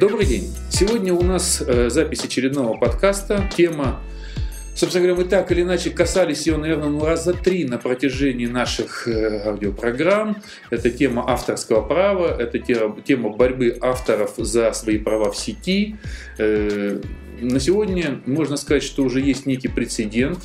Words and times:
Добрый 0.00 0.24
день. 0.24 0.48
Сегодня 0.70 1.12
у 1.12 1.22
нас 1.22 1.60
э, 1.60 1.90
запись 1.90 2.24
очередного 2.24 2.74
подкаста. 2.74 3.50
Тема, 3.54 4.00
собственно 4.74 5.04
говоря, 5.04 5.22
мы 5.22 5.28
так 5.28 5.52
или 5.52 5.60
иначе 5.60 5.90
касались 5.90 6.46
ее, 6.46 6.56
наверное, 6.56 6.88
ну, 6.88 7.04
раза 7.04 7.34
три 7.34 7.66
на 7.66 7.76
протяжении 7.76 8.46
наших 8.46 9.06
э, 9.06 9.42
аудиопрограмм. 9.46 10.42
Это 10.70 10.88
тема 10.90 11.30
авторского 11.30 11.82
права, 11.82 12.34
это 12.34 12.58
тема 12.58 13.28
борьбы 13.28 13.76
авторов 13.78 14.36
за 14.38 14.72
свои 14.72 14.96
права 14.96 15.30
в 15.30 15.36
сети. 15.36 15.96
Э, 16.38 16.98
на 17.42 17.60
сегодня 17.60 18.22
можно 18.24 18.56
сказать, 18.56 18.82
что 18.82 19.02
уже 19.02 19.20
есть 19.20 19.44
некий 19.44 19.68
прецедент. 19.68 20.38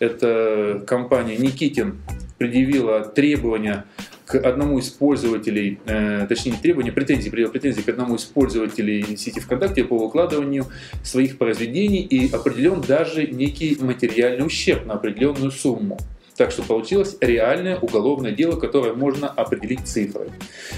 Это 0.00 0.82
компания 0.84 1.36
Никитин 1.36 2.00
предъявила 2.38 3.04
требования 3.04 3.84
к 4.30 4.36
одному 4.36 4.78
из 4.78 4.88
пользователей, 4.90 5.80
э, 5.86 6.24
точнее 6.28 6.52
требования, 6.52 6.92
претензии, 6.92 7.28
претензии 7.28 7.80
к 7.80 7.88
одному 7.88 8.14
из 8.14 8.24
пользователей 8.24 9.16
сети 9.16 9.40
ВКонтакте 9.40 9.82
по 9.82 9.98
выкладыванию 9.98 10.66
своих 11.02 11.36
произведений 11.36 12.02
и 12.02 12.32
определен 12.32 12.80
даже 12.80 13.26
некий 13.26 13.76
материальный 13.80 14.46
ущерб 14.46 14.86
на 14.86 14.94
определенную 14.94 15.50
сумму. 15.50 15.98
Так 16.36 16.52
что 16.52 16.62
получилось 16.62 17.16
реальное 17.20 17.76
уголовное 17.76 18.30
дело, 18.30 18.58
которое 18.58 18.94
можно 18.94 19.28
определить 19.28 19.86
цифрой. 19.86 20.28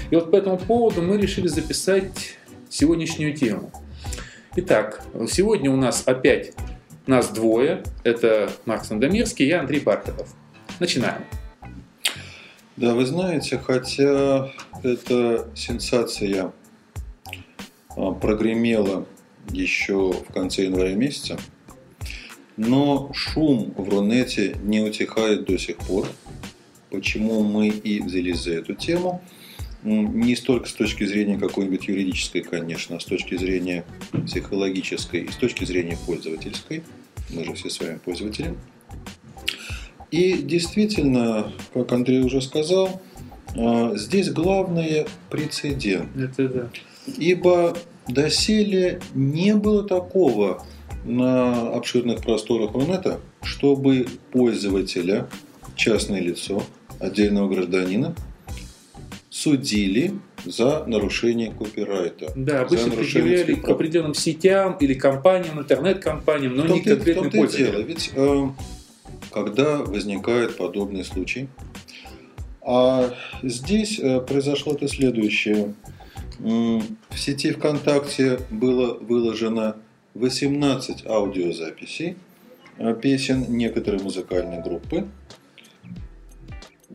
И 0.09 0.15
вот 0.15 0.31
по 0.31 0.35
этому 0.35 0.57
поводу 0.57 1.03
мы 1.03 1.17
решили 1.17 1.47
записать 1.47 2.37
сегодняшнюю 2.69 3.35
тему. 3.35 3.71
Итак, 4.55 5.03
сегодня 5.29 5.71
у 5.71 5.75
нас 5.75 6.03
опять 6.07 6.53
нас 7.05 7.29
двое. 7.29 7.83
Это 8.03 8.49
Марк 8.65 8.83
Сандомирский 8.83 9.45
и 9.45 9.49
я, 9.49 9.59
Андрей 9.59 9.79
Бархатов. 9.79 10.27
Начинаем. 10.79 11.23
Да, 12.75 12.95
вы 12.95 13.05
знаете, 13.05 13.59
хотя 13.59 14.51
эта 14.81 15.47
сенсация 15.55 16.51
а, 17.95 18.11
прогремела 18.11 19.05
еще 19.51 20.11
в 20.11 20.33
конце 20.33 20.63
января 20.63 20.95
месяца, 20.95 21.37
но 22.57 23.11
шум 23.13 23.73
в 23.77 23.89
Рунете 23.89 24.55
не 24.63 24.81
утихает 24.81 25.45
до 25.45 25.59
сих 25.59 25.77
пор. 25.77 26.07
Почему 26.89 27.43
мы 27.43 27.67
и 27.67 28.01
взялись 28.01 28.41
за 28.41 28.53
эту 28.53 28.73
тему? 28.73 29.21
Не 29.83 30.35
столько 30.35 30.67
с 30.67 30.73
точки 30.73 31.03
зрения 31.03 31.37
какой-нибудь 31.37 31.87
юридической, 31.87 32.41
конечно, 32.41 32.95
а 32.95 32.99
с 32.99 33.05
точки 33.05 33.35
зрения 33.35 33.83
психологической 34.25 35.21
и 35.21 35.31
с 35.31 35.35
точки 35.35 35.65
зрения 35.65 35.97
пользовательской. 36.07 36.83
Мы 37.29 37.43
же 37.43 37.53
все 37.53 37.69
с 37.69 37.79
вами 37.79 37.99
пользователи. 38.03 38.55
И 40.13 40.33
действительно, 40.43 41.51
как 41.73 41.91
Андрей 41.91 42.21
уже 42.21 42.39
сказал, 42.39 43.01
а, 43.57 43.93
здесь 43.95 44.29
главное 44.29 45.07
прецедент. 45.31 46.15
Это 46.15 46.47
да. 46.47 46.69
Ибо 47.17 47.75
доселе 48.07 48.99
не 49.15 49.55
было 49.55 49.83
такого 49.83 50.63
на 51.03 51.73
обширных 51.73 52.21
просторах 52.21 52.73
Рунета, 52.73 53.21
чтобы 53.41 54.05
пользователя, 54.31 55.27
частное 55.75 56.21
лицо, 56.21 56.61
отдельного 56.99 57.49
гражданина, 57.49 58.13
судили 59.31 60.13
за 60.45 60.85
нарушение 60.85 61.49
копирайта. 61.49 62.31
Да, 62.35 62.61
обычно 62.61 62.91
предъявляли 62.91 63.55
к 63.55 63.67
определенным 63.67 64.13
сетям 64.13 64.77
или 64.79 64.93
компаниям, 64.93 65.59
интернет-компаниям, 65.59 66.55
но 66.55 66.67
не 66.67 66.81
конкретным 66.81 67.31
пользователям. 67.31 67.87
Ведь 67.87 68.11
э, 68.13 68.47
когда 69.33 69.79
возникает 69.79 70.57
подобный 70.57 71.03
случай. 71.03 71.49
А 72.61 73.13
здесь 73.41 73.99
э, 73.99 74.21
произошло 74.21 74.73
это 74.73 74.87
следующее. 74.87 75.73
В 76.39 77.17
сети 77.17 77.51
ВКонтакте 77.51 78.39
было 78.49 78.93
выложено 78.93 79.77
18 80.13 81.05
аудиозаписей 81.07 82.15
э, 82.77 82.95
песен 83.01 83.45
некоторой 83.49 84.01
музыкальной 84.01 84.61
группы. 84.61 85.07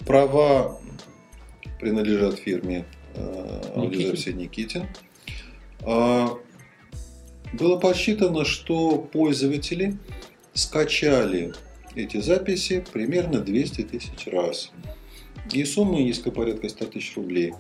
Права 0.07 0.81
принадлежат 1.81 2.39
фирме 2.39 2.87
э, 3.15 3.63
аудиозаписи 3.75 4.31
Никитин. 4.31 4.87
А, 5.83 6.39
было 7.53 7.79
посчитано, 7.79 8.45
что 8.45 8.99
пользователи 8.99 9.97
скачали 10.55 11.53
эти 11.95 12.21
записи 12.21 12.85
примерно 12.93 13.41
200 13.41 13.83
тысяч 13.83 14.27
раз. 14.27 14.71
И 15.53 15.65
сумма 15.65 15.99
низкая, 15.99 16.33
порядка 16.33 16.69
100 16.69 16.85
тысяч 16.87 17.17
рублей. 17.17 17.55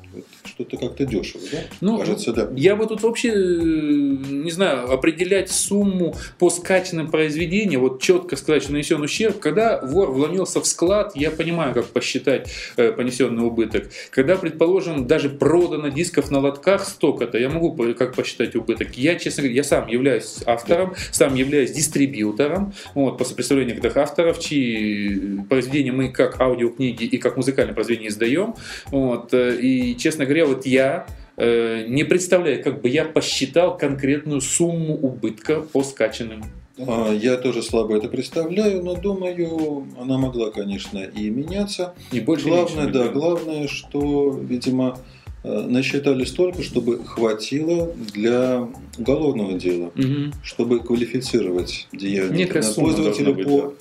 Что-то 0.45 0.77
как-то 0.77 1.05
дешево, 1.05 1.45
да? 1.51 1.59
Ну, 1.81 1.99
Кажется, 1.99 2.33
да. 2.33 2.51
Я 2.57 2.77
бы 2.77 2.87
тут 2.87 3.03
вообще, 3.03 3.31
э, 3.31 3.35
не 3.35 4.51
знаю, 4.51 4.91
определять 4.91 5.51
сумму 5.51 6.15
по 6.39 6.51
скачанным 6.51 7.11
произведениям, 7.11 7.83
вот 7.83 8.03
четко 8.03 8.37
сказать, 8.37 8.63
что 8.63 8.73
нанесен 8.73 9.01
ущерб. 9.01 9.39
Когда 9.39 9.81
вор 9.83 10.11
вломился 10.11 10.61
в 10.61 10.67
склад, 10.67 11.13
я 11.15 11.31
понимаю, 11.31 11.75
как 11.75 11.87
посчитать 11.87 12.51
э, 12.77 12.93
понесенный 12.93 13.45
убыток. 13.45 13.91
Когда, 14.11 14.37
предположим, 14.37 15.07
даже 15.07 15.29
продано 15.31 15.89
дисков 15.89 16.31
на 16.31 16.41
лотках 16.41 16.85
столько-то, 16.85 17.39
я 17.39 17.49
могу 17.49 17.73
как 17.95 18.15
посчитать 18.15 18.55
убыток. 18.57 18.97
Я, 18.97 19.17
честно 19.17 19.43
говоря, 19.43 19.57
я 19.57 19.65
сам 19.65 19.89
являюсь 19.89 20.39
автором, 20.47 20.95
сам 21.13 21.35
являюсь 21.35 21.73
дистрибьютором, 21.73 22.73
вот, 22.95 23.19
после 23.19 23.35
представления 23.35 23.75
авторов, 23.95 24.39
чьи 24.39 25.41
произведения 25.49 25.93
мы 25.93 26.11
как 26.11 26.41
аудиокниги 26.41 27.05
и 27.05 27.19
как 27.19 27.37
музыкальные 27.37 27.75
произведения 27.79 28.09
издаем. 28.09 28.55
Вот, 28.87 29.33
э, 29.33 29.57
и, 29.61 29.97
честно 29.97 30.25
говоря, 30.25 30.47
вот 30.47 30.67
я 30.67 31.07
э, 31.37 31.85
не 31.87 32.03
представляю, 32.03 32.63
как 32.63 32.81
бы 32.81 32.89
я 32.89 33.05
посчитал 33.05 33.77
конкретную 33.77 34.41
сумму 34.41 34.95
убытка 34.95 35.61
по 35.61 35.85
скачанным 35.85 36.43
а, 36.87 37.13
я 37.13 37.37
тоже 37.37 37.63
слабо 37.63 37.97
это 37.97 38.09
представляю, 38.09 38.85
но 38.85 38.95
думаю, 38.95 39.87
она 40.01 40.17
могла, 40.17 40.51
конечно, 40.51 40.99
и 40.99 41.29
меняться. 41.29 41.95
И 42.13 42.21
больше 42.21 42.49
главное, 42.49 42.87
да, 42.87 43.09
главное, 43.09 43.67
что, 43.67 44.31
видимо, 44.31 44.99
э, 45.43 45.61
насчитали 45.63 46.25
столько, 46.25 46.63
чтобы 46.63 47.05
хватило 47.05 47.93
для 48.15 48.69
уголовного 48.97 49.55
дела, 49.55 49.87
угу. 49.87 50.33
чтобы 50.45 50.79
квалифицировать 50.79 51.89
деяние 51.93 52.47
пользователя 52.47 53.35
по 53.35 53.61
да, 53.61 53.73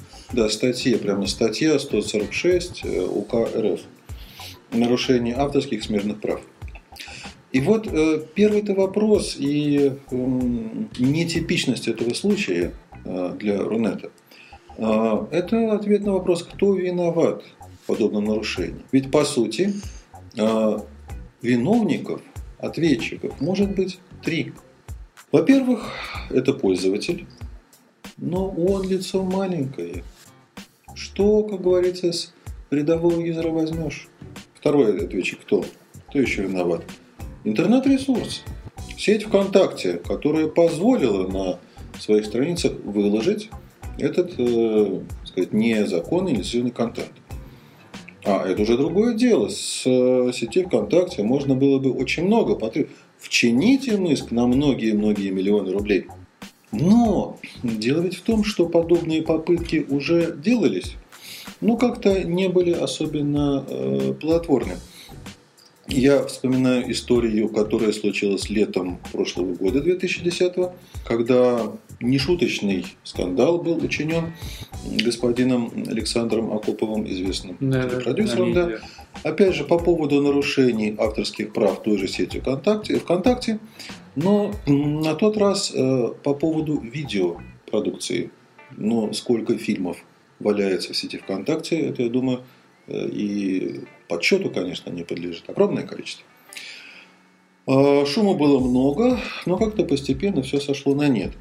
статье, 0.50 0.98
прямо 0.98 1.26
статья 1.28 1.80
146 1.80 2.82
э, 2.84 3.02
УК 3.02 3.50
РФ. 3.56 3.82
Нарушение 4.72 5.36
авторских 5.36 5.84
смертных 5.84 6.20
прав. 6.20 6.42
И 7.52 7.62
вот 7.62 7.88
э, 7.88 8.22
первый-то 8.36 8.74
вопрос 8.74 9.38
и 9.40 9.94
э, 10.12 10.16
нетипичность 11.00 11.88
этого 11.88 12.14
случая 12.14 12.74
э, 13.06 13.36
для 13.40 13.64
Рунета. 13.64 14.12
Э, 14.78 15.26
это 15.32 15.74
ответ 15.74 16.04
на 16.06 16.14
вопрос, 16.14 16.44
кто 16.44 16.74
виноват 16.74 17.44
в 17.84 17.88
подобном 17.88 18.26
нарушении. 18.26 18.84
Ведь 18.92 19.12
по 19.12 19.24
сути 19.24 19.74
виновников, 21.42 22.22
ответчиков 22.60 23.42
может 23.42 23.74
быть 23.76 24.00
три. 24.24 24.54
Во-первых, 25.32 25.90
это 26.30 26.54
пользователь, 26.54 27.26
но 28.18 28.50
он 28.50 28.88
лицо 28.88 29.24
маленькое– 29.24 30.04
что, 30.98 31.44
как 31.44 31.62
говорится, 31.62 32.12
с 32.12 32.34
рядового 32.72 33.20
юзера 33.20 33.50
возьмешь? 33.50 34.08
Второй 34.56 35.06
ответчик 35.06 35.40
кто? 35.42 35.64
Кто 36.10 36.20
еще 36.20 36.42
виноват? 36.42 36.84
Интернет-ресурс. 37.44 38.44
Сеть 38.98 39.26
ВКонтакте, 39.26 39.94
которая 40.00 40.48
позволила 40.48 41.28
на 41.28 41.60
своих 42.00 42.26
страницах 42.26 42.74
выложить 42.84 43.52
этот, 44.00 44.34
э, 44.40 45.02
сказать, 45.24 45.54
незаконный 45.54 46.32
лицензионный 46.32 46.72
контент. 46.72 47.12
А 48.24 48.46
это 48.48 48.64
уже 48.64 48.76
другое 48.76 49.14
дело. 49.14 49.50
С 49.50 49.84
э, 49.86 50.32
сети 50.34 50.64
ВКонтакте 50.64 51.22
можно 51.22 51.54
было 51.54 51.78
бы 51.78 51.92
очень 51.92 52.26
много 52.26 52.56
потребовать. 52.56 52.96
Вчинить 53.20 53.88
им 53.88 54.06
иск 54.06 54.32
на 54.32 54.48
многие-многие 54.48 55.30
миллионы 55.30 55.72
рублей– 55.72 56.08
но 56.72 57.38
дело 57.64 58.02
ведь 58.02 58.18
в 58.18 58.22
том, 58.22 58.44
что 58.44 58.68
подобные 58.68 59.22
попытки 59.22 59.86
уже 59.90 60.36
делались, 60.36 60.96
но 61.62 61.78
как-то 61.78 62.24
не 62.24 62.50
были 62.50 62.72
особенно 62.72 63.66
э, 63.68 64.14
плодотворны. 64.20 64.74
Я 65.88 66.24
вспоминаю 66.26 66.92
историю, 66.92 67.50
которая 67.50 67.92
случилась 67.94 68.50
летом 68.50 69.00
прошлого 69.12 69.54
года, 69.56 69.82
2010 69.82 70.54
когда 71.06 71.72
нешуточный 72.02 72.86
скандал 73.04 73.60
был 73.60 73.78
учинен 73.78 74.34
господином 75.04 75.72
Александром 75.88 76.54
Акоповым, 76.54 77.08
известным 77.08 77.58
да, 77.60 77.84
продюсером. 77.88 78.54
Да, 78.54 78.66
да. 78.66 78.80
Опять 79.24 79.56
же, 79.56 79.64
по 79.64 79.80
поводу 79.80 80.22
нарушений 80.22 80.96
авторских 80.98 81.54
прав 81.54 81.82
той 81.82 81.98
же 81.98 82.08
сети 82.08 82.40
ВКонтакте, 82.40 83.00
ВКонтакте 83.00 83.60
но 84.18 84.52
на 84.66 85.14
тот 85.14 85.38
раз 85.38 85.72
э, 85.76 86.08
по 86.24 86.34
поводу 86.34 86.80
видеопродукции, 86.80 88.32
но 88.76 89.14
сколько 89.14 89.56
фильмов 89.60 89.98
валяется 90.40 90.92
в 90.94 90.98
сети 90.98 91.18
ВКонтакте, 91.20 91.80
это, 91.80 92.02
я 92.02 92.10
думаю, 92.10 92.42
э, 92.88 93.08
и 93.10 93.82
подсчету, 94.08 94.50
конечно, 94.50 94.90
не 94.90 95.04
подлежит. 95.04 95.50
Огромное 95.50 95.84
количество. 95.84 96.26
А, 97.68 98.06
шума 98.06 98.34
было 98.34 98.60
много, 98.60 99.20
но 99.46 99.58
как-то 99.58 99.84
постепенно 99.84 100.42
все 100.42 100.60
сошло 100.60 100.96
на 100.96 101.08
нет. 101.08 101.34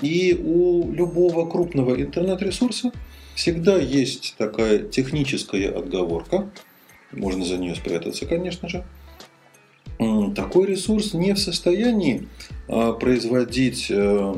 И 0.00 0.34
у 0.34 0.90
любого 0.90 1.48
крупного 1.48 2.00
интернет-ресурса 2.00 2.92
всегда 3.34 3.76
есть 3.76 4.34
такая 4.38 4.78
техническая 4.78 5.70
отговорка. 5.76 6.50
Можно 7.12 7.44
за 7.44 7.58
нее 7.58 7.74
спрятаться, 7.74 8.26
конечно 8.26 8.68
же. 8.68 8.84
Такой 10.34 10.66
ресурс 10.66 11.14
не 11.14 11.34
в 11.34 11.38
состоянии 11.38 12.28
а, 12.68 12.92
производить 12.92 13.86
э, 13.90 14.34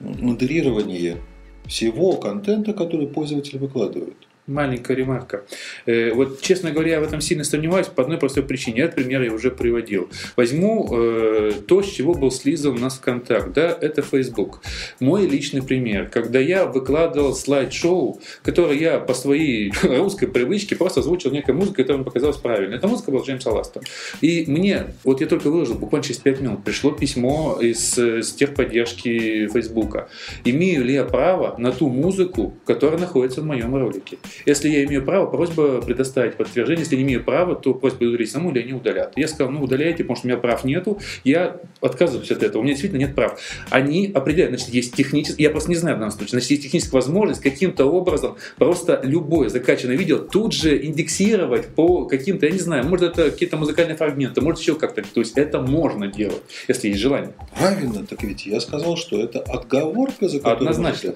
модерирование 0.00 1.18
всего 1.66 2.14
контента, 2.14 2.72
который 2.72 3.06
пользователь 3.06 3.58
выкладывает 3.58 4.25
маленькая 4.46 4.96
ремарка. 4.96 5.44
Э, 5.86 6.12
вот, 6.12 6.40
честно 6.40 6.70
говоря, 6.70 6.92
я 6.92 7.00
в 7.00 7.04
этом 7.04 7.20
сильно 7.20 7.44
сомневаюсь 7.44 7.88
по 7.88 8.02
одной 8.02 8.18
простой 8.18 8.42
причине. 8.42 8.82
Этот 8.82 8.96
пример 8.96 9.22
я 9.22 9.32
уже 9.32 9.50
приводил. 9.50 10.08
Возьму 10.36 10.88
э, 10.92 11.52
то, 11.66 11.82
с 11.82 11.90
чего 11.90 12.14
был 12.14 12.30
слизан 12.30 12.76
у 12.76 12.78
нас 12.78 12.96
ВКонтакт. 12.96 13.52
Да, 13.52 13.76
это 13.80 14.02
Facebook. 14.02 14.62
Мой 15.00 15.26
личный 15.26 15.62
пример. 15.62 16.08
Когда 16.08 16.38
я 16.38 16.66
выкладывал 16.66 17.34
слайд-шоу, 17.34 18.20
которое 18.42 18.78
я 18.78 18.98
по 18.98 19.14
своей 19.14 19.72
русской 19.82 20.26
привычке 20.26 20.76
просто 20.76 21.00
озвучил 21.00 21.30
некой 21.30 21.54
музыкой, 21.54 21.84
которая 21.84 21.98
мне 21.98 22.04
показалась 22.04 22.36
правильной. 22.36 22.76
Эта 22.76 22.88
музыка 22.88 23.10
была 23.10 23.22
Джеймса 23.22 23.50
Ласта. 23.50 23.80
И 24.20 24.44
мне, 24.46 24.94
вот 25.04 25.20
я 25.20 25.26
только 25.26 25.50
выложил, 25.50 25.74
буквально 25.74 26.04
через 26.04 26.18
5 26.18 26.40
минут, 26.40 26.64
пришло 26.64 26.92
письмо 26.92 27.58
из, 27.60 27.98
из 27.98 28.32
техподдержки 28.32 29.48
Фейсбука. 29.48 30.08
Имею 30.44 30.84
ли 30.84 30.94
я 30.94 31.04
право 31.04 31.56
на 31.58 31.72
ту 31.72 31.88
музыку, 31.88 32.54
которая 32.64 32.98
находится 32.98 33.40
в 33.40 33.44
моем 33.44 33.74
ролике? 33.74 34.18
Если 34.44 34.68
я 34.68 34.84
имею 34.84 35.04
право, 35.04 35.26
просьба 35.26 35.80
предоставить 35.80 36.36
подтверждение. 36.36 36.82
Если 36.82 36.96
не 36.96 37.02
имею 37.02 37.24
права, 37.24 37.54
то 37.54 37.74
просьба 37.74 38.04
удалить 38.04 38.30
саму 38.30 38.50
или 38.50 38.60
они 38.60 38.72
удалят. 38.72 39.12
Я 39.16 39.28
сказал, 39.28 39.50
ну 39.50 39.62
удаляйте, 39.62 40.04
потому 40.04 40.16
что 40.16 40.26
у 40.26 40.30
меня 40.30 40.38
прав 40.38 40.64
нету. 40.64 40.98
Я 41.24 41.60
отказываюсь 41.80 42.30
от 42.30 42.42
этого. 42.42 42.60
У 42.60 42.62
меня 42.64 42.74
действительно 42.74 43.00
нет 43.00 43.14
прав. 43.14 43.40
Они 43.70 44.10
определяют, 44.14 44.52
значит, 44.52 44.74
есть 44.74 44.94
технически, 44.94 45.42
я 45.42 45.50
просто 45.50 45.70
не 45.70 45.76
знаю 45.76 45.96
в 45.96 45.98
данном 45.98 46.12
случае, 46.12 46.30
значит, 46.30 46.50
есть 46.50 46.62
техническая 46.64 47.00
возможность 47.00 47.40
каким-то 47.40 47.86
образом 47.86 48.36
просто 48.56 49.00
любое 49.04 49.48
закачанное 49.48 49.96
видео 49.96 50.18
тут 50.18 50.52
же 50.52 50.84
индексировать 50.84 51.68
по 51.68 52.06
каким-то, 52.06 52.46
я 52.46 52.52
не 52.52 52.58
знаю, 52.58 52.86
может 52.86 53.12
это 53.12 53.30
какие-то 53.30 53.56
музыкальные 53.56 53.96
фрагменты, 53.96 54.40
может 54.40 54.60
еще 54.60 54.74
как-то. 54.74 55.02
То 55.02 55.20
есть 55.20 55.36
это 55.36 55.60
можно 55.60 56.06
делать, 56.06 56.42
если 56.68 56.88
есть 56.88 57.00
желание. 57.00 57.32
Правильно, 57.58 58.06
так 58.06 58.22
ведь 58.22 58.46
я 58.46 58.60
сказал, 58.60 58.96
что 58.96 59.20
это 59.20 59.40
отговорка, 59.40 60.28
за 60.28 60.38
которую 60.38 60.70
Однозначно 60.70 61.14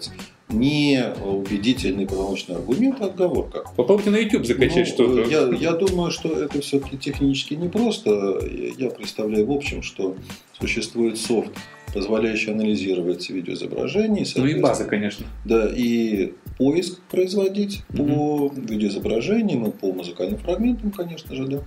не 0.52 1.04
убедительный 1.24 2.06
полномочный 2.06 2.56
аргумент, 2.56 2.96
а 3.00 3.06
отговорка. 3.06 3.64
Попробуйте 3.76 4.10
на 4.10 4.16
YouTube 4.16 4.46
закачать 4.46 4.88
ну, 4.88 4.94
что-то. 4.94 5.30
Я, 5.30 5.48
я 5.54 5.72
думаю, 5.72 6.10
что 6.10 6.28
это 6.28 6.60
все-таки 6.60 6.96
технически 6.96 7.54
непросто. 7.54 8.40
Я 8.78 8.90
представляю 8.90 9.46
в 9.46 9.52
общем, 9.52 9.82
что 9.82 10.16
существует 10.58 11.18
софт, 11.18 11.50
позволяющий 11.94 12.50
анализировать 12.52 13.28
видеоизображение. 13.30 14.26
Ну 14.36 14.46
и 14.46 14.60
база, 14.60 14.84
конечно. 14.84 15.26
Да, 15.44 15.68
и 15.68 16.32
поиск 16.58 17.00
производить 17.10 17.82
mm-hmm. 17.90 18.06
по 18.06 18.52
видеоизображениям 18.54 19.66
и 19.66 19.70
по 19.70 19.92
музыкальным 19.92 20.38
фрагментам, 20.38 20.90
конечно 20.90 21.34
же, 21.34 21.46
да. 21.46 21.62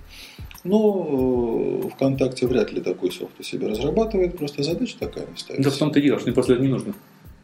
Но 0.62 1.82
э, 1.84 1.88
ВКонтакте 1.90 2.46
вряд 2.46 2.72
ли 2.72 2.80
такой 2.80 3.12
софт 3.12 3.38
у 3.38 3.42
себя 3.42 3.68
разрабатывает, 3.68 4.38
просто 4.38 4.62
задача 4.62 4.96
такая 4.98 5.26
не 5.26 5.36
ставится. 5.36 5.68
Да 5.68 5.74
в 5.74 5.78
том-то 5.78 5.98
и 5.98 6.02
дело, 6.02 6.18
что 6.18 6.28
мне 6.28 6.34
просто 6.34 6.56
не 6.56 6.68
нужно. 6.68 6.94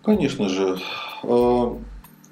Конечно 0.02 0.48
же, 0.48 0.78
э, 1.24 1.76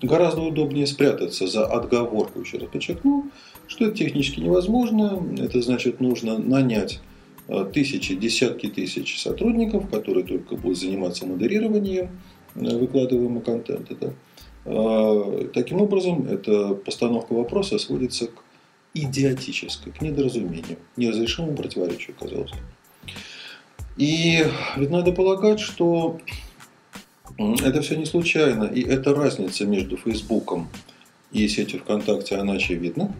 гораздо 0.02 0.40
удобнее 0.40 0.86
спрятаться 0.86 1.46
за 1.46 1.66
отговоркой, 1.66 2.42
еще 2.42 2.58
раз 2.58 2.68
подчеркну, 2.70 3.30
что 3.66 3.86
это 3.86 3.96
технически 3.96 4.40
невозможно. 4.40 5.22
Это 5.38 5.60
значит, 5.60 6.00
нужно 6.00 6.38
нанять 6.38 7.00
э, 7.48 7.70
тысячи, 7.72 8.14
десятки 8.14 8.68
тысяч 8.68 9.20
сотрудников, 9.20 9.90
которые 9.90 10.24
только 10.24 10.56
будут 10.56 10.78
заниматься 10.78 11.26
модерированием 11.26 12.10
э, 12.54 12.78
выкладываемого 12.78 13.40
контента. 13.40 13.94
Да. 14.00 14.12
Таким 15.54 15.80
образом, 15.80 16.26
эта 16.26 16.74
постановка 16.74 17.32
вопроса 17.32 17.78
сводится 17.78 18.26
к 18.26 18.42
идиотической, 18.92 19.92
к 19.92 20.02
недоразумению, 20.02 20.76
неразрешимому 20.96 21.56
противоречию, 21.56 22.14
казалось. 22.18 22.52
И 23.96 24.44
ведь 24.76 24.90
надо 24.90 25.12
полагать, 25.12 25.60
что 25.60 26.18
это 27.38 27.82
все 27.82 27.96
не 27.96 28.04
случайно, 28.04 28.64
и 28.64 28.82
эта 28.82 29.14
разница 29.14 29.64
между 29.64 29.96
Фейсбуком 29.96 30.68
и 31.30 31.46
сетью 31.48 31.80
ВКонтакте, 31.80 32.36
она 32.36 32.54
очевидна. 32.54 33.14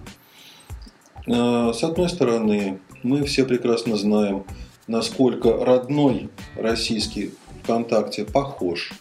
А, 1.27 1.73
с 1.73 1.85
одной 1.85 2.09
стороны, 2.09 2.81
мы 3.03 3.25
все 3.25 3.45
прекрасно 3.45 3.97
знаем, 3.97 4.45
насколько 4.89 5.65
родной 5.65 6.31
российский 6.57 7.31
ВКонтакте 7.63 8.25
похож 8.25 8.93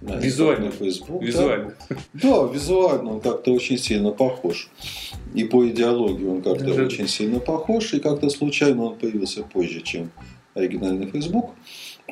на 0.00 0.16
визуально 0.16 0.70
Facebook. 0.70 1.22
Визуально. 1.22 1.74
Да, 1.88 1.96
да, 2.14 2.52
визуально 2.52 3.14
он 3.14 3.20
как-то 3.20 3.52
очень 3.52 3.78
сильно 3.78 4.10
похож. 4.10 4.70
И 5.34 5.44
по 5.44 5.68
идеологии 5.68 6.26
он 6.26 6.42
как-то 6.42 6.74
да, 6.74 6.82
очень 6.82 7.08
сильно 7.08 7.40
похож. 7.40 7.92
И 7.94 8.00
как-то 8.00 8.30
случайно 8.30 8.84
он 8.84 8.96
появился 8.96 9.42
позже, 9.42 9.80
чем 9.80 10.10
оригинальный 10.54 11.10
Facebook 11.10 11.50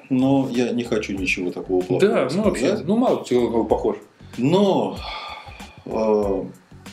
но 0.09 0.49
я 0.51 0.71
не 0.71 0.85
хочу 0.85 1.13
ничего 1.13 1.51
такого 1.51 1.83
плохого 1.83 2.13
Да, 2.13 2.29
ну 2.33 2.43
вообще, 2.43 2.77
ну 2.85 2.97
мало 2.97 3.25
чего 3.25 3.65
похож. 3.65 3.97
Но 4.37 4.97
э, 5.85 6.45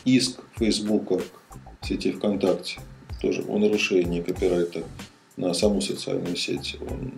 иск 0.04 0.40
Фейсбука 0.56 1.18
к 1.18 1.86
сети 1.86 2.12
ВКонтакте 2.12 2.80
тоже 3.20 3.44
о 3.48 3.58
нарушении 3.58 4.22
копирайта 4.22 4.84
на 5.36 5.54
саму 5.54 5.80
социальную 5.80 6.36
сеть 6.36 6.76
он 6.80 7.12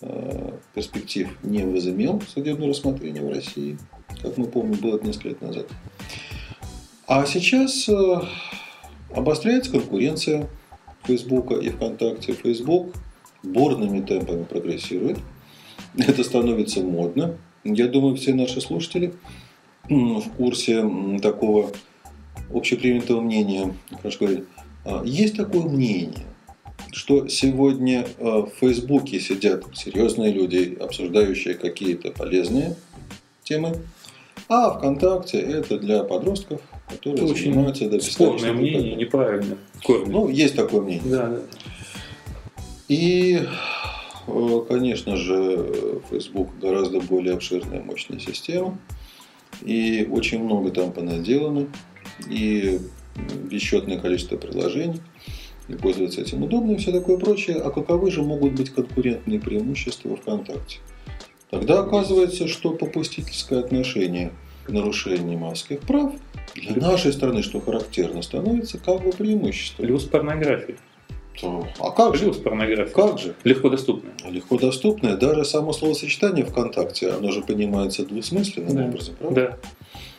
э, 0.00 0.50
перспектив 0.74 1.28
не 1.42 1.64
возымел 1.64 2.20
судебное 2.32 2.68
рассмотрение 2.68 3.22
в 3.22 3.30
России, 3.30 3.78
как 4.22 4.36
мы 4.36 4.46
помним, 4.46 4.78
было 4.78 5.00
несколько 5.00 5.28
лет 5.28 5.40
назад. 5.40 5.66
А 7.06 7.24
сейчас 7.26 7.88
э, 7.88 8.20
обостряется 9.14 9.70
конкуренция 9.70 10.48
Фейсбука 11.04 11.54
и 11.54 11.70
ВКонтакте. 11.70 12.32
Фейсбук 12.32 12.94
бурными 13.44 14.00
темпами 14.00 14.44
прогрессирует. 14.44 15.18
Это 15.96 16.24
становится 16.24 16.80
модно. 16.80 17.36
Я 17.64 17.88
думаю, 17.88 18.16
все 18.16 18.34
наши 18.34 18.60
слушатели 18.60 19.14
в 19.88 20.28
курсе 20.36 20.88
такого 21.22 21.72
общепринятого 22.52 23.20
мнения, 23.20 23.74
хорошо 24.00 24.18
говорить, 24.20 24.44
а, 24.84 25.02
есть 25.04 25.36
такое 25.36 25.62
мнение, 25.62 26.24
что 26.92 27.28
сегодня 27.28 28.06
а, 28.18 28.42
в 28.42 28.50
Фейсбуке 28.60 29.20
сидят 29.20 29.64
серьезные 29.74 30.32
люди, 30.32 30.76
обсуждающие 30.80 31.54
какие-то 31.54 32.12
полезные 32.12 32.76
темы, 33.42 33.76
а 34.48 34.76
ВКонтакте 34.76 35.38
это 35.38 35.78
для 35.78 36.04
подростков, 36.04 36.60
которые 36.88 37.24
это 37.24 37.34
занимаются... 37.34 37.86
Очень 37.86 38.00
спорное 38.00 38.52
мнение, 38.52 38.94
неправильно. 38.94 39.56
Ну, 39.88 40.28
есть 40.28 40.54
такое 40.54 40.82
мнение. 40.82 41.02
Да, 41.06 41.28
да. 41.28 41.40
И, 42.88 43.40
э, 44.26 44.60
конечно 44.68 45.16
же, 45.16 46.00
Facebook 46.10 46.50
гораздо 46.60 47.00
более 47.00 47.34
обширная, 47.34 47.82
мощная 47.82 48.18
система. 48.18 48.78
И 49.62 50.06
очень 50.10 50.42
много 50.42 50.70
там 50.70 50.92
понаделано. 50.92 51.68
И 52.28 52.80
бесчетное 53.50 53.98
количество 53.98 54.36
приложений. 54.36 55.00
И 55.68 55.74
пользоваться 55.74 56.20
этим 56.20 56.42
удобно 56.42 56.72
и 56.72 56.76
все 56.76 56.92
такое 56.92 57.16
прочее. 57.16 57.56
А 57.56 57.70
каковы 57.70 58.10
же 58.10 58.22
могут 58.22 58.52
быть 58.52 58.70
конкурентные 58.70 59.40
преимущества 59.40 60.16
ВКонтакте? 60.16 60.78
Тогда 61.50 61.80
оказывается, 61.80 62.48
что 62.48 62.70
попустительское 62.70 63.60
отношение 63.60 64.32
к 64.64 64.70
нарушениям 64.70 65.44
авторских 65.44 65.80
прав 65.80 66.14
для 66.54 66.76
нашей 66.76 67.12
страны, 67.12 67.42
что 67.42 67.60
характерно, 67.60 68.22
становится 68.22 68.78
как 68.78 69.02
бы 69.02 69.10
преимуществом. 69.10 69.86
Плюс 69.86 70.04
порнография. 70.04 70.76
То, 71.40 71.66
а 71.80 71.90
как 71.90 72.16
же? 72.16 72.32
порнография. 72.32 72.94
Как 72.94 73.18
же? 73.18 73.34
Легко 73.44 73.68
доступная. 73.68 74.14
Легко 74.30 74.56
доступная. 74.58 75.16
Даже 75.16 75.44
само 75.44 75.72
словосочетание 75.72 76.44
ВКонтакте, 76.44 77.10
оно 77.10 77.32
же 77.32 77.42
понимается 77.42 78.04
двусмысленным 78.04 78.76
да. 78.76 78.84
образом, 78.84 79.14
правда? 79.18 79.58
Да. 79.62 79.68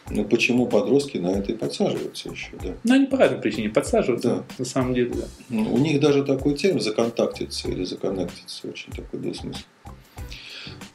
Ну 0.09 0.23
почему 0.23 0.67
подростки 0.67 1.17
на 1.17 1.29
это 1.29 1.51
и 1.51 1.55
подсаживаются 1.55 2.29
еще, 2.29 2.51
да? 2.61 2.75
Ну, 2.83 2.93
они 2.93 3.07
по 3.07 3.17
разной 3.17 3.41
причине 3.41 3.69
подсаживаются, 3.69 4.29
да. 4.29 4.43
на 4.59 4.65
самом 4.65 4.93
деле, 4.93 5.13
да. 5.15 5.25
Ну, 5.49 5.73
у 5.73 5.77
них 5.77 5.99
даже 5.99 6.23
такой 6.23 6.53
термин 6.53 6.79
законтактиться 6.79 7.69
или 7.69 7.85
законнектиться 7.85 8.67
очень 8.67 8.91
такой 8.91 9.19
двусмысленный. 9.19 9.65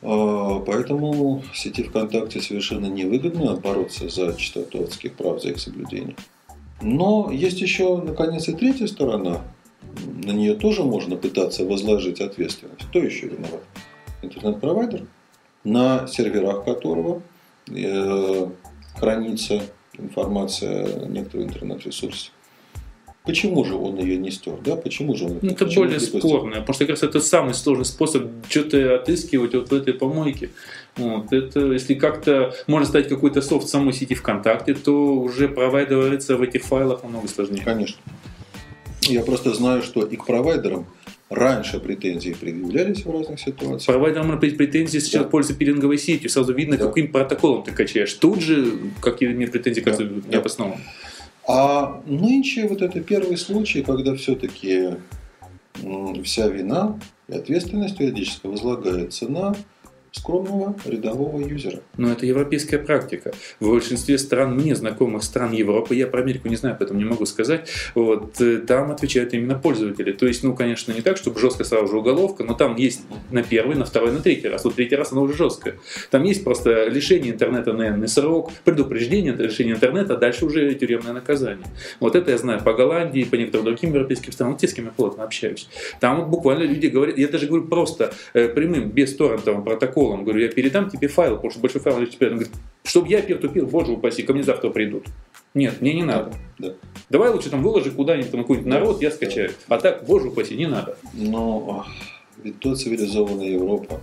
А, 0.02 0.60
поэтому 0.60 1.42
сети 1.54 1.82
ВКонтакте 1.82 2.40
совершенно 2.40 2.86
невыгодно 2.86 3.56
бороться 3.56 4.08
за 4.08 4.28
адских 4.28 5.14
прав, 5.14 5.42
за 5.42 5.50
их 5.50 5.58
соблюдение. 5.58 6.14
Но 6.82 7.30
есть 7.32 7.60
еще, 7.60 7.98
наконец, 7.98 8.48
и 8.48 8.52
третья 8.52 8.86
сторона 8.86 9.42
на 10.24 10.32
нее 10.32 10.54
тоже 10.54 10.82
можно 10.82 11.16
пытаться 11.16 11.64
возложить 11.64 12.20
ответственность. 12.20 12.84
Кто 12.88 12.98
еще 12.98 13.26
виноват? 13.26 13.62
Интернет-провайдер, 14.22 15.06
на 15.64 16.06
серверах 16.06 16.64
которого 16.64 17.22
э, 17.68 18.46
хранится 18.96 19.62
информация 19.96 21.04
о 21.04 21.06
некотором 21.06 21.46
интернет-ресурсе. 21.46 22.30
Почему 23.24 23.64
же 23.64 23.74
он 23.74 23.98
ее 23.98 24.16
не 24.16 24.30
стер? 24.30 24.58
Да? 24.64 24.76
Почему 24.76 25.14
же 25.14 25.26
он 25.26 25.38
ну, 25.42 25.50
Это 25.50 25.66
более 25.66 26.00
спорно, 26.00 26.56
потому 26.56 26.74
что 26.74 26.84
как 26.86 26.90
раз 26.90 27.02
это 27.02 27.20
самый 27.20 27.52
сложный 27.52 27.84
способ 27.84 28.28
что-то 28.48 28.96
отыскивать 28.96 29.54
вот 29.54 29.70
в 29.70 29.74
этой 29.74 29.92
помойке. 29.92 30.50
Вот, 30.96 31.32
это, 31.32 31.72
если 31.72 31.94
как-то 31.94 32.54
можно 32.66 32.88
стать 32.88 33.08
какой-то 33.08 33.42
софт 33.42 33.66
в 33.66 33.70
самой 33.70 33.92
сети 33.92 34.14
ВКонтакте, 34.14 34.74
то 34.74 35.14
уже 35.14 35.48
провайдериться 35.48 36.36
в 36.36 36.42
этих 36.42 36.64
файлах 36.64 37.02
намного 37.02 37.28
сложнее. 37.28 37.62
Конечно. 37.62 38.00
Я 39.02 39.22
просто 39.22 39.54
знаю, 39.54 39.82
что 39.82 40.02
и 40.04 40.16
к 40.16 40.26
провайдерам 40.26 40.86
Раньше 41.30 41.78
претензии 41.78 42.32
предъявлялись 42.32 43.04
в 43.04 43.10
разных 43.10 43.38
ситуациях. 43.38 43.86
Провайдерам 43.86 44.36
претензии 44.40 44.98
сейчас 44.98 45.22
да. 45.22 45.28
пользуются 45.28 45.60
пилинговой 45.60 45.96
сетью. 45.96 46.28
Сразу 46.28 46.52
видно, 46.52 46.76
да. 46.76 46.88
каким 46.88 47.12
протоколом 47.12 47.62
ты 47.62 47.70
качаешь. 47.70 48.12
Тут 48.14 48.40
же 48.40 48.78
какие 49.00 49.32
нет 49.32 49.52
претензии, 49.52 49.80
кажется, 49.80 50.06
да. 50.06 50.28
необоснованно. 50.28 50.80
А 51.46 52.02
нынче 52.06 52.66
вот 52.66 52.82
это 52.82 53.00
первый 53.00 53.36
случай, 53.36 53.82
когда 53.82 54.16
все-таки 54.16 54.96
вся 56.24 56.48
вина 56.48 56.98
и 57.28 57.34
ответственность 57.34 58.00
юридическая 58.00 58.50
возлагается 58.50 59.30
на 59.30 59.54
скромного 60.12 60.74
рядового 60.84 61.40
юзера. 61.40 61.80
Но 61.96 62.12
это 62.12 62.26
европейская 62.26 62.78
практика. 62.78 63.32
В 63.60 63.70
большинстве 63.70 64.18
стран, 64.18 64.54
мне 64.54 64.74
знакомых 64.74 65.22
стран 65.22 65.52
Европы, 65.52 65.94
я 65.94 66.06
про 66.06 66.20
Америку 66.22 66.48
не 66.48 66.56
знаю, 66.56 66.76
поэтому 66.78 66.98
не 66.98 67.04
могу 67.04 67.26
сказать, 67.26 67.68
вот, 67.94 68.40
э, 68.40 68.58
там 68.58 68.90
отвечают 68.90 69.34
именно 69.34 69.58
пользователи. 69.58 70.12
То 70.12 70.26
есть, 70.26 70.42
ну, 70.42 70.54
конечно, 70.54 70.92
не 70.92 71.00
так, 71.00 71.16
чтобы 71.16 71.38
жестко 71.40 71.64
сразу 71.64 71.88
же 71.88 71.98
уголовка, 71.98 72.44
но 72.44 72.54
там 72.54 72.76
есть 72.76 73.02
на 73.30 73.42
первый, 73.42 73.76
на 73.76 73.84
второй, 73.84 74.12
на 74.12 74.20
третий 74.20 74.48
раз. 74.48 74.64
Вот 74.64 74.74
третий 74.74 74.96
раз 74.96 75.12
она 75.12 75.20
уже 75.20 75.34
жесткая. 75.34 75.76
Там 76.10 76.24
есть 76.24 76.44
просто 76.44 76.88
лишение 76.88 77.32
интернета 77.32 77.72
на 77.72 77.88
энный 77.88 78.08
срок, 78.08 78.50
предупреждение 78.64 79.32
лишение 79.32 79.74
интернета, 79.74 80.14
а 80.14 80.16
дальше 80.16 80.44
уже 80.44 80.74
тюремное 80.74 81.12
наказание. 81.12 81.66
Вот 82.00 82.16
это 82.16 82.30
я 82.30 82.38
знаю 82.38 82.62
по 82.62 82.72
Голландии, 82.72 83.24
по 83.24 83.36
некоторым 83.36 83.66
другим 83.66 83.90
европейским 83.92 84.32
странам, 84.32 84.56
те, 84.56 84.68
с 84.68 84.74
кем 84.74 84.86
я 84.86 84.90
плотно 84.90 85.24
общаюсь. 85.24 85.68
Там 86.00 86.20
вот 86.20 86.28
буквально 86.28 86.64
люди 86.64 86.86
говорят, 86.86 87.18
я 87.18 87.28
даже 87.28 87.46
говорю 87.46 87.64
просто 87.64 88.12
э, 88.34 88.48
прямым, 88.48 88.90
без 88.90 89.14
торрентовым 89.14 89.64
протоколом, 89.64 89.99
протоколом. 90.00 90.24
Говорю, 90.24 90.40
я 90.40 90.48
передам 90.48 90.90
тебе 90.90 91.08
файл, 91.08 91.36
потому 91.36 91.50
что 91.50 91.60
большой 91.60 91.80
файл 91.80 91.98
лежит 91.98 92.14
теперь. 92.14 92.30
Он 92.30 92.34
говорит, 92.36 92.54
чтобы 92.84 93.08
я 93.08 93.22
пир-тупил, 93.22 93.66
боже 93.66 93.92
упаси, 93.92 94.22
ко 94.22 94.32
мне 94.32 94.42
завтра 94.42 94.70
придут. 94.70 95.06
Нет, 95.54 95.80
мне 95.80 95.94
не 95.94 96.02
надо. 96.02 96.32
Да. 96.58 96.74
Давай 97.08 97.30
лучше 97.30 97.50
там 97.50 97.62
выложи 97.62 97.90
куда-нибудь 97.90 98.30
там 98.30 98.42
какой-нибудь 98.42 98.70
народ, 98.70 99.02
я 99.02 99.10
скачаю. 99.10 99.50
А 99.68 99.78
так, 99.78 100.04
боже 100.06 100.28
упаси, 100.28 100.56
не 100.56 100.66
надо. 100.66 100.96
Но 101.12 101.84
ведь 102.42 102.58
то 102.60 102.74
цивилизованная 102.74 103.48
Европа, 103.48 104.00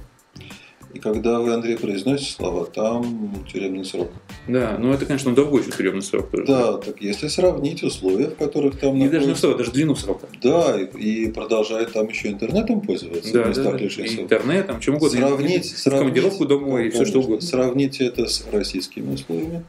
и 0.98 1.00
когда 1.00 1.40
вы, 1.40 1.54
Андрей, 1.54 1.78
произносите 1.78 2.32
слова, 2.32 2.66
там 2.66 3.46
тюремный 3.52 3.86
срок. 3.86 4.10
Да, 4.48 4.78
ну 4.80 4.92
это, 4.92 5.06
конечно, 5.06 5.34
другой 5.36 5.62
еще 5.62 5.72
тюремный 5.72 6.02
срок 6.02 6.32
тоже. 6.32 6.46
Да, 6.46 6.78
так 6.78 7.00
если 7.02 7.28
сравнить 7.28 7.84
условия, 7.84 8.30
в 8.30 8.36
которых 8.36 8.80
там... 8.80 8.98
И 8.98 9.08
даже 9.08 9.28
не 9.28 9.34
условия, 9.34 9.58
даже 9.58 9.72
длину 9.72 9.94
срока. 9.96 10.28
Да, 10.42 10.76
и, 10.80 10.86
и 10.86 11.32
продолжает 11.32 11.94
там 11.94 12.08
еще 12.08 12.30
интернетом 12.30 12.82
пользоваться. 12.82 13.32
Да, 13.32 13.54
да, 13.54 13.74
да. 13.74 13.78
И 13.78 14.22
интернетом, 14.22 14.80
чем 14.80 14.96
угодно. 14.96 15.20
Сравнить, 15.20 15.66
и, 15.66 15.76
сравнить, 15.76 16.00
командировку 16.00 16.46
домой, 16.46 16.88
и 16.88 16.90
все 16.90 17.06
что 17.06 17.20
угодно. 17.20 17.46
Сравнить 17.46 18.02
это 18.02 18.26
с 18.26 18.44
российскими 18.52 19.14
условиями, 19.14 19.64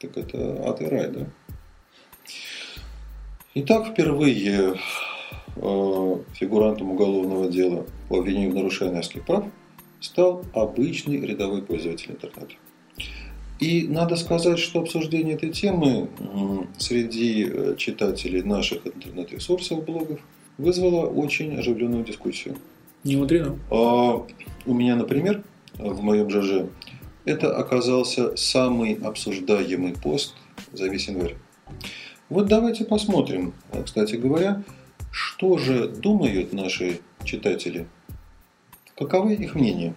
так 0.00 0.16
это 0.16 0.62
ад 0.66 0.80
и 0.80 0.86
рай, 0.86 1.10
да? 1.10 1.26
Итак, 3.54 3.88
впервые 3.88 4.78
э, 5.56 6.16
фигурантом 6.32 6.92
уголовного 6.92 7.50
дела 7.50 7.84
по 8.08 8.20
обвинению 8.20 8.52
в 8.52 8.54
нарушении 8.54 8.94
авторских 8.94 9.26
прав 9.26 9.44
стал 10.00 10.44
обычный 10.52 11.20
рядовой 11.20 11.62
пользователь 11.62 12.12
интернета. 12.12 12.54
И 13.60 13.88
надо 13.88 14.16
сказать, 14.16 14.58
что 14.58 14.80
обсуждение 14.80 15.34
этой 15.34 15.50
темы 15.50 16.08
среди 16.78 17.48
э, 17.50 17.74
читателей 17.76 18.42
наших 18.42 18.86
интернет-ресурсов, 18.86 19.84
блогов, 19.84 20.20
вызвало 20.58 21.06
очень 21.06 21.56
оживленную 21.56 22.04
дискуссию. 22.04 22.56
Не 23.02 23.16
мудрено. 23.16 23.58
А, 23.70 24.24
у 24.66 24.74
меня, 24.74 24.94
например, 24.94 25.42
в 25.74 26.02
моем 26.02 26.30
ЖЖ, 26.30 26.68
это 27.24 27.56
оказался 27.56 28.36
самый 28.36 28.94
обсуждаемый 28.94 29.94
пост 29.94 30.34
за 30.72 30.88
весь 30.88 31.08
январь. 31.08 31.36
Вот 32.28 32.46
давайте 32.46 32.84
посмотрим, 32.84 33.54
кстати 33.84 34.14
говоря, 34.14 34.62
что 35.10 35.58
же 35.58 35.88
думают 35.88 36.52
наши 36.52 37.00
читатели 37.24 37.86
Каковы 38.98 39.34
их 39.34 39.54
мнения? 39.54 39.94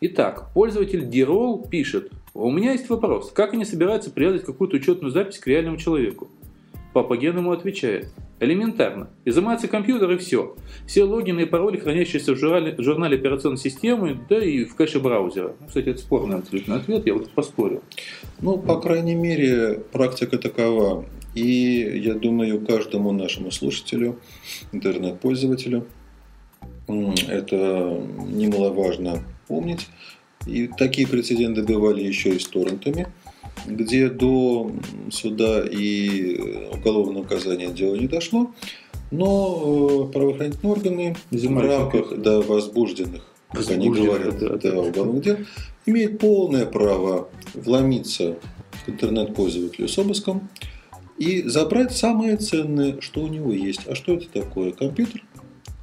Итак, 0.00 0.50
пользователь 0.54 1.08
Dirol 1.08 1.68
пишет, 1.68 2.12
у 2.34 2.50
меня 2.52 2.72
есть 2.72 2.88
вопрос, 2.88 3.32
как 3.32 3.52
они 3.52 3.64
собираются 3.64 4.10
привязать 4.10 4.44
какую-то 4.44 4.76
учетную 4.76 5.10
запись 5.10 5.38
к 5.38 5.46
реальному 5.48 5.76
человеку? 5.76 6.28
Папа 6.92 7.16
Ген 7.16 7.36
ему 7.36 7.50
отвечает, 7.50 8.12
элементарно, 8.38 9.10
изымается 9.24 9.66
компьютер 9.66 10.12
и 10.12 10.18
все. 10.18 10.54
Все 10.86 11.02
логины 11.02 11.40
и 11.40 11.44
пароли, 11.44 11.78
хранящиеся 11.78 12.34
в 12.34 12.38
журнале, 12.38 12.76
журнале 12.78 13.16
операционной 13.16 13.58
системы, 13.58 14.20
да 14.28 14.44
и 14.44 14.64
в 14.64 14.76
кэше 14.76 15.00
браузера. 15.00 15.56
Ну, 15.58 15.66
кстати, 15.66 15.88
это 15.88 15.98
спорный 15.98 16.36
абсолютно 16.36 16.76
ответ, 16.76 17.06
я 17.06 17.14
вот 17.14 17.28
поспорил. 17.30 17.82
Ну, 18.40 18.56
по 18.56 18.80
крайней 18.80 19.16
мере, 19.16 19.80
практика 19.90 20.38
такова. 20.38 21.06
И 21.34 22.02
я 22.04 22.14
думаю, 22.14 22.64
каждому 22.64 23.10
нашему 23.10 23.50
слушателю, 23.50 24.20
интернет-пользователю– 24.70 25.86
это 26.86 28.00
немаловажно 28.28 29.22
помнить. 29.48 29.88
И 30.46 30.66
такие 30.66 31.06
прецеденты 31.06 31.62
бывали 31.62 32.02
еще 32.02 32.30
и 32.30 32.38
с 32.38 32.46
торрентами, 32.46 33.06
где 33.66 34.08
до 34.08 34.72
суда 35.10 35.62
и 35.64 36.68
уголовного 36.72 37.22
наказания 37.22 37.68
дело 37.68 37.94
не 37.94 38.08
дошло, 38.08 38.50
но 39.12 40.08
э, 40.08 40.12
правоохранительные 40.12 40.72
органы 40.72 41.16
в 41.32 41.58
рамках 41.60 42.18
да, 42.18 42.40
возбужденных, 42.40 43.22
как 43.52 43.70
они 43.70 43.90
говорят, 43.90 44.38
да, 44.38 44.56
да, 44.56 44.80
уголовных 44.80 45.22
дел, 45.22 45.36
имеют 45.86 46.18
полное 46.18 46.66
право 46.66 47.28
вломиться 47.54 48.38
к 48.84 48.88
интернет-пользователю 48.88 49.86
с 49.86 49.98
обыском 49.98 50.48
и 51.18 51.42
забрать 51.42 51.96
самое 51.96 52.36
ценное, 52.36 53.00
что 53.00 53.20
у 53.20 53.28
него 53.28 53.52
есть. 53.52 53.86
А 53.86 53.94
что 53.94 54.14
это 54.14 54.28
такое? 54.28 54.72
Компьютер, 54.72 55.22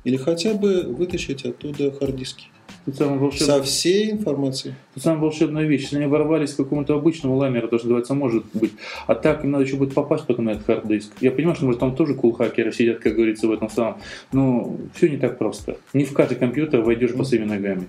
или 0.10 0.18
хотя 0.18 0.56
бы 0.56 0.84
вытащить 0.84 1.46
оттуда 1.46 1.92
хард-диски. 1.92 2.46
Волшеб... 2.86 3.42
Со 3.42 3.62
всей 3.62 4.12
информацией. 4.12 4.74
Это 4.96 5.04
самая 5.04 5.22
волшебная 5.22 5.66
вещь. 5.66 5.84
Если 5.84 5.98
они 5.98 6.08
ворвались 6.08 6.54
к 6.54 6.58
какому-то 6.58 6.96
обычному 6.96 7.36
ламеру, 7.36 7.68
что 7.68 7.76
называется, 7.76 8.16
может 8.16 8.46
быть. 8.54 8.72
А 9.06 9.14
так 9.14 9.44
им 9.44 9.52
надо 9.52 9.66
еще 9.66 9.76
будет 9.76 9.94
попасть 9.94 10.26
потом 10.26 10.46
на 10.46 10.52
этот 10.52 10.66
хард-диск. 10.66 11.12
Я 11.22 11.32
понимаю, 11.32 11.56
что 11.56 11.66
может 11.66 11.80
там 11.80 11.96
тоже 11.96 12.16
кул-хакеры 12.16 12.72
сидят, 12.72 13.00
как 13.00 13.14
говорится, 13.14 13.48
в 13.48 13.52
этом 13.52 13.70
самом. 13.70 14.02
Но 14.32 14.76
все 14.96 15.10
не 15.10 15.18
так 15.18 15.38
просто. 15.38 15.78
Не 15.94 16.06
в 16.06 16.14
каждый 16.14 16.36
компьютер 16.36 16.82
войдешь 16.82 17.14
по 17.14 17.24
своими 17.24 17.46
ногами. 17.46 17.88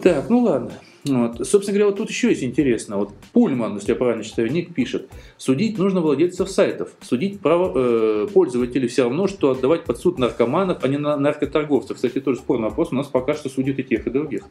Так, 0.00 0.30
ну 0.30 0.38
ладно. 0.40 0.72
Вот. 1.04 1.46
Собственно 1.46 1.78
говоря, 1.78 1.86
вот 1.86 1.96
тут 1.96 2.10
еще 2.10 2.30
есть 2.30 2.42
интересно. 2.42 2.96
Вот 2.96 3.12
Пульман, 3.32 3.76
если 3.76 3.90
я 3.90 3.96
правильно 3.96 4.24
читаю, 4.24 4.50
ник 4.50 4.74
пишет, 4.74 5.08
судить 5.36 5.78
нужно 5.78 6.00
владельцев 6.00 6.50
сайтов. 6.50 6.90
Судить 7.00 7.40
право, 7.40 7.72
э, 7.74 8.26
пользователей 8.32 8.88
все 8.88 9.04
равно, 9.04 9.26
что 9.28 9.50
отдавать 9.50 9.84
под 9.84 9.98
суд 9.98 10.18
наркоманов, 10.18 10.78
а 10.82 10.88
не 10.88 10.98
на 10.98 11.16
наркоторговцев. 11.16 11.96
Кстати, 11.96 12.20
тоже 12.20 12.40
спорный 12.40 12.68
вопрос. 12.68 12.88
У 12.90 12.96
нас 12.96 13.06
пока 13.06 13.34
что 13.34 13.48
судят 13.48 13.78
и 13.78 13.84
тех, 13.84 14.06
и 14.06 14.10
других. 14.10 14.42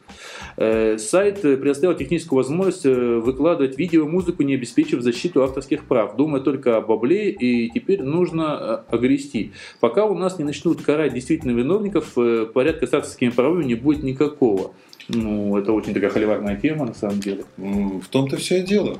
Э, 0.56 0.96
сайт 0.98 1.42
предоставил 1.42 1.94
техническую 1.94 2.38
возможность 2.38 2.86
э, 2.86 3.18
выкладывать 3.18 3.78
видео 3.78 4.04
и 4.04 4.08
музыку, 4.08 4.42
не 4.42 4.54
обеспечив 4.54 5.02
защиту 5.02 5.42
авторских 5.42 5.84
прав. 5.84 6.16
Думая 6.16 6.40
только 6.40 6.76
об 6.76 6.88
бабле, 6.88 7.30
и 7.30 7.70
теперь 7.70 8.02
нужно 8.02 8.84
э, 8.90 8.94
огрести. 8.94 9.52
Пока 9.80 10.06
у 10.06 10.16
нас 10.16 10.38
не 10.38 10.44
начнут 10.44 10.82
карать 10.82 11.14
действительно 11.14 11.52
виновников, 11.52 12.16
э, 12.16 12.46
порядка 12.46 12.86
с 12.86 12.94
авторскими 12.94 13.30
правами 13.30 13.64
не 13.64 13.74
будет 13.74 14.02
никакого. 14.02 14.72
Ну, 15.08 15.56
это 15.56 15.72
очень 15.72 15.94
такая 15.94 16.10
холиварная 16.38 16.56
тема, 16.56 16.86
на 16.86 16.94
самом 16.94 17.20
деле. 17.20 17.44
В 17.56 18.06
том-то 18.08 18.36
все 18.36 18.60
и 18.60 18.62
дело. 18.62 18.98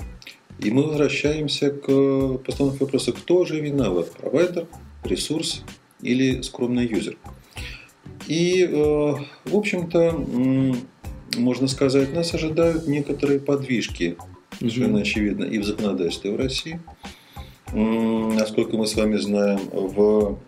И 0.59 0.71
мы 0.71 0.83
возвращаемся 0.83 1.71
к 1.71 2.39
постановке 2.39 2.81
вопроса, 2.81 3.13
кто 3.13 3.45
же 3.45 3.61
виноват? 3.61 4.11
Провайдер, 4.13 4.67
ресурс 5.05 5.63
или 6.03 6.41
скромный 6.43 6.87
юзер? 6.87 7.17
И, 8.27 8.65
э, 8.65 8.75
в 8.75 9.57
общем-то, 9.57 10.27
можно 11.37 11.69
сказать, 11.69 12.13
нас 12.13 12.35
ожидают 12.35 12.89
некоторые 12.89 13.39
подвижки, 13.39 14.17
совершенно 14.59 15.01
очевидно, 15.01 15.45
и 15.45 15.59
в 15.59 15.65
законодательстве 15.65 16.33
в 16.33 16.37
России. 16.37 16.81
Насколько 17.73 18.77
мы 18.77 18.87
с 18.87 18.97
вами 18.97 19.17
знаем, 19.19 19.61
в 19.73 20.39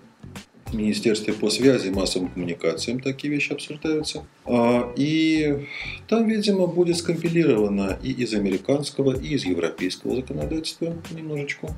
Министерстве 0.74 1.32
по 1.32 1.50
связи 1.50 1.88
и 1.88 1.90
массовым 1.90 2.28
коммуникациям 2.28 3.00
такие 3.00 3.32
вещи 3.32 3.52
обсуждаются. 3.52 4.24
А, 4.44 4.92
и 4.96 5.66
там, 6.08 6.28
видимо, 6.28 6.66
будет 6.66 6.96
скомпилировано 6.96 7.98
и 8.02 8.12
из 8.12 8.34
американского, 8.34 9.18
и 9.18 9.34
из 9.34 9.44
европейского 9.44 10.16
законодательства 10.16 10.96
немножечко. 11.10 11.74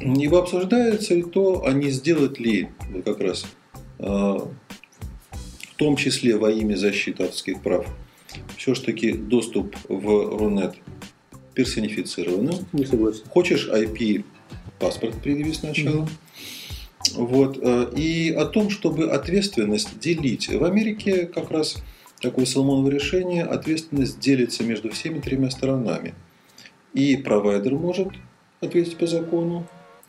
Ибо 0.00 0.40
обсуждается 0.40 1.14
и 1.14 1.22
то, 1.22 1.64
а 1.66 1.72
не 1.72 1.90
сделать 1.90 2.38
ли 2.38 2.68
как 3.04 3.20
раз 3.20 3.46
а, 3.98 4.48
в 5.74 5.76
том 5.76 5.96
числе 5.96 6.36
во 6.36 6.50
имя 6.50 6.76
защиты 6.76 7.24
авторских 7.24 7.62
прав, 7.62 7.86
все-таки 8.56 9.12
доступ 9.12 9.76
в 9.88 10.36
Рунет 10.38 10.74
персонифицированным. 11.54 12.56
Не 12.72 12.84
согласен. 12.84 13.24
Хочешь 13.28 13.68
IP 13.68 14.24
паспорт 14.78 15.14
предъявить 15.22 15.56
сначала. 15.56 16.02
Mm-hmm. 16.02 16.23
Вот. 17.12 17.58
Э, 17.60 17.90
и 17.96 18.30
о 18.32 18.46
том, 18.46 18.70
чтобы 18.70 19.10
ответственность 19.10 19.98
делить. 19.98 20.48
В 20.48 20.64
Америке 20.64 21.26
как 21.26 21.50
раз 21.50 21.82
такое 22.20 22.46
Соломоново 22.46 22.88
решение, 22.90 23.44
ответственность 23.44 24.18
делится 24.18 24.64
между 24.64 24.90
всеми 24.90 25.20
тремя 25.20 25.50
сторонами. 25.50 26.14
И 26.92 27.16
провайдер 27.16 27.74
может 27.74 28.08
ответить 28.60 28.96
по 28.96 29.06
закону, 29.06 29.66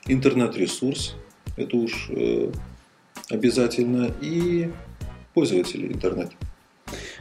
интернет-ресурс, 0.07 1.15
это 1.57 1.77
уж 1.77 2.09
э, 2.09 2.51
обязательно, 3.29 4.11
и 4.21 4.71
пользователи 5.33 5.87
интернета. 5.87 6.33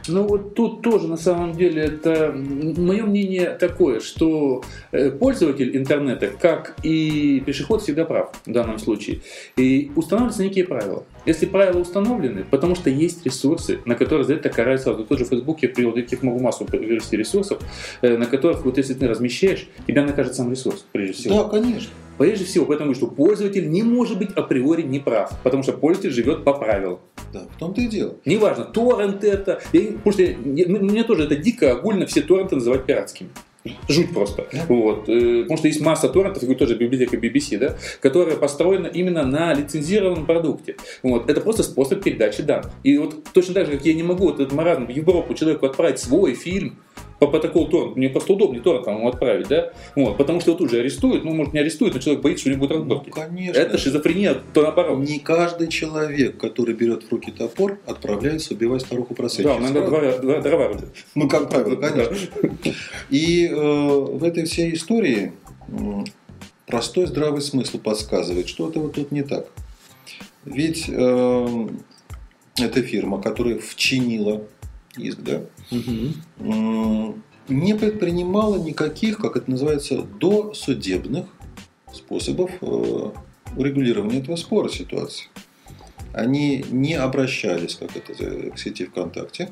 Ну 0.07 0.27
вот 0.27 0.55
тут 0.55 0.81
тоже 0.81 1.07
на 1.07 1.17
самом 1.17 1.53
деле 1.53 1.83
это 1.83 2.33
мое 2.35 3.03
мнение 3.03 3.51
такое, 3.51 3.99
что 3.99 4.63
э, 4.91 5.11
пользователь 5.11 5.75
интернета, 5.75 6.27
как 6.27 6.75
и 6.83 7.41
пешеход, 7.45 7.81
всегда 7.81 8.05
прав 8.05 8.31
в 8.45 8.51
данном 8.51 8.79
случае. 8.79 9.21
И 9.57 9.91
устанавливаются 9.95 10.43
некие 10.43 10.65
правила. 10.65 11.03
Если 11.25 11.45
правила 11.45 11.79
установлены, 11.79 12.45
потому 12.49 12.75
что 12.75 12.89
есть 12.89 13.25
ресурсы, 13.25 13.79
на 13.85 13.95
которые 13.95 14.25
за 14.25 14.35
это 14.35 14.49
карают 14.49 14.81
сразу. 14.81 15.05
Тот 15.05 15.17
же 15.17 15.25
Facebook 15.25 15.61
я 15.63 15.69
привел, 15.69 15.93
таких 15.93 16.21
могу 16.23 16.39
массу 16.39 16.65
привести 16.65 17.17
ресурсов, 17.17 17.59
э, 18.01 18.17
на 18.17 18.25
которых 18.25 18.65
вот 18.65 18.77
если 18.77 18.93
ты 18.93 19.07
размещаешь, 19.07 19.67
тебя 19.87 20.05
накажет 20.05 20.35
сам 20.35 20.51
ресурс, 20.51 20.85
прежде 20.91 21.13
всего. 21.13 21.43
Да, 21.43 21.49
конечно. 21.49 21.89
Прежде 22.17 22.45
всего, 22.45 22.65
потому 22.65 22.93
что 22.93 23.07
пользователь 23.07 23.69
не 23.69 23.83
может 23.83 24.17
быть 24.17 24.31
априори 24.31 24.83
неправ, 24.83 25.31
потому 25.43 25.63
что 25.63 25.73
пользователь 25.73 26.11
живет 26.11 26.43
по 26.43 26.53
правилам. 26.53 26.99
Да, 27.33 27.45
в 27.53 27.59
том-то 27.59 27.81
и 27.81 27.87
дело. 27.87 28.15
Неважно, 28.25 28.65
торрент 28.65 29.23
это, 29.23 29.61
я, 29.73 29.91
потому 29.91 30.11
что 30.13 30.21
я, 30.23 30.35
мне 30.67 31.03
тоже 31.03 31.23
это 31.23 31.35
дико 31.35 31.71
огульно 31.71 32.05
все 32.05 32.21
торренты 32.21 32.55
называть 32.55 32.85
пиратскими. 32.85 33.29
Жуть 33.89 34.13
просто. 34.13 34.47
Вот. 34.67 35.09
Э, 35.09 35.41
потому 35.41 35.57
что 35.57 35.67
есть 35.67 35.81
масса 35.81 36.07
торрентов, 36.09 36.43
и 36.43 36.55
тоже 36.55 36.75
библиотека 36.75 37.17
BBC, 37.17 37.57
да, 37.57 37.75
которая 37.99 38.35
построена 38.35 38.87
именно 38.87 39.25
на 39.25 39.53
лицензированном 39.53 40.25
продукте. 40.25 40.75
Вот. 41.01 41.29
Это 41.29 41.41
просто 41.41 41.63
способ 41.63 42.03
передачи 42.03 42.43
данных. 42.43 42.71
И 42.83 42.97
вот 42.97 43.23
точно 43.33 43.55
так 43.55 43.65
же, 43.65 43.73
как 43.73 43.85
я 43.85 43.93
не 43.93 44.03
могу 44.03 44.25
вот 44.25 44.39
этот 44.39 44.53
маразм 44.53 44.85
в 44.85 44.89
Европу 44.89 45.33
человеку 45.33 45.65
отправить 45.65 45.99
свой 45.99 46.35
фильм, 46.35 46.77
по 47.25 47.31
протоколу 47.31 47.67
торрент, 47.67 47.95
мне 47.95 48.09
просто 48.09 48.33
удобнее 48.33 48.61
торрент 48.61 48.85
там 48.85 48.97
ему 48.97 49.07
отправить, 49.07 49.47
да? 49.47 49.71
Вот, 49.95 50.17
потому 50.17 50.39
что 50.39 50.51
его 50.51 50.57
тут 50.57 50.71
же 50.71 50.79
арестуют, 50.79 51.23
ну, 51.23 51.33
может, 51.33 51.53
не 51.53 51.59
арестуют, 51.59 51.93
но 51.93 51.99
человек 51.99 52.21
боится, 52.21 52.41
что 52.41 52.49
у 52.49 52.53
него 52.53 52.67
будет 52.67 52.77
разборки. 52.77 53.09
Ну, 53.09 53.13
конечно. 53.13 53.59
Это 53.59 53.77
шизофрения, 53.77 54.35
то 54.53 54.61
наоборот. 54.61 54.99
Не 54.99 55.19
каждый 55.19 55.67
человек, 55.67 56.37
который 56.37 56.75
берет 56.75 57.03
в 57.03 57.11
руки 57.11 57.31
топор, 57.31 57.79
отправляется 57.85 58.53
убивать 58.53 58.81
старуху 58.81 59.13
просечку. 59.13 59.49
Да, 59.49 59.59
надо 59.59 59.85
два, 59.85 60.17
два, 60.17 60.41
дрова 60.41 60.67
рубить. 60.69 60.85
Ну, 61.15 61.27
как 61.27 61.49
правило, 61.49 61.75
конечно. 61.75 62.15
И 63.09 63.47
э, 63.47 63.55
в 63.55 64.23
этой 64.23 64.45
всей 64.45 64.73
истории 64.73 65.33
простой 66.67 67.07
здравый 67.07 67.41
смысл 67.41 67.79
подсказывает, 67.79 68.47
что-то 68.47 68.79
вот 68.79 68.93
тут 68.93 69.11
не 69.11 69.23
так. 69.23 69.47
Ведь 70.45 70.85
э, 70.87 71.67
эта 72.57 72.81
фирма, 72.81 73.21
которая 73.21 73.57
вчинила 73.59 74.43
иск, 74.97 75.19
да, 75.19 75.41
угу. 75.71 77.15
не 77.49 77.75
предпринимала 77.75 78.57
никаких, 78.57 79.17
как 79.17 79.37
это 79.37 79.49
называется, 79.49 80.01
досудебных 80.01 81.25
способов 81.93 82.51
э, 82.61 83.11
урегулирования 83.57 84.19
этого 84.19 84.35
спора 84.35 84.69
ситуации. 84.69 85.27
Они 86.13 86.65
не 86.69 86.93
обращались, 86.93 87.75
как 87.75 87.95
это, 87.95 88.13
к 88.51 88.57
сети 88.57 88.85
ВКонтакте. 88.85 89.49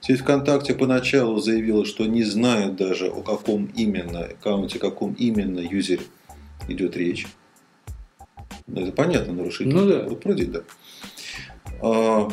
Сеть 0.00 0.20
ВКонтакте 0.20 0.74
поначалу 0.74 1.38
заявила, 1.38 1.84
что 1.84 2.06
не 2.06 2.24
знает 2.24 2.76
даже 2.76 3.08
о 3.08 3.22
каком 3.22 3.66
именно 3.66 4.20
аккаунте, 4.20 4.78
каком 4.78 5.12
именно 5.14 5.60
юзере 5.60 6.02
идет 6.68 6.96
речь. 6.96 7.26
Ну, 8.66 8.82
это 8.82 8.92
понятно, 8.92 9.32
нарушитель. 9.32 9.74
Ну 9.74 9.86
да. 9.86 10.04
Вот 10.08 10.24
вроде 10.24 10.46
да. 10.46 12.28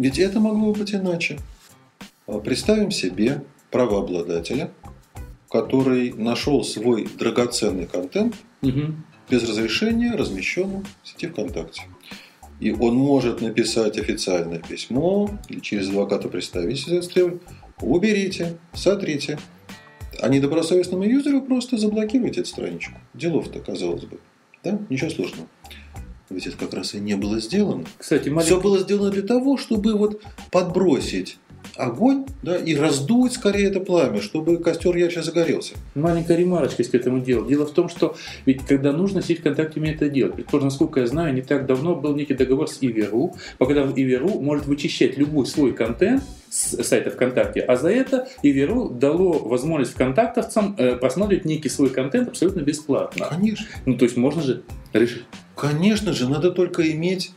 Ведь 0.00 0.18
это 0.18 0.40
могло 0.40 0.72
быть 0.72 0.94
иначе. 0.94 1.38
А, 2.26 2.38
представим 2.38 2.90
себе 2.90 3.44
правообладателя, 3.70 4.70
который 5.50 6.14
нашел 6.14 6.64
свой 6.64 7.06
драгоценный 7.18 7.86
контент 7.86 8.34
угу. 8.62 8.94
без 9.28 9.46
разрешения, 9.46 10.12
размещенный 10.12 10.84
в 11.02 11.08
сети 11.08 11.26
ВКонтакте. 11.26 11.82
И 12.60 12.70
он 12.72 12.94
может 12.94 13.42
написать 13.42 13.98
официальное 13.98 14.60
письмо 14.60 15.38
или 15.50 15.60
через 15.60 15.90
адвоката 15.90 16.28
представителя 16.28 17.02
требовать 17.02 17.42
уберите, 17.82 18.56
сотрите. 18.72 19.38
А 20.18 20.28
недобросовестному 20.30 21.04
юзеру 21.04 21.42
просто 21.42 21.76
заблокируйте 21.76 22.40
эту 22.40 22.48
страничку. 22.48 22.94
Делов-то, 23.12 23.60
казалось 23.60 24.04
бы. 24.04 24.18
Да? 24.64 24.78
Ничего 24.88 25.10
сложного. 25.10 25.48
Ведь 26.30 26.46
это 26.46 26.56
как 26.56 26.74
раз 26.74 26.94
и 26.94 27.00
не 27.00 27.16
было 27.16 27.40
сделано. 27.40 27.84
Кстати, 27.98 28.28
маленький... 28.28 28.54
Все 28.54 28.60
было 28.60 28.78
сделано 28.78 29.10
для 29.10 29.22
того, 29.22 29.56
чтобы 29.56 29.94
вот 29.94 30.22
подбросить 30.50 31.38
огонь 31.80 32.26
да, 32.42 32.56
и 32.56 32.74
раздуть 32.74 33.32
скорее 33.32 33.68
это 33.68 33.80
пламя, 33.80 34.20
чтобы 34.20 34.58
костер 34.58 34.96
ярче 34.96 35.22
загорелся. 35.22 35.74
Маленькая 35.94 36.36
ремарочка 36.36 36.82
к 36.84 36.94
этому 36.94 37.20
делу. 37.20 37.46
Дело 37.46 37.66
в 37.66 37.72
том, 37.72 37.88
что 37.88 38.16
ведь 38.46 38.64
когда 38.64 38.92
нужно, 38.92 39.22
сеть 39.22 39.40
ВКонтакте 39.40 39.80
умеет 39.80 39.96
это 39.96 40.08
делать. 40.08 40.34
Предположим, 40.34 40.68
насколько 40.68 41.00
я 41.00 41.06
знаю, 41.06 41.34
не 41.34 41.42
так 41.42 41.66
давно 41.66 41.94
был 41.94 42.14
некий 42.14 42.34
договор 42.34 42.68
с 42.68 42.78
Иверу, 42.80 43.34
по 43.58 43.66
которому 43.66 43.92
Иверу 43.96 44.40
может 44.40 44.66
вычищать 44.66 45.16
любой 45.16 45.46
свой 45.46 45.72
контент 45.72 46.22
с 46.50 46.82
сайта 46.82 47.10
ВКонтакте, 47.10 47.60
а 47.60 47.76
за 47.76 47.90
это 47.90 48.28
Иверу 48.42 48.88
дало 48.88 49.32
возможность 49.32 49.92
ВКонтактовцам 49.92 50.74
э, 50.76 50.96
просматривать 50.96 51.44
некий 51.44 51.68
свой 51.68 51.90
контент 51.90 52.28
абсолютно 52.28 52.60
бесплатно. 52.60 53.26
Конечно. 53.30 53.66
Ну, 53.86 53.96
то 53.96 54.04
есть 54.04 54.16
можно 54.16 54.42
же 54.42 54.62
решить. 54.92 55.24
Конечно 55.54 56.12
же, 56.12 56.28
надо 56.28 56.50
только 56.50 56.90
иметь 56.90 57.32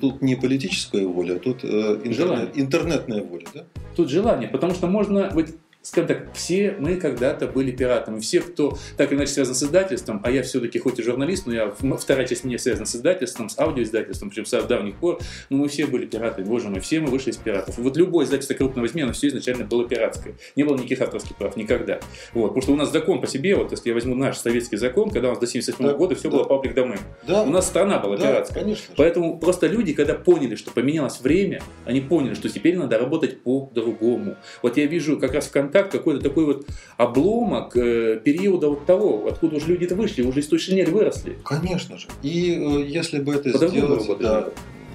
тут 0.00 0.22
не 0.22 0.36
политическая 0.36 1.06
воля, 1.06 1.34
а 1.36 1.38
тут 1.38 1.64
э, 1.64 2.00
интернет, 2.04 2.50
интернетная 2.54 3.22
воля. 3.22 3.46
Да? 3.54 3.64
Тут 3.96 4.10
желание, 4.10 4.48
потому 4.48 4.74
что 4.74 4.86
можно 4.86 5.30
быть 5.30 5.54
скажем 5.90 6.06
так, 6.06 6.32
все 6.34 6.76
мы 6.78 6.96
когда-то 6.96 7.48
были 7.48 7.72
пиратами. 7.72 8.20
Все, 8.20 8.40
кто 8.40 8.78
так 8.96 9.10
или 9.10 9.18
иначе 9.18 9.32
связан 9.32 9.56
с 9.56 9.62
издательством, 9.64 10.20
а 10.22 10.30
я 10.30 10.44
все-таки 10.44 10.78
хоть 10.78 11.00
и 11.00 11.02
журналист, 11.02 11.46
но 11.46 11.52
я, 11.52 11.74
вторая 11.98 12.26
часть 12.28 12.44
меня 12.44 12.58
связана 12.58 12.86
с 12.86 12.94
издательством, 12.94 13.48
с 13.48 13.58
аудиоиздательством, 13.58 14.30
причем 14.30 14.46
с 14.46 14.62
давних 14.62 14.96
пор, 14.96 15.18
но 15.48 15.56
мы 15.56 15.68
все 15.68 15.86
были 15.86 16.06
пиратами, 16.06 16.44
боже 16.44 16.68
мой, 16.68 16.78
все 16.78 17.00
мы 17.00 17.10
вышли 17.10 17.30
из 17.30 17.38
пиратов. 17.38 17.76
Вот 17.76 17.96
любое 17.96 18.24
издательство 18.24 18.54
крупного 18.54 18.86
возьми, 18.86 19.02
оно 19.02 19.12
все 19.12 19.28
изначально 19.28 19.64
было 19.64 19.88
пиратское. 19.88 20.34
Не 20.54 20.62
было 20.62 20.76
никаких 20.76 21.00
авторских 21.00 21.34
прав, 21.34 21.56
никогда. 21.56 21.98
Вот, 22.34 22.48
потому 22.48 22.62
что 22.62 22.72
у 22.72 22.76
нас 22.76 22.92
закон 22.92 23.20
по 23.20 23.26
себе, 23.26 23.56
вот 23.56 23.72
если 23.72 23.88
я 23.88 23.94
возьму 23.94 24.14
наш 24.14 24.38
советский 24.38 24.76
закон, 24.76 25.10
когда 25.10 25.28
у 25.28 25.30
нас 25.32 25.40
до 25.40 25.48
77 25.48 25.84
да, 25.84 25.94
года 25.94 26.14
все 26.14 26.30
да. 26.30 26.36
было 26.36 26.44
паблик 26.44 26.74
домен. 26.74 27.00
Да. 27.26 27.42
У 27.42 27.50
нас 27.50 27.66
страна 27.66 27.98
была 27.98 28.16
да, 28.16 28.28
пиратская. 28.28 28.62
Конечно. 28.62 28.94
Поэтому 28.96 29.40
просто 29.40 29.66
люди, 29.66 29.92
когда 29.92 30.14
поняли, 30.14 30.54
что 30.54 30.70
поменялось 30.70 31.20
время, 31.20 31.62
они 31.84 32.00
поняли, 32.00 32.34
что 32.34 32.48
теперь 32.48 32.76
надо 32.76 32.96
работать 32.96 33.42
по-другому. 33.42 34.36
Вот 34.62 34.76
я 34.76 34.86
вижу 34.86 35.18
как 35.18 35.34
раз 35.34 35.48
ВКонтакт 35.80 35.92
какой-то 35.92 36.22
такой 36.22 36.44
вот 36.44 36.66
обломок 36.96 37.76
э, 37.76 38.20
периода 38.22 38.68
вот 38.68 38.86
того, 38.86 39.26
откуда 39.28 39.56
уже 39.56 39.66
люди-то 39.66 39.94
вышли, 39.94 40.22
уже 40.22 40.40
из 40.40 40.48
той 40.48 40.58
шинели 40.58 40.90
выросли. 40.90 41.38
Конечно 41.44 41.98
же. 41.98 42.06
И 42.22 42.52
э, 42.52 42.86
если 42.86 43.20
бы 43.20 43.34
это 43.34 43.50
сделать, 43.56 44.06
да, 44.20 44.48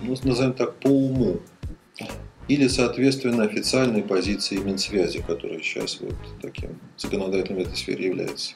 ну, 0.03 0.15
назовем 0.23 0.53
так, 0.53 0.75
по 0.75 0.87
уму, 0.87 1.39
или, 2.47 2.67
соответственно, 2.67 3.43
официальной 3.43 4.03
позиции 4.03 4.57
Минсвязи, 4.57 5.23
которая 5.25 5.59
сейчас 5.59 5.99
вот 5.99 6.15
таким 6.41 6.79
законодателем 6.97 7.57
в 7.57 7.61
этой 7.61 7.75
сфере 7.75 8.05
является. 8.05 8.53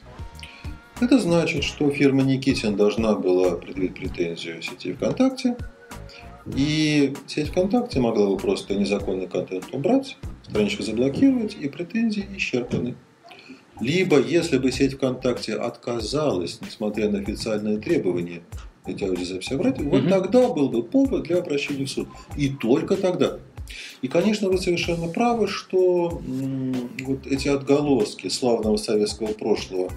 Это 1.00 1.18
значит, 1.18 1.64
что 1.64 1.90
фирма 1.90 2.22
Никитин 2.22 2.76
должна 2.76 3.14
была 3.14 3.56
предъявить 3.56 3.94
претензию 3.94 4.62
сети 4.62 4.92
ВКонтакте, 4.92 5.56
и 6.54 7.14
сеть 7.26 7.48
ВКонтакте 7.48 8.00
могла 8.00 8.26
бы 8.28 8.36
просто 8.36 8.74
незаконный 8.74 9.26
контент 9.26 9.66
убрать, 9.72 10.16
страничку 10.50 10.82
заблокировать 10.82 11.56
и 11.58 11.68
претензии 11.68 12.26
исчерпаны. 12.36 12.96
Либо, 13.80 14.20
если 14.20 14.58
бы 14.58 14.70
сеть 14.72 14.94
ВКонтакте 14.94 15.54
отказалась, 15.54 16.60
несмотря 16.60 17.08
на 17.08 17.20
официальные 17.20 17.78
требования, 17.78 18.42
эти 18.86 19.04
аудиозаписи 19.04 19.54
обратить, 19.54 19.86
угу. 19.86 19.96
вот 19.96 20.08
тогда 20.08 20.48
был 20.48 20.68
бы 20.68 20.82
повод 20.82 21.22
для 21.24 21.38
обращения 21.38 21.86
в 21.86 21.90
суд. 21.90 22.08
И 22.36 22.50
только 22.50 22.96
тогда. 22.96 23.38
И, 24.02 24.08
конечно, 24.08 24.48
вы 24.48 24.58
совершенно 24.58 25.06
правы, 25.08 25.46
что 25.46 26.20
вот 27.00 27.26
эти 27.26 27.48
отголоски 27.48 28.28
славного 28.28 28.76
советского 28.76 29.28
прошлого 29.28 29.92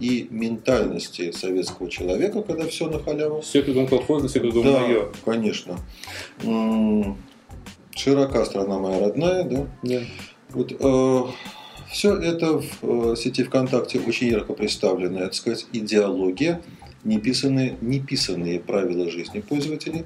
и 0.00 0.28
ментальности 0.30 1.32
советского 1.32 1.90
человека, 1.90 2.42
когда 2.42 2.66
все 2.66 2.88
на 2.88 3.00
халяву. 3.00 3.40
Все 3.40 3.62
кругом 3.62 3.88
колхозно, 3.88 4.28
все 4.28 4.40
кругом 4.40 4.64
да, 4.64 4.80
мое. 4.80 5.08
конечно. 5.24 5.78
Широка 7.96 8.44
страна 8.44 8.78
моя 8.78 9.00
родная, 9.00 9.42
да? 9.44 9.66
Да. 9.82 10.00
Вот, 10.50 10.72
э, 10.78 11.22
все 11.90 12.14
это 12.14 12.58
в 12.58 13.12
э, 13.12 13.16
сети 13.16 13.42
ВКонтакте 13.42 13.98
очень 14.00 14.28
ярко 14.28 14.52
представлено, 14.52 15.20
это 15.20 15.34
сказать, 15.34 15.66
идеология, 15.72 16.60
неписанные, 17.04 17.78
неписанные 17.80 18.60
правила 18.60 19.10
жизни 19.10 19.40
пользователей. 19.40 20.04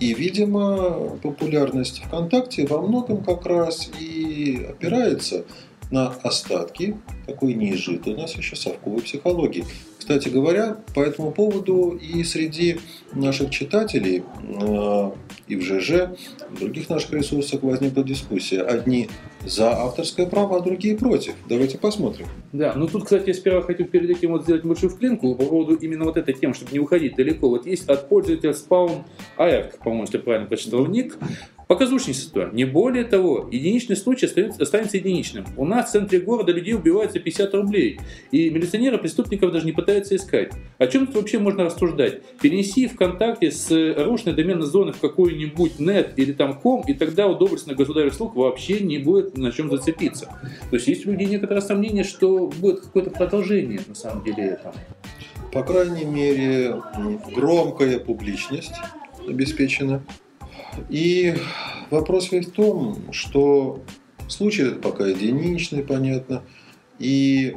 И, 0.00 0.14
видимо, 0.14 1.16
популярность 1.22 2.02
ВКонтакте 2.06 2.66
во 2.66 2.82
многом 2.82 3.22
как 3.22 3.46
раз 3.46 3.88
и 4.00 4.66
опирается 4.68 5.44
на 5.92 6.08
остатки 6.08 6.96
такой 7.26 7.54
неизжитой 7.54 8.14
у 8.14 8.16
нас 8.16 8.34
еще 8.34 8.56
совковой 8.56 9.02
психологии. 9.02 9.64
Кстати 10.02 10.28
говоря, 10.28 10.78
по 10.96 11.00
этому 11.00 11.30
поводу 11.30 11.90
и 11.90 12.24
среди 12.24 12.80
наших 13.12 13.50
читателей 13.50 14.24
э, 14.42 15.10
и 15.46 15.54
в 15.54 15.62
ЖЖ, 15.62 16.10
в 16.50 16.58
других 16.58 16.90
наших 16.90 17.12
ресурсах 17.12 17.62
возникла 17.62 18.02
дискуссия. 18.02 18.62
Одни 18.62 19.08
за 19.46 19.70
авторское 19.70 20.26
право, 20.26 20.56
а 20.56 20.60
другие 20.60 20.96
против. 20.96 21.34
Давайте 21.48 21.78
посмотрим. 21.78 22.26
Да, 22.52 22.72
ну 22.74 22.88
тут, 22.88 23.04
кстати, 23.04 23.28
я 23.28 23.34
сперва 23.34 23.62
хотел 23.62 23.86
перед 23.86 24.10
этим 24.10 24.32
вот 24.32 24.42
сделать 24.42 24.64
большую 24.64 24.90
вклинку 24.90 25.36
по 25.36 25.44
поводу 25.44 25.76
именно 25.76 26.04
вот 26.04 26.16
этой 26.16 26.34
темы, 26.34 26.54
чтобы 26.54 26.72
не 26.72 26.80
уходить 26.80 27.14
далеко. 27.14 27.48
Вот 27.48 27.64
есть 27.64 27.88
от 27.88 28.08
пользователя 28.08 28.50
Spawn 28.50 29.04
AF, 29.38 29.78
по-моему, 29.84 30.02
если 30.02 30.18
правильно 30.18 30.48
прочитал 30.48 30.84
ник, 30.86 31.16
Показушничество. 31.68 32.50
Не 32.52 32.64
более 32.64 33.04
того, 33.04 33.48
единичный 33.50 33.96
случай 33.96 34.26
останется 34.26 34.96
единичным. 34.96 35.46
У 35.56 35.64
нас 35.64 35.88
в 35.88 35.92
центре 35.92 36.20
города 36.20 36.52
людей 36.52 36.74
убивают 36.74 37.12
за 37.12 37.20
50 37.20 37.54
рублей, 37.54 37.98
и 38.30 38.50
милиционеры 38.50 38.98
преступников 38.98 39.52
даже 39.52 39.64
не 39.64 39.72
пытаются 39.72 40.16
искать. 40.16 40.52
О 40.78 40.86
чем 40.86 41.06
тут 41.06 41.16
вообще 41.16 41.38
можно 41.38 41.64
рассуждать? 41.64 42.22
Перенеси 42.40 42.88
ВКонтакте 42.88 43.50
с 43.50 43.70
рушной 44.04 44.34
доменной 44.34 44.66
зоны 44.66 44.92
в 44.92 45.00
какую-нибудь 45.00 45.78
нет 45.78 46.12
или 46.16 46.32
там 46.32 46.60
ком, 46.60 46.82
и 46.86 46.94
тогда 46.94 47.26
у 47.26 47.38
доблестных 47.38 47.76
государственных 47.76 48.14
слуг 48.14 48.36
вообще 48.36 48.80
не 48.80 48.98
будет 48.98 49.36
на 49.38 49.50
чем 49.52 49.70
зацепиться. 49.70 50.26
То 50.70 50.76
есть 50.76 50.88
есть 50.88 51.06
у 51.06 51.12
людей 51.12 51.26
некоторое 51.26 51.60
сомнение, 51.60 52.04
что 52.04 52.48
будет 52.48 52.80
какое-то 52.80 53.10
продолжение 53.10 53.80
на 53.86 53.94
самом 53.94 54.24
деле 54.24 54.44
этого. 54.44 54.74
По 55.52 55.62
крайней 55.62 56.04
мере, 56.04 56.82
громкая 57.34 57.98
публичность 57.98 58.74
обеспечена. 59.26 60.02
И 60.88 61.34
вопрос 61.90 62.32
ведь 62.32 62.48
в 62.48 62.52
том, 62.52 63.12
что 63.12 63.82
случай 64.28 64.62
этот 64.62 64.80
пока 64.80 65.06
единичный, 65.06 65.82
понятно, 65.82 66.42
и 66.98 67.54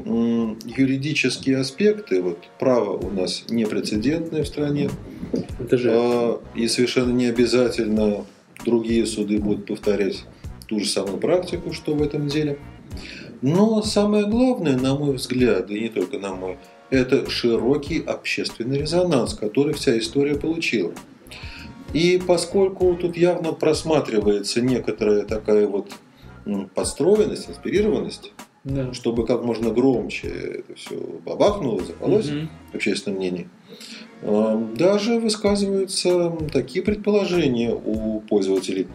юридические 0.65 1.59
аспекты, 1.59 2.21
вот 2.21 2.39
право 2.59 2.97
у 2.97 3.11
нас 3.11 3.45
непрецедентное 3.49 4.43
в 4.43 4.47
стране, 4.47 4.89
Это 5.59 5.77
же... 5.77 5.91
а, 5.93 6.41
и 6.55 6.67
совершенно 6.67 7.11
не 7.11 7.27
обязательно 7.27 8.25
другие 8.65 9.05
суды 9.05 9.37
будут 9.37 9.67
повторять 9.67 10.25
ту 10.67 10.79
же 10.79 10.87
самую 10.87 11.17
практику, 11.17 11.73
что 11.73 11.93
в 11.93 12.01
этом 12.01 12.27
деле. 12.27 12.57
Но 13.41 13.83
самое 13.83 14.25
главное, 14.25 14.77
на 14.77 14.95
мой 14.95 15.15
взгляд, 15.15 15.69
и 15.69 15.79
не 15.79 15.89
только 15.89 16.17
на 16.17 16.33
мой, 16.33 16.57
это 16.89 17.29
широкий 17.29 17.99
общественный 17.99 18.79
резонанс, 18.79 19.35
который 19.35 19.73
вся 19.73 19.97
история 19.97 20.35
получила. 20.35 20.93
И 21.95 22.21
поскольку 22.27 22.93
тут 22.95 23.15
явно 23.15 23.53
просматривается 23.53 24.59
некоторая 24.59 25.23
такая 25.23 25.65
вот 25.65 25.93
подстроенность, 26.75 27.49
инспирированность, 27.49 28.33
да. 28.65 28.93
чтобы 28.93 29.25
как 29.25 29.45
можно 29.45 29.69
громче 29.71 30.27
это 30.27 30.75
все 30.75 30.95
бабахнуло, 31.25 31.81
заколось 31.85 32.29
угу. 32.29 32.49
в 32.73 32.75
общественном 32.75 33.19
мнении, 33.19 33.47
эм, 34.23 34.75
даже 34.75 35.21
высказываются 35.21 36.37
такие 36.51 36.83
предположения 36.83 37.73
у 37.73 38.19
пользователей. 38.19 38.87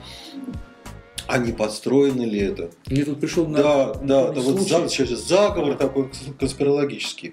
А 1.31 1.39
не 1.39 1.53
подстроено 1.53 2.23
ли 2.23 2.41
это? 2.41 2.71
Мне 2.89 3.05
тут 3.05 3.21
пришел 3.21 3.47
на 3.47 3.59
Да, 3.59 3.95
да, 4.03 4.33
да 4.33 4.41
вот 4.41 4.61
за, 4.61 4.89
сейчас 4.89 5.29
заговор 5.29 5.77
такой 5.77 6.11
конспирологический. 6.41 7.33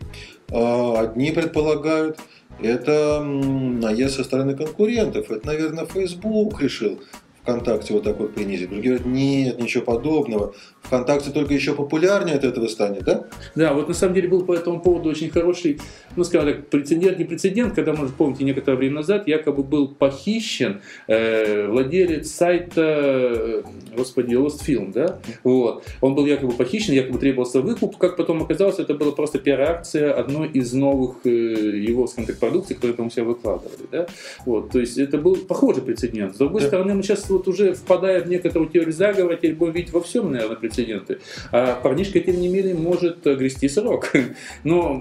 А, 0.51 0.99
одни 0.99 1.31
предполагают, 1.31 2.19
это 2.62 3.23
наезд 3.23 4.17
со 4.17 4.23
стороны 4.23 4.55
конкурентов. 4.55 5.31
Это, 5.31 5.47
наверное, 5.47 5.86
Facebook 5.86 6.62
решил 6.62 6.99
ВКонтакте 7.47 7.93
вот 7.93 8.03
так 8.03 8.19
вот 8.19 8.33
принизить. 8.33 8.69
Другие 8.69 8.95
говорят, 8.95 9.07
нет, 9.07 9.60
ничего 9.60 9.86
подобного. 9.86 10.53
ВКонтакте 10.81 11.31
только 11.31 11.53
еще 11.53 11.73
популярнее 11.73 12.36
от 12.36 12.43
этого 12.43 12.67
станет, 12.67 13.03
да? 13.03 13.25
Да, 13.55 13.73
вот 13.73 13.88
на 13.88 13.93
самом 13.93 14.15
деле 14.15 14.27
был 14.27 14.43
по 14.43 14.53
этому 14.53 14.81
поводу 14.81 15.10
очень 15.10 15.29
хороший, 15.29 15.79
ну, 16.17 16.23
скажем 16.25 16.53
так, 16.53 16.67
прецедент, 16.67 17.17
не 17.17 17.25
прецедент, 17.25 17.73
когда, 17.73 17.93
может, 17.93 18.15
помните, 18.15 18.43
некоторое 18.43 18.77
время 18.77 18.95
назад 18.95 19.27
якобы 19.27 19.63
был 19.63 19.88
похищен 19.88 20.81
э, 21.07 21.67
владелец 21.67 22.29
сайта, 22.29 22.81
э, 22.81 23.63
господи, 23.95 24.36
Lost 24.36 24.65
Film, 24.67 24.91
да? 24.91 25.19
Вот. 25.43 25.86
Он 26.01 26.15
был 26.15 26.25
якобы 26.25 26.53
похищен, 26.53 26.93
якобы 26.93 27.17
требовался 27.17 27.62
выкуп. 27.62 27.97
Как 27.97 28.17
потом 28.17 28.43
оказалось, 28.43 28.79
это 28.79 28.93
была 28.93 29.13
просто 29.13 29.39
пиар-акция 29.39 30.13
одной 30.13 30.49
из 30.49 30.73
новых 30.73 31.25
э, 31.25 31.29
его, 31.29 32.07
скажем 32.07 32.27
так, 32.27 32.39
продукций, 32.39 32.75
которые 32.75 32.97
там 32.97 33.10
себя 33.10 33.23
выкладывали, 33.23 33.88
да? 33.89 34.07
Вот. 34.45 34.71
То 34.71 34.79
есть 34.79 34.97
это 34.97 35.17
был 35.17 35.38
похожий 35.38 35.81
прецедент. 35.81 36.36
С 36.36 36.38
другой 36.38 36.62
да. 36.62 36.67
стороны, 36.67 36.93
мы 36.93 37.03
сейчас 37.03 37.23
вот 37.38 37.47
уже 37.47 37.73
впадая 37.73 38.21
в 38.21 38.28
некоторую 38.28 38.69
теорию 38.69 38.93
заговора, 38.93 39.36
теперь 39.36 39.56
будем 39.56 39.73
видеть 39.73 39.93
во 39.93 40.02
всем, 40.02 40.32
наверное, 40.32 40.58
прецеденты. 40.58 41.19
А 41.52 41.80
парнишка, 41.82 42.19
тем 42.19 42.39
не 42.41 42.47
менее, 42.47 42.76
может 42.76 43.23
грести 43.23 43.69
срок. 43.69 44.12
Но 44.63 45.00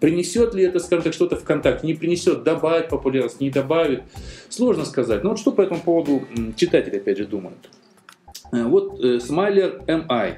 принесет 0.00 0.54
ли 0.54 0.64
это, 0.64 0.78
скажем 0.78 1.04
так, 1.04 1.12
что-то 1.12 1.36
в 1.36 1.44
контакт? 1.44 1.82
Не 1.82 1.94
принесет, 1.94 2.42
добавит 2.44 2.88
популярность, 2.88 3.40
не 3.40 3.50
добавит. 3.50 4.02
Сложно 4.48 4.84
сказать. 4.84 5.24
Но 5.24 5.30
вот 5.30 5.38
что 5.38 5.52
по 5.52 5.62
этому 5.62 5.80
поводу 5.80 6.22
читатели, 6.56 6.96
опять 6.96 7.18
же, 7.18 7.26
думают. 7.26 7.68
Э, 8.52 8.64
вот 8.64 9.02
э, 9.02 9.20
Смайлер 9.20 9.82
MI 9.86 10.36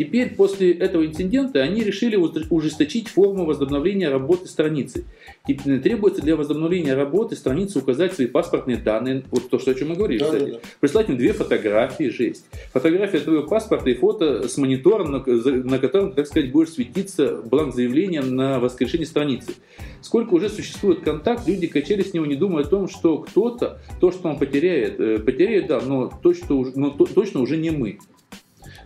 Теперь, 0.00 0.34
после 0.34 0.72
этого 0.72 1.04
инцидента, 1.04 1.60
они 1.60 1.84
решили 1.84 2.16
ужесточить 2.16 3.08
форму 3.08 3.44
возобновления 3.44 4.08
работы 4.08 4.48
страницы. 4.48 5.04
Теперь 5.46 5.78
требуется 5.80 6.22
для 6.22 6.36
возобновления 6.36 6.94
работы 6.94 7.36
страницы 7.36 7.80
указать 7.80 8.14
свои 8.14 8.26
паспортные 8.26 8.78
данные, 8.78 9.24
вот 9.30 9.50
то, 9.50 9.58
что, 9.58 9.72
о 9.72 9.74
чем 9.74 9.90
мы 9.90 9.96
говорили, 9.96 10.20
да, 10.20 10.24
кстати. 10.24 10.44
Да, 10.44 10.52
да. 10.52 10.60
Прислать 10.80 11.10
им 11.10 11.18
две 11.18 11.34
фотографии, 11.34 12.04
жесть. 12.04 12.46
Фотография 12.72 13.20
твоего 13.20 13.42
паспорта 13.42 13.90
и 13.90 13.94
фото 13.94 14.48
с 14.48 14.56
монитором, 14.56 15.12
на, 15.12 15.18
на 15.18 15.78
котором, 15.78 16.12
так 16.12 16.26
сказать, 16.26 16.50
будет 16.50 16.70
светиться 16.70 17.42
бланк 17.42 17.74
заявления 17.74 18.22
на 18.22 18.58
воскрешение 18.58 19.06
страницы. 19.06 19.52
Сколько 20.00 20.32
уже 20.32 20.48
существует 20.48 21.00
контакт, 21.00 21.46
люди 21.46 21.66
качали 21.66 22.02
с 22.02 22.14
него, 22.14 22.24
не 22.24 22.36
думая 22.36 22.64
о 22.64 22.66
том, 22.66 22.88
что 22.88 23.18
кто-то, 23.18 23.80
то, 24.00 24.12
что 24.12 24.30
он 24.30 24.38
потеряет, 24.38 24.98
э, 24.98 25.18
потеряет, 25.18 25.66
да, 25.66 25.82
но, 25.82 26.10
то, 26.22 26.32
что, 26.32 26.72
но 26.74 26.88
то, 26.88 27.04
точно 27.04 27.42
уже 27.42 27.58
не 27.58 27.68
мы. 27.68 27.98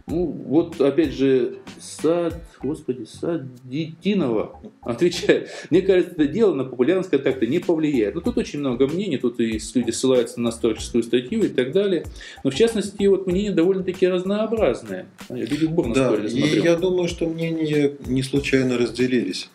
Ну, 0.07 0.27
вот 0.27 0.79
опять 0.83 1.13
же, 1.13 1.61
Сад, 1.81 2.39
господи, 2.63 3.05
Садитинова 3.05 4.61
отвечает. 4.83 5.49
Мне 5.71 5.81
кажется, 5.81 6.13
это 6.13 6.27
дело 6.27 6.53
на 6.53 6.65
популярность 6.65 7.09
контакта 7.09 7.47
не 7.47 7.59
повлияет. 7.59 8.15
Но 8.15 8.21
ну, 8.21 8.25
тут 8.27 8.37
очень 8.37 8.59
много 8.59 8.87
мнений, 8.87 9.17
тут 9.17 9.41
и 9.41 9.59
люди 9.75 9.91
ссылаются 9.91 10.43
на 10.43 10.51
историческую 10.51 11.03
статью 11.03 11.45
и 11.45 11.49
так 11.49 11.73
далее. 11.73 12.05
Но 12.43 12.51
в 12.51 12.55
частности, 12.55 13.07
вот 13.07 13.27
мнения 13.27 13.53
довольно-таки 13.53 14.07
разнообразные. 14.07 15.07
Я 15.31 15.47
да, 15.95 16.17
и 16.17 16.61
я 16.61 16.77
думаю, 16.77 17.09
что 17.09 17.27
мнения 17.27 17.97
не 18.05 18.23
случайно 18.23 18.77
разделились. 18.77 19.49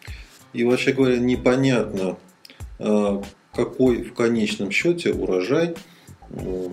И 0.53 0.63
вообще 0.63 0.93
говоря, 0.93 1.19
непонятно, 1.19 2.17
а, 2.79 3.21
какой 3.53 4.01
в 4.01 4.13
конечном 4.13 4.71
счете 4.71 5.13
урожай– 5.13 5.75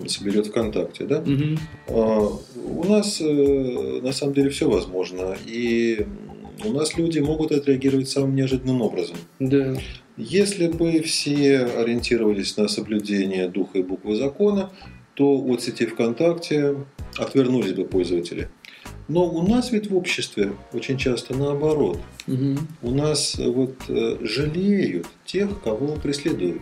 соберет 0.07 0.47
ВКонтакте, 0.47 1.05
да? 1.05 1.19
Угу. 1.19 2.41
У 2.55 2.83
нас 2.85 3.19
э, 3.21 3.99
на 4.01 4.11
самом 4.11 4.33
деле 4.33 4.49
все 4.49 4.69
возможно, 4.69 5.35
и 5.45 6.05
у 6.63 6.71
нас 6.71 6.97
люди 6.97 7.19
могут 7.19 7.51
отреагировать 7.51 8.09
самым 8.09 8.35
неожиданным 8.35 8.81
образом. 8.81 9.17
Да. 9.39 9.77
Если 10.17 10.67
бы 10.67 11.01
все 11.01 11.59
ориентировались 11.59 12.57
на 12.57 12.67
соблюдение 12.67 13.49
духа 13.49 13.79
и 13.79 13.83
буквы 13.83 14.15
закона, 14.15 14.71
то 15.13 15.43
от 15.45 15.61
сети 15.61 15.85
ВКонтакте 15.85 16.75
отвернулись 17.17 17.73
бы 17.73 17.85
пользователи. 17.85 18.49
Но 19.07 19.25
у 19.27 19.47
нас 19.47 19.71
ведь 19.71 19.89
в 19.89 19.95
обществе 19.95 20.53
очень 20.73 20.97
часто 20.97 21.33
наоборот. 21.33 21.99
Угу. 22.27 22.57
У 22.81 22.91
нас 22.91 23.35
вот 23.37 23.75
э, 23.87 24.17
жалеют 24.21 25.07
тех, 25.25 25.61
кого 25.63 25.95
преследуют. 25.95 26.61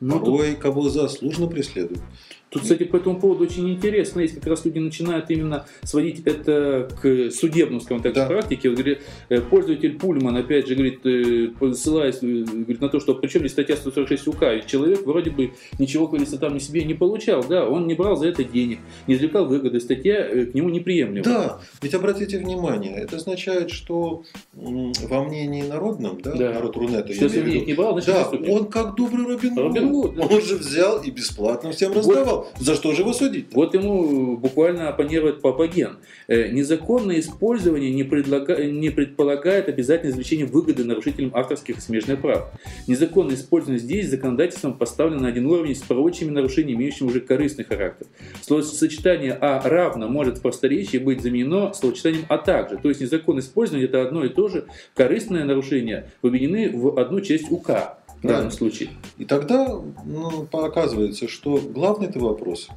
Ну, 0.00 0.18
Порой 0.18 0.52
тут... 0.52 0.58
кого 0.60 0.88
заслуженно 0.88 1.46
преследуют. 1.46 2.02
Тут, 2.48 2.62
кстати, 2.62 2.84
по 2.84 2.96
этому 2.96 3.18
поводу 3.18 3.44
очень 3.44 3.68
интересно, 3.68 4.20
есть 4.20 4.36
как 4.36 4.46
раз 4.46 4.64
люди 4.64 4.78
начинают 4.78 5.28
именно 5.30 5.66
сводить 5.82 6.22
это 6.24 6.88
к 7.02 7.30
судебному, 7.32 7.80
скажем 7.80 8.02
так, 8.04 8.14
да. 8.14 8.26
практике. 8.26 8.70
Вот, 8.70 8.78
говорит, 8.78 9.02
э, 9.28 9.40
пользователь 9.40 9.98
Пульман, 9.98 10.36
опять 10.36 10.68
же, 10.68 10.76
говорит, 10.76 11.04
э, 11.04 11.50
ссылаясь 11.74 12.18
э, 12.22 12.44
говорит, 12.44 12.80
на 12.80 12.88
то, 12.88 13.00
что 13.00 13.14
причем 13.16 13.40
здесь 13.40 13.52
статья 13.52 13.76
146 13.76 14.28
УК, 14.28 14.42
и 14.44 14.66
человек 14.66 15.04
вроде 15.04 15.30
бы 15.30 15.54
ничего, 15.80 16.06
говорится, 16.06 16.38
там 16.38 16.58
себе 16.60 16.84
не 16.84 16.94
получал, 16.94 17.44
да, 17.46 17.68
он 17.68 17.88
не 17.88 17.94
брал 17.94 18.14
за 18.14 18.28
это 18.28 18.44
денег, 18.44 18.78
не 19.08 19.16
извлекал 19.16 19.46
выгоды, 19.46 19.80
статья 19.80 20.24
к 20.24 20.54
нему 20.54 20.68
неприемлема. 20.68 21.24
Да, 21.24 21.60
ведь 21.82 21.94
обратите 21.94 22.38
внимание, 22.38 22.94
это 22.94 23.16
означает, 23.16 23.70
что 23.70 24.22
во 24.54 25.24
мнении 25.24 25.62
народном, 25.62 26.20
да, 26.22 26.32
да. 26.32 26.52
народ 26.52 26.76
Рунета, 26.76 27.12
что 27.12 27.24
если 27.24 27.40
не 27.40 27.74
брал, 27.74 28.00
значит, 28.00 28.14
да, 28.14 28.52
он 28.52 28.66
как 28.66 28.94
добрый 28.94 29.26
Робин 29.26 29.56
Робин 29.56 29.85
Да. 29.86 30.26
он 30.30 30.42
же 30.42 30.56
взял 30.56 31.02
и 31.02 31.10
бесплатно 31.10 31.72
всем 31.72 31.92
раздавал. 31.92 32.46
сказал, 32.46 32.48
за 32.58 32.74
что 32.74 32.92
же 32.92 33.02
его 33.02 33.12
судить? 33.12 33.46
Вот 33.52 33.74
ему 33.74 34.36
буквально 34.36 34.88
оппонирует 34.88 35.42
Папаген. 35.42 35.98
Э, 36.28 36.48
незаконное 36.48 37.20
использование 37.20 37.90
не, 37.90 38.04
предлага... 38.04 38.64
не 38.64 38.90
предполагает 38.90 39.68
обязательное 39.68 40.12
извлечение 40.12 40.46
выгоды 40.46 40.84
нарушителям 40.84 41.30
авторских 41.34 41.78
и 41.78 41.80
смежных 41.80 42.20
прав. 42.20 42.50
Незаконное 42.86 43.34
использование 43.34 43.78
здесь 43.78 44.08
законодательством 44.08 44.74
поставлено 44.74 45.22
на 45.22 45.28
один 45.28 45.46
уровень 45.46 45.74
с 45.74 45.82
прочими 45.82 46.30
нарушениями, 46.30 46.78
имеющими 46.78 47.08
уже 47.08 47.20
корыстный 47.20 47.64
характер. 47.64 48.06
Словосочетание 48.42 49.32
«а 49.40 49.60
равно» 49.68 50.08
может 50.08 50.38
в 50.38 50.42
просторечии 50.42 50.98
быть 50.98 51.22
заменено 51.22 51.72
словосочетанием 51.72 52.24
«а 52.28 52.38
также». 52.38 52.78
То 52.78 52.88
есть 52.88 53.00
незаконное 53.00 53.42
использование– 53.42 53.86
это 53.88 54.02
одно 54.02 54.24
и 54.24 54.28
то 54.28 54.48
же 54.48 54.66
корыстное 54.94 55.44
нарушение, 55.44 56.10
объединены 56.22 56.76
в 56.76 56.98
одну 56.98 57.20
часть 57.20 57.50
УК 57.50 57.98
в 58.26 58.28
данном 58.28 58.50
случае. 58.50 58.90
И 59.18 59.24
тогда 59.24 59.80
ну, 60.04 60.48
оказывается, 60.52 61.28
что 61.28 61.56
главный 61.58 62.08
это 62.08 62.18
вопрос. 62.18 62.68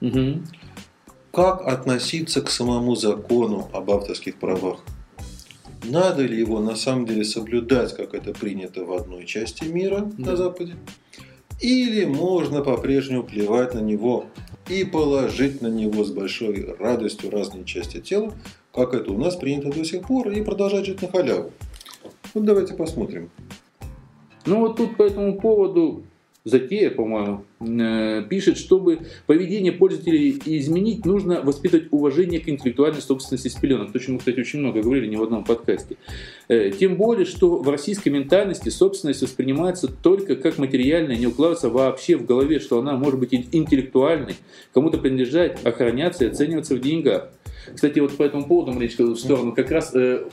Угу. 0.00 0.42
Как 1.32 1.66
относиться 1.66 2.40
к 2.42 2.50
самому 2.50 2.94
закону 2.94 3.68
об 3.72 3.90
авторских 3.90 4.36
правах? 4.36 4.80
Надо 5.84 6.22
ли 6.22 6.38
его 6.38 6.60
на 6.60 6.76
самом 6.76 7.06
деле 7.06 7.24
соблюдать, 7.24 7.94
как 7.94 8.14
это 8.14 8.32
принято 8.32 8.84
в 8.84 8.92
одной 8.92 9.26
части 9.26 9.64
мира 9.64 10.10
да. 10.16 10.30
на 10.30 10.36
Западе? 10.36 10.76
Или 11.60 12.04
можно 12.04 12.62
по-прежнему 12.62 13.22
плевать 13.22 13.74
на 13.74 13.80
него 13.80 14.26
и 14.68 14.84
положить 14.84 15.60
на 15.60 15.66
него 15.68 16.04
с 16.04 16.10
большой 16.10 16.74
радостью 16.78 17.30
разные 17.30 17.64
части 17.64 18.00
тела, 18.00 18.32
как 18.72 18.94
это 18.94 19.12
у 19.12 19.18
нас 19.18 19.36
принято 19.36 19.70
до 19.70 19.84
сих 19.84 20.02
пор, 20.02 20.30
и 20.30 20.42
продолжать 20.42 20.86
жить 20.86 21.02
на 21.02 21.08
халяву? 21.08 21.52
Вот 22.32 22.44
давайте 22.44 22.74
посмотрим. 22.74 23.30
Ну 24.46 24.60
вот 24.60 24.76
тут 24.76 24.96
по 24.96 25.02
этому 25.02 25.38
поводу 25.38 26.04
Затея, 26.46 26.90
по-моему, 26.90 27.42
э, 27.60 28.22
пишет, 28.28 28.58
чтобы 28.58 28.98
поведение 29.26 29.72
пользователей 29.72 30.38
изменить, 30.44 31.06
нужно 31.06 31.40
воспитывать 31.40 31.86
уважение 31.90 32.38
к 32.38 32.50
интеллектуальной 32.50 33.00
собственности 33.00 33.48
с 33.48 33.54
пеленок. 33.54 33.92
То, 33.92 33.98
чем 33.98 34.14
мы, 34.14 34.18
кстати, 34.18 34.40
очень 34.40 34.58
много 34.58 34.82
говорили 34.82 35.06
не 35.06 35.16
в 35.16 35.22
одном 35.22 35.42
подкасте. 35.42 35.96
Э, 36.48 36.70
тем 36.70 36.96
более, 36.96 37.24
что 37.24 37.56
в 37.56 37.70
российской 37.70 38.10
ментальности 38.10 38.68
собственность 38.68 39.22
воспринимается 39.22 39.88
только 39.88 40.36
как 40.36 40.58
материальная, 40.58 41.16
не 41.16 41.28
укладывается 41.28 41.70
вообще 41.70 42.18
в 42.18 42.26
голове, 42.26 42.60
что 42.60 42.78
она 42.78 42.94
может 42.94 43.18
быть 43.18 43.32
интеллектуальной, 43.32 44.34
кому-то 44.74 44.98
принадлежать, 44.98 45.64
охраняться 45.64 46.26
и 46.26 46.28
оцениваться 46.28 46.74
в 46.74 46.80
деньгах. 46.80 47.30
Кстати, 47.74 48.00
вот 48.00 48.18
по 48.18 48.22
этому 48.22 48.44
поводу, 48.46 48.72
Маричка, 48.72 49.04
в 49.04 49.16
сторону, 49.16 49.54
как 49.54 49.70
раз 49.70 49.94
э, 49.94 50.24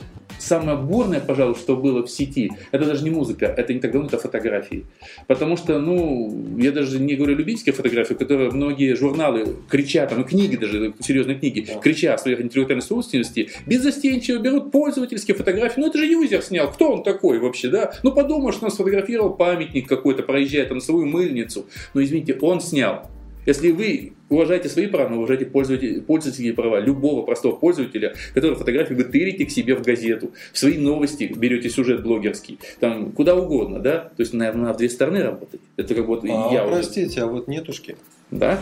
самое 0.42 0.76
бурное, 0.76 1.20
пожалуй, 1.20 1.54
что 1.54 1.76
было 1.76 2.04
в 2.04 2.10
сети, 2.10 2.50
это 2.70 2.84
даже 2.84 3.04
не 3.04 3.10
музыка, 3.10 3.46
это 3.46 3.72
не 3.72 3.80
так 3.80 3.92
давно, 3.92 4.08
это 4.08 4.18
фотографии. 4.18 4.86
Потому 5.26 5.56
что, 5.56 5.78
ну, 5.78 6.56
я 6.58 6.72
даже 6.72 6.98
не 6.98 7.14
говорю 7.14 7.36
любительские 7.36 7.74
фотографии, 7.74 8.14
которые 8.14 8.50
многие 8.50 8.94
журналы 8.94 9.56
кричат, 9.68 10.12
ну, 10.16 10.24
книги 10.24 10.56
даже, 10.56 10.94
серьезные 11.00 11.38
книги, 11.38 11.66
да. 11.66 11.78
кричат 11.80 12.20
о 12.20 12.22
своей 12.22 12.40
интеллектуальной 12.40 12.82
собственности, 12.82 13.50
беззастенчиво 13.66 14.38
берут 14.38 14.72
пользовательские 14.72 15.36
фотографии. 15.36 15.80
Ну, 15.80 15.86
это 15.86 15.98
же 15.98 16.06
юзер 16.06 16.42
снял, 16.42 16.70
кто 16.70 16.92
он 16.92 17.02
такой 17.02 17.38
вообще, 17.38 17.68
да? 17.68 17.92
Ну, 18.02 18.12
подумаешь, 18.12 18.56
он 18.60 18.70
сфотографировал 18.70 19.34
памятник 19.34 19.88
какой-то, 19.88 20.22
проезжает 20.22 20.68
там 20.68 20.80
свою 20.80 21.06
мыльницу. 21.06 21.66
Но, 21.94 22.02
извините, 22.02 22.36
он 22.40 22.60
снял. 22.60 23.08
Если 23.44 23.70
вы 23.70 24.12
уважаете 24.28 24.68
свои 24.68 24.86
права, 24.86 25.14
уважайте 25.14 25.46
пользователей, 25.46 26.00
пользовательские 26.00 26.54
права 26.54 26.80
любого 26.80 27.22
простого 27.22 27.56
пользователя, 27.56 28.14
который 28.34 28.56
фотографии 28.56 28.94
вы 28.94 29.04
тырите 29.04 29.46
к 29.46 29.50
себе 29.50 29.74
в 29.74 29.82
газету, 29.82 30.32
в 30.52 30.58
свои 30.58 30.78
новости 30.78 31.32
берете 31.36 31.68
сюжет 31.68 32.02
блогерский, 32.02 32.58
там 32.80 33.12
куда 33.12 33.34
угодно, 33.34 33.80
да? 33.80 34.12
То 34.16 34.20
есть, 34.20 34.32
наверное, 34.32 34.66
на 34.66 34.74
две 34.74 34.88
стороны 34.88 35.22
работать. 35.22 35.60
Это 35.76 35.94
как 35.94 36.06
вот 36.06 36.24
а, 36.24 36.52
я 36.52 36.64
Простите, 36.64 37.20
уже... 37.20 37.20
а 37.20 37.26
вот 37.26 37.48
нетушки. 37.48 37.96
Да? 38.30 38.60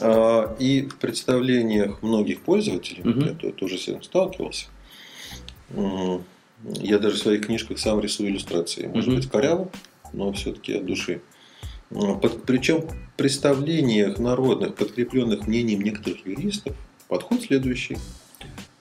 А, 0.00 0.56
и 0.58 0.82
в 0.82 0.96
представлениях 0.96 2.02
многих 2.02 2.40
пользователей, 2.40 3.02
угу. 3.02 3.20
я 3.20 3.52
тоже 3.52 3.78
с 3.78 3.88
этим 3.88 4.02
сталкивался, 4.02 4.66
я 5.70 6.98
даже 6.98 7.16
в 7.16 7.18
своих 7.18 7.46
книжках 7.46 7.78
сам 7.78 8.00
рисую 8.00 8.30
иллюстрации. 8.30 8.86
Может 8.86 9.08
угу. 9.08 9.16
быть, 9.16 9.30
коряво, 9.30 9.68
но 10.12 10.32
все-таки 10.32 10.74
от 10.74 10.86
души. 10.86 11.20
Под, 11.94 12.42
причем 12.44 12.82
в 12.82 13.16
представлениях 13.16 14.18
народных, 14.18 14.74
подкрепленных 14.74 15.46
мнением 15.46 15.80
некоторых 15.80 16.26
юристов, 16.26 16.74
подход 17.08 17.42
следующий. 17.42 17.96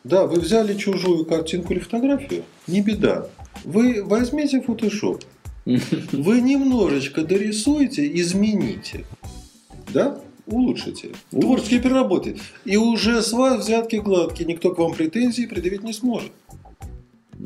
Да, 0.03 0.25
вы 0.25 0.39
взяли 0.39 0.73
чужую 0.75 1.25
картинку 1.25 1.73
или 1.73 1.79
фотографию, 1.79 2.43
не 2.67 2.81
беда. 2.81 3.27
Вы 3.63 4.03
возьмите 4.03 4.59
Photoshop, 4.59 5.23
вы 5.65 6.41
немножечко 6.41 7.23
дорисуйте, 7.23 8.09
измените. 8.19 9.05
Да? 9.93 10.19
улучшите. 10.45 11.11
Творчески 11.31 11.79
переработайте. 11.79 12.41
И 12.65 12.77
уже 12.77 13.21
с 13.21 13.31
вас 13.31 13.65
взятки 13.65 13.97
гладкие, 13.97 14.47
никто 14.47 14.73
к 14.73 14.77
вам 14.77 14.93
претензий 14.93 15.47
предъявить 15.47 15.83
не 15.83 15.93
сможет. 15.93 16.31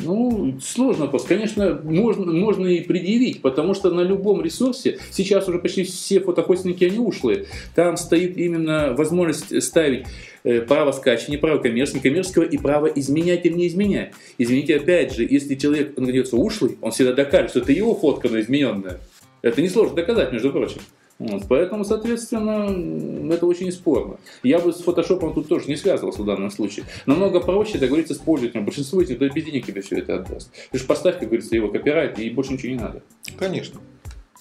Ну, 0.03 0.59
сложно. 0.61 1.07
Конечно, 1.27 1.79
можно, 1.83 2.31
можно 2.31 2.67
и 2.67 2.81
предъявить, 2.81 3.41
потому 3.41 3.73
что 3.73 3.91
на 3.91 4.01
любом 4.01 4.41
ресурсе, 4.41 4.99
сейчас 5.11 5.47
уже 5.47 5.59
почти 5.59 5.83
все 5.83 6.19
фотохостинги, 6.19 6.85
они 6.85 6.99
ушлые, 6.99 7.45
там 7.75 7.97
стоит 7.97 8.37
именно 8.37 8.93
возможность 8.93 9.61
ставить 9.63 10.05
э, 10.43 10.61
право 10.61 10.91
скачивания, 10.91 11.39
право 11.39 11.57
коммерческого, 11.57 12.01
коммерческого 12.01 12.43
и 12.43 12.57
право 12.57 12.87
изменять 12.87 13.45
или 13.45 13.53
не 13.53 13.67
изменять. 13.67 14.13
Извините, 14.37 14.77
опять 14.77 15.13
же, 15.13 15.25
если 15.29 15.55
человек 15.55 15.97
найдется 15.97 16.37
ушлый, 16.37 16.77
он 16.81 16.91
всегда 16.91 17.13
докажет, 17.13 17.51
что 17.51 17.59
это 17.59 17.71
его 17.71 17.95
фотка, 17.95 18.29
но 18.29 18.39
измененная. 18.39 18.99
Это 19.41 19.61
несложно 19.61 19.95
доказать, 19.95 20.31
между 20.31 20.51
прочим. 20.51 20.81
Вот, 21.19 21.43
поэтому, 21.49 21.83
соответственно, 21.83 23.33
это 23.33 23.47
очень 23.47 23.71
спорно. 23.71 24.17
Я 24.43 24.59
бы 24.59 24.71
с 24.71 24.81
фотошопом 24.81 25.33
тут 25.33 25.47
тоже 25.47 25.67
не 25.67 25.75
связывался 25.75 26.21
в 26.21 26.25
данном 26.25 26.51
случае. 26.51 26.85
Намного 27.07 27.39
проще 27.39 27.79
договориться 27.79 28.13
с 28.13 28.17
пользователем. 28.17 28.65
Большинство 28.65 29.01
них 29.01 29.33
без 29.33 29.45
денег 29.45 29.65
тебе 29.65 29.81
все 29.81 29.97
это 29.97 30.15
отдаст. 30.15 30.51
Ты 30.71 30.77
же 30.77 30.85
поставь, 30.85 31.19
как 31.19 31.29
говорится, 31.29 31.55
его 31.55 31.69
копирайт, 31.69 32.19
и 32.19 32.29
больше 32.29 32.53
ничего 32.53 32.71
не 32.71 32.79
надо. 32.79 33.01
Конечно. 33.37 33.79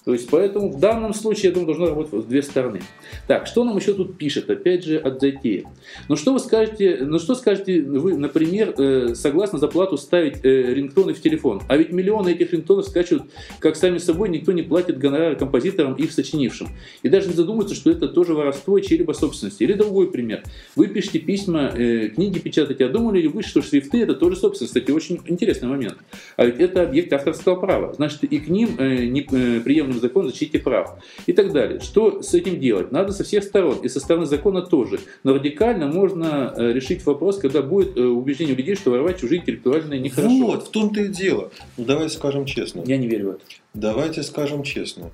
То 0.07 0.13
есть, 0.13 0.29
поэтому 0.29 0.71
в 0.71 0.79
данном 0.79 1.13
случае, 1.13 1.49
я 1.49 1.51
думаю, 1.51 1.65
должно 1.65 1.87
работать 1.87 2.13
в 2.13 2.29
две 2.29 2.41
стороны. 2.41 2.79
Так, 3.27 3.45
что 3.45 3.65
нам 3.65 3.75
еще 3.75 3.93
тут 3.93 4.17
пишет, 4.17 4.49
опять 4.49 4.85
же, 4.85 4.95
от 4.95 5.19
Затея. 5.19 5.65
Ну, 6.07 6.15
что 6.15 6.31
вы 6.31 6.39
скажете, 6.39 6.99
ну, 7.01 7.19
что 7.19 7.35
скажете 7.35 7.81
вы, 7.81 8.17
например, 8.17 8.73
э, 8.77 9.15
согласно 9.15 9.59
заплату 9.59 9.97
ставить 9.97 10.45
э, 10.45 10.73
рингтоны 10.73 11.13
в 11.13 11.21
телефон? 11.21 11.61
А 11.67 11.75
ведь 11.75 11.91
миллионы 11.91 12.29
этих 12.29 12.53
рингтонов 12.53 12.85
скачивают, 12.85 13.25
как 13.59 13.75
сами 13.75 13.97
собой, 13.97 14.29
никто 14.29 14.53
не 14.53 14.61
платит 14.61 14.97
гонорары 14.97 15.35
композиторам, 15.35 15.95
их 15.95 16.13
сочинившим. 16.13 16.69
И 17.03 17.09
даже 17.09 17.27
не 17.27 17.33
задумывается, 17.33 17.75
что 17.75 17.91
это 17.91 18.07
тоже 18.07 18.33
воровство 18.33 18.79
чьей-либо 18.79 19.11
собственности. 19.11 19.63
Или 19.63 19.73
другой 19.73 20.09
пример. 20.09 20.41
Вы 20.77 20.87
пишете 20.87 21.19
письма, 21.19 21.73
э, 21.75 22.07
книги 22.15 22.39
печатаете, 22.39 22.85
а 22.85 22.87
думали 22.87 23.23
ли 23.23 23.27
вы, 23.27 23.43
что 23.43 23.61
шрифты 23.61 24.03
это 24.03 24.13
тоже 24.13 24.37
собственность? 24.37 24.73
Кстати, 24.73 24.89
очень 24.89 25.19
интересный 25.25 25.67
момент. 25.67 25.97
А 26.37 26.45
ведь 26.45 26.61
это 26.61 26.83
объект 26.83 27.11
авторского 27.11 27.57
права. 27.57 27.91
Значит, 27.91 28.23
и 28.23 28.39
к 28.39 28.47
ним 28.47 28.77
э, 28.77 29.03
не, 29.07 29.27
э, 29.29 29.59
федеральным 29.97 30.01
законом 30.01 30.27
о 30.27 30.31
защите 30.31 30.59
прав 30.59 30.95
и 31.25 31.33
так 31.33 31.51
далее. 31.51 31.79
Что 31.79 32.21
с 32.21 32.33
этим 32.33 32.59
делать? 32.59 32.91
Надо 32.91 33.11
со 33.11 33.23
всех 33.23 33.43
сторон, 33.43 33.79
и 33.79 33.89
со 33.89 33.99
стороны 33.99 34.25
закона 34.25 34.61
тоже. 34.61 34.99
Но 35.23 35.33
радикально 35.33 35.87
можно 35.87 36.53
э, 36.55 36.73
решить 36.73 37.05
вопрос, 37.05 37.37
когда 37.37 37.61
будет 37.61 37.97
э, 37.97 38.01
убеждение 38.01 38.55
у 38.55 38.57
людей, 38.57 38.75
что 38.75 38.91
воровать 38.91 39.19
чужие 39.19 39.41
интеллектуальные 39.41 39.99
нехорошо. 39.99 40.45
Вот, 40.45 40.67
в 40.67 40.69
том-то 40.69 41.01
и 41.01 41.07
дело. 41.07 41.51
Ну, 41.77 41.85
давайте 41.85 42.15
скажем 42.15 42.45
честно. 42.45 42.83
Я 42.85 42.97
не 42.97 43.07
верю 43.07 43.27
в 43.27 43.29
это. 43.31 43.41
Давайте 43.73 44.23
скажем 44.23 44.63
честно. 44.63 45.11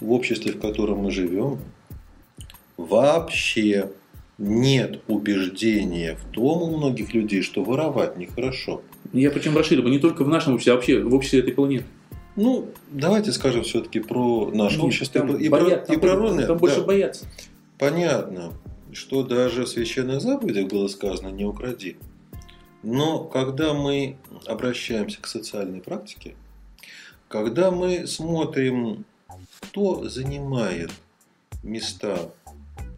В 0.00 0.12
обществе, 0.12 0.52
в 0.52 0.60
котором 0.60 0.98
мы 0.98 1.10
живем, 1.10 1.58
вообще 2.76 3.90
нет 4.38 5.00
убеждения 5.06 6.16
в 6.16 6.32
том 6.32 6.62
у 6.62 6.76
многих 6.78 7.12
людей, 7.12 7.42
что 7.42 7.62
воровать 7.62 8.16
нехорошо. 8.16 8.82
Я 9.12 9.30
причем 9.30 9.56
расширил, 9.56 9.86
не 9.88 9.98
только 9.98 10.24
в 10.24 10.28
нашем 10.28 10.54
обществе, 10.54 10.72
а 10.72 10.76
вообще 10.76 11.00
в 11.00 11.14
обществе 11.14 11.40
этой 11.40 11.52
планеты. 11.52 11.84
Ну, 12.36 12.68
давайте 12.90 13.32
скажем 13.32 13.64
все-таки 13.64 14.00
про 14.00 14.50
наше 14.52 14.78
ну, 14.78 14.86
общество 14.86 15.36
и, 15.36 15.48
боят, 15.48 15.86
про, 15.86 15.94
и 15.94 15.98
про 15.98 16.14
ровное. 16.14 16.46
Там 16.46 16.58
больше 16.58 16.80
да. 16.80 16.86
боятся. 16.86 17.26
Понятно, 17.78 18.52
что 18.92 19.22
даже 19.22 19.64
в 19.64 19.68
священных 19.68 20.20
заповедях 20.20 20.68
было 20.68 20.88
сказано 20.88 21.28
«не 21.28 21.44
укради». 21.44 21.96
Но 22.82 23.24
когда 23.24 23.74
мы 23.74 24.16
обращаемся 24.46 25.20
к 25.20 25.26
социальной 25.26 25.80
практике, 25.80 26.34
когда 27.28 27.70
мы 27.70 28.06
смотрим, 28.06 29.04
кто 29.60 30.08
занимает 30.08 30.90
места 31.62 32.30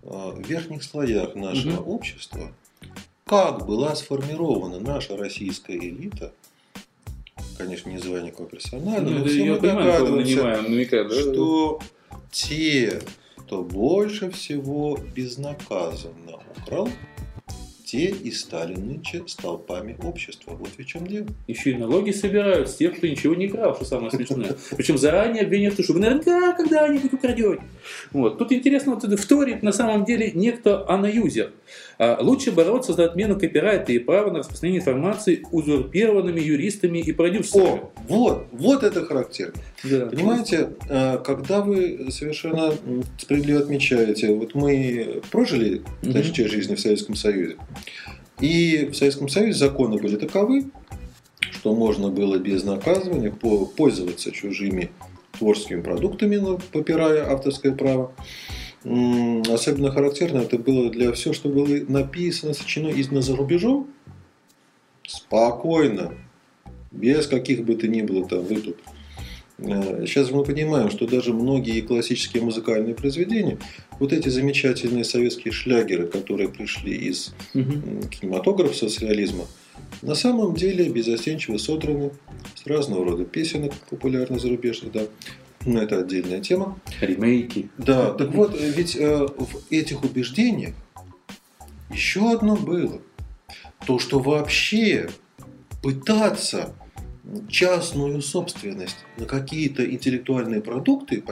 а, 0.04 0.30
в 0.30 0.46
верхних 0.46 0.84
слоях 0.84 1.34
нашего 1.34 1.80
угу. 1.80 1.96
общества, 1.96 2.52
как 3.24 3.66
была 3.66 3.96
сформирована 3.96 4.78
наша 4.78 5.16
российская 5.16 5.78
элита– 5.78 6.32
конечно, 7.56 7.88
не 7.88 7.96
называя 7.96 8.22
никакого 8.22 8.48
персонажа, 8.48 9.02
ну, 9.02 9.18
но 9.18 9.24
все 9.24 9.44
мы 9.44 9.58
догадываемся, 9.58 10.62
намекает, 10.62 11.08
да? 11.08 11.14
что 11.14 11.80
те, 12.30 13.00
кто 13.36 13.62
больше 13.62 14.30
всего 14.30 14.98
безнаказанно 15.14 16.40
украл, 16.56 16.88
те 17.92 18.06
и 18.06 18.30
стали 18.30 18.74
нынче 18.74 19.22
столпами 19.26 19.98
общества. 20.02 20.52
Вот 20.52 20.70
в 20.78 20.84
чем 20.86 21.06
дело. 21.06 21.26
Еще 21.46 21.72
и 21.72 21.74
налоги 21.74 22.10
собирают 22.10 22.70
с 22.70 22.76
тех, 22.76 22.96
кто 22.96 23.06
ничего 23.06 23.34
не 23.34 23.48
крал, 23.48 23.74
что 23.74 23.84
самое 23.84 24.10
смешное. 24.10 24.56
Причем 24.74 24.96
заранее 24.96 25.42
обвиняют, 25.42 25.78
что 25.78 25.92
вы 25.92 26.00
наверняка 26.00 26.54
когда-нибудь 26.54 27.12
украдете. 27.12 27.60
Вот. 28.12 28.38
Тут 28.38 28.50
интересно, 28.50 28.94
вот 28.94 29.04
это 29.04 29.18
вторит 29.18 29.62
на 29.62 29.72
самом 29.72 30.06
деле 30.06 30.32
некто 30.32 30.88
анаюзер. 30.88 31.52
А 31.98 32.18
лучше 32.20 32.50
бороться 32.52 32.92
за 32.94 33.04
отмену 33.04 33.38
копирайта 33.38 33.92
и 33.92 33.98
права 33.98 34.30
на 34.30 34.40
распространение 34.40 34.80
информации 34.80 35.44
узурпированными 35.50 36.40
юристами 36.40 36.98
и 36.98 37.12
продюсерами. 37.12 37.82
О, 37.82 37.92
вот, 38.08 38.46
вот 38.52 38.82
это 38.82 39.04
характерно. 39.04 39.54
Да. 39.84 40.06
Понимаете, 40.06 40.70
а, 40.88 41.18
когда 41.18 41.60
вы 41.60 42.08
совершенно 42.10 42.72
справедливо 43.18 43.60
отмечаете, 43.60 44.34
вот 44.34 44.54
мы 44.54 45.20
прожили 45.30 45.82
угу. 46.02 46.12
часть 46.12 46.50
жизни 46.50 46.74
в 46.74 46.80
Советском 46.80 47.14
Союзе, 47.14 47.56
и 48.40 48.88
в 48.90 48.96
Советском 48.96 49.28
Союзе 49.28 49.58
законы 49.58 49.98
были 49.98 50.16
таковы, 50.16 50.64
что 51.52 51.74
можно 51.74 52.08
было 52.08 52.38
без 52.38 52.64
наказывания 52.64 53.30
пользоваться 53.30 54.32
чужими 54.32 54.90
творческими 55.38 55.80
продуктами, 55.80 56.58
попирая 56.72 57.30
авторское 57.30 57.72
право. 57.72 58.12
Особенно 58.84 59.90
характерно 59.92 60.38
это 60.38 60.58
было 60.58 60.90
для 60.90 61.12
всего, 61.12 61.34
что 61.34 61.48
было 61.48 61.68
написано, 61.88 62.52
сочинено, 62.52 63.00
издано 63.00 63.20
за 63.20 63.36
рубежом. 63.36 63.88
Спокойно, 65.06 66.14
без 66.90 67.26
каких 67.26 67.64
бы 67.64 67.74
то 67.76 67.86
ни 67.88 68.02
было 68.02 68.26
там 68.26 68.44
вы 68.44 68.56
тут. 68.56 68.76
Э, 69.58 70.04
сейчас 70.06 70.30
мы 70.30 70.44
понимаем, 70.44 70.90
что 70.90 71.06
даже 71.06 71.32
многие 71.32 71.80
классические 71.80 72.42
музыкальные 72.42 72.94
произведения, 72.94 73.58
вот 73.98 74.12
эти 74.12 74.28
замечательные 74.28 75.04
советские 75.04 75.52
шлягеры, 75.52 76.06
которые 76.06 76.48
пришли 76.48 76.94
из 76.94 77.34
угу. 77.54 78.08
кинематографа 78.08 78.74
социализма, 78.74 79.44
на 80.00 80.14
самом 80.14 80.54
деле 80.54 80.88
безостенчиво 80.88 81.58
содраны 81.58 82.10
с 82.54 82.66
разного 82.66 83.04
рода 83.04 83.24
песенок 83.24 83.72
популярных 83.90 84.40
зарубежных, 84.40 84.92
да, 84.92 85.02
но 85.64 85.82
это 85.82 86.00
отдельная 86.00 86.40
тема. 86.40 86.78
Ремейки. 87.00 87.70
Да, 87.78 88.12
так 88.12 88.30
вот, 88.32 88.58
ведь 88.58 88.96
э, 88.96 89.26
в 89.26 89.62
этих 89.70 90.02
убеждениях 90.04 90.74
еще 91.90 92.32
одно 92.32 92.56
было. 92.56 93.00
То, 93.86 93.98
что 93.98 94.20
вообще 94.20 95.10
пытаться 95.82 96.74
частную 97.48 98.20
собственность 98.22 98.98
на 99.16 99.26
какие-то 99.26 99.88
интеллектуальные 99.88 100.60
продукты, 100.60 101.22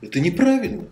это 0.00 0.20
неправильно. 0.20 0.84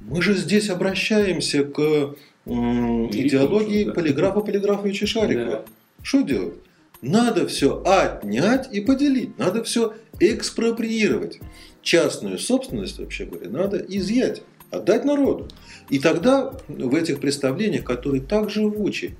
Мы 0.00 0.22
же 0.22 0.34
здесь 0.34 0.70
обращаемся 0.70 1.64
к 1.64 2.16
идеологии 2.46 3.90
полиграфа 3.90 4.40
Полиграфовича 4.40 5.06
Шарикова. 5.06 5.50
Да. 5.50 5.64
Что 6.02 6.22
делать? 6.22 6.54
Надо 7.02 7.46
все 7.46 7.82
отнять 7.84 8.68
и 8.72 8.80
поделить. 8.80 9.38
Надо 9.38 9.62
все 9.64 9.94
экспроприировать. 10.18 11.40
Частную 11.82 12.38
собственность, 12.38 12.98
вообще 12.98 13.24
говоря, 13.24 13.48
надо 13.48 13.78
изъять, 13.78 14.42
отдать 14.70 15.04
народу. 15.04 15.48
И 15.88 15.98
тогда 15.98 16.52
в 16.68 16.94
этих 16.94 17.20
представлениях, 17.20 17.84
которые 17.84 18.22
так 18.22 18.50
живучи, 18.50 19.16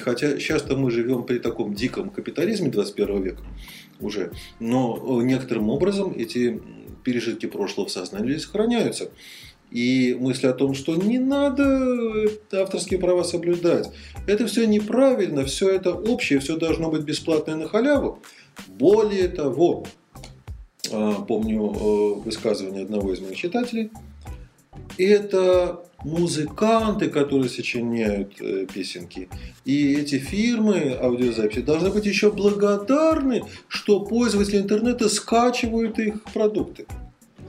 хотя 0.00 0.36
часто 0.38 0.76
мы 0.76 0.90
живем 0.90 1.24
при 1.24 1.38
таком 1.38 1.74
диком 1.74 2.10
капитализме 2.10 2.68
21 2.68 3.22
века 3.22 3.42
уже, 4.00 4.32
но 4.60 5.20
некоторым 5.22 5.70
образом 5.70 6.14
эти 6.16 6.60
пережитки 7.04 7.46
прошлого 7.46 7.88
в 7.88 7.92
сознании 7.92 8.36
сохраняются. 8.36 9.10
И 9.70 10.16
мысль 10.20 10.46
о 10.46 10.52
том, 10.52 10.74
что 10.74 10.94
не 10.94 11.18
надо 11.18 12.28
авторские 12.52 13.00
права 13.00 13.24
соблюдать, 13.24 13.90
это 14.26 14.46
все 14.46 14.66
неправильно, 14.66 15.44
все 15.44 15.70
это 15.70 15.92
общее, 15.92 16.38
все 16.38 16.56
должно 16.56 16.90
быть 16.90 17.02
бесплатное 17.02 17.56
на 17.56 17.66
халяву. 17.66 18.20
Более 18.68 19.26
того, 19.26 19.84
помню 20.90 21.72
э, 21.72 22.14
высказывание 22.20 22.84
одного 22.84 23.12
из 23.12 23.20
моих 23.20 23.36
читателей, 23.36 23.90
это 24.98 25.84
музыканты, 26.04 27.08
которые 27.08 27.48
сочиняют 27.48 28.40
э, 28.40 28.66
песенки. 28.72 29.28
И 29.64 29.94
эти 29.94 30.18
фирмы 30.18 30.96
аудиозаписи 31.00 31.62
должны 31.62 31.90
быть 31.90 32.06
еще 32.06 32.30
благодарны, 32.30 33.44
что 33.68 34.00
пользователи 34.00 34.58
интернета 34.58 35.08
скачивают 35.08 35.98
их 35.98 36.22
продукты. 36.24 36.86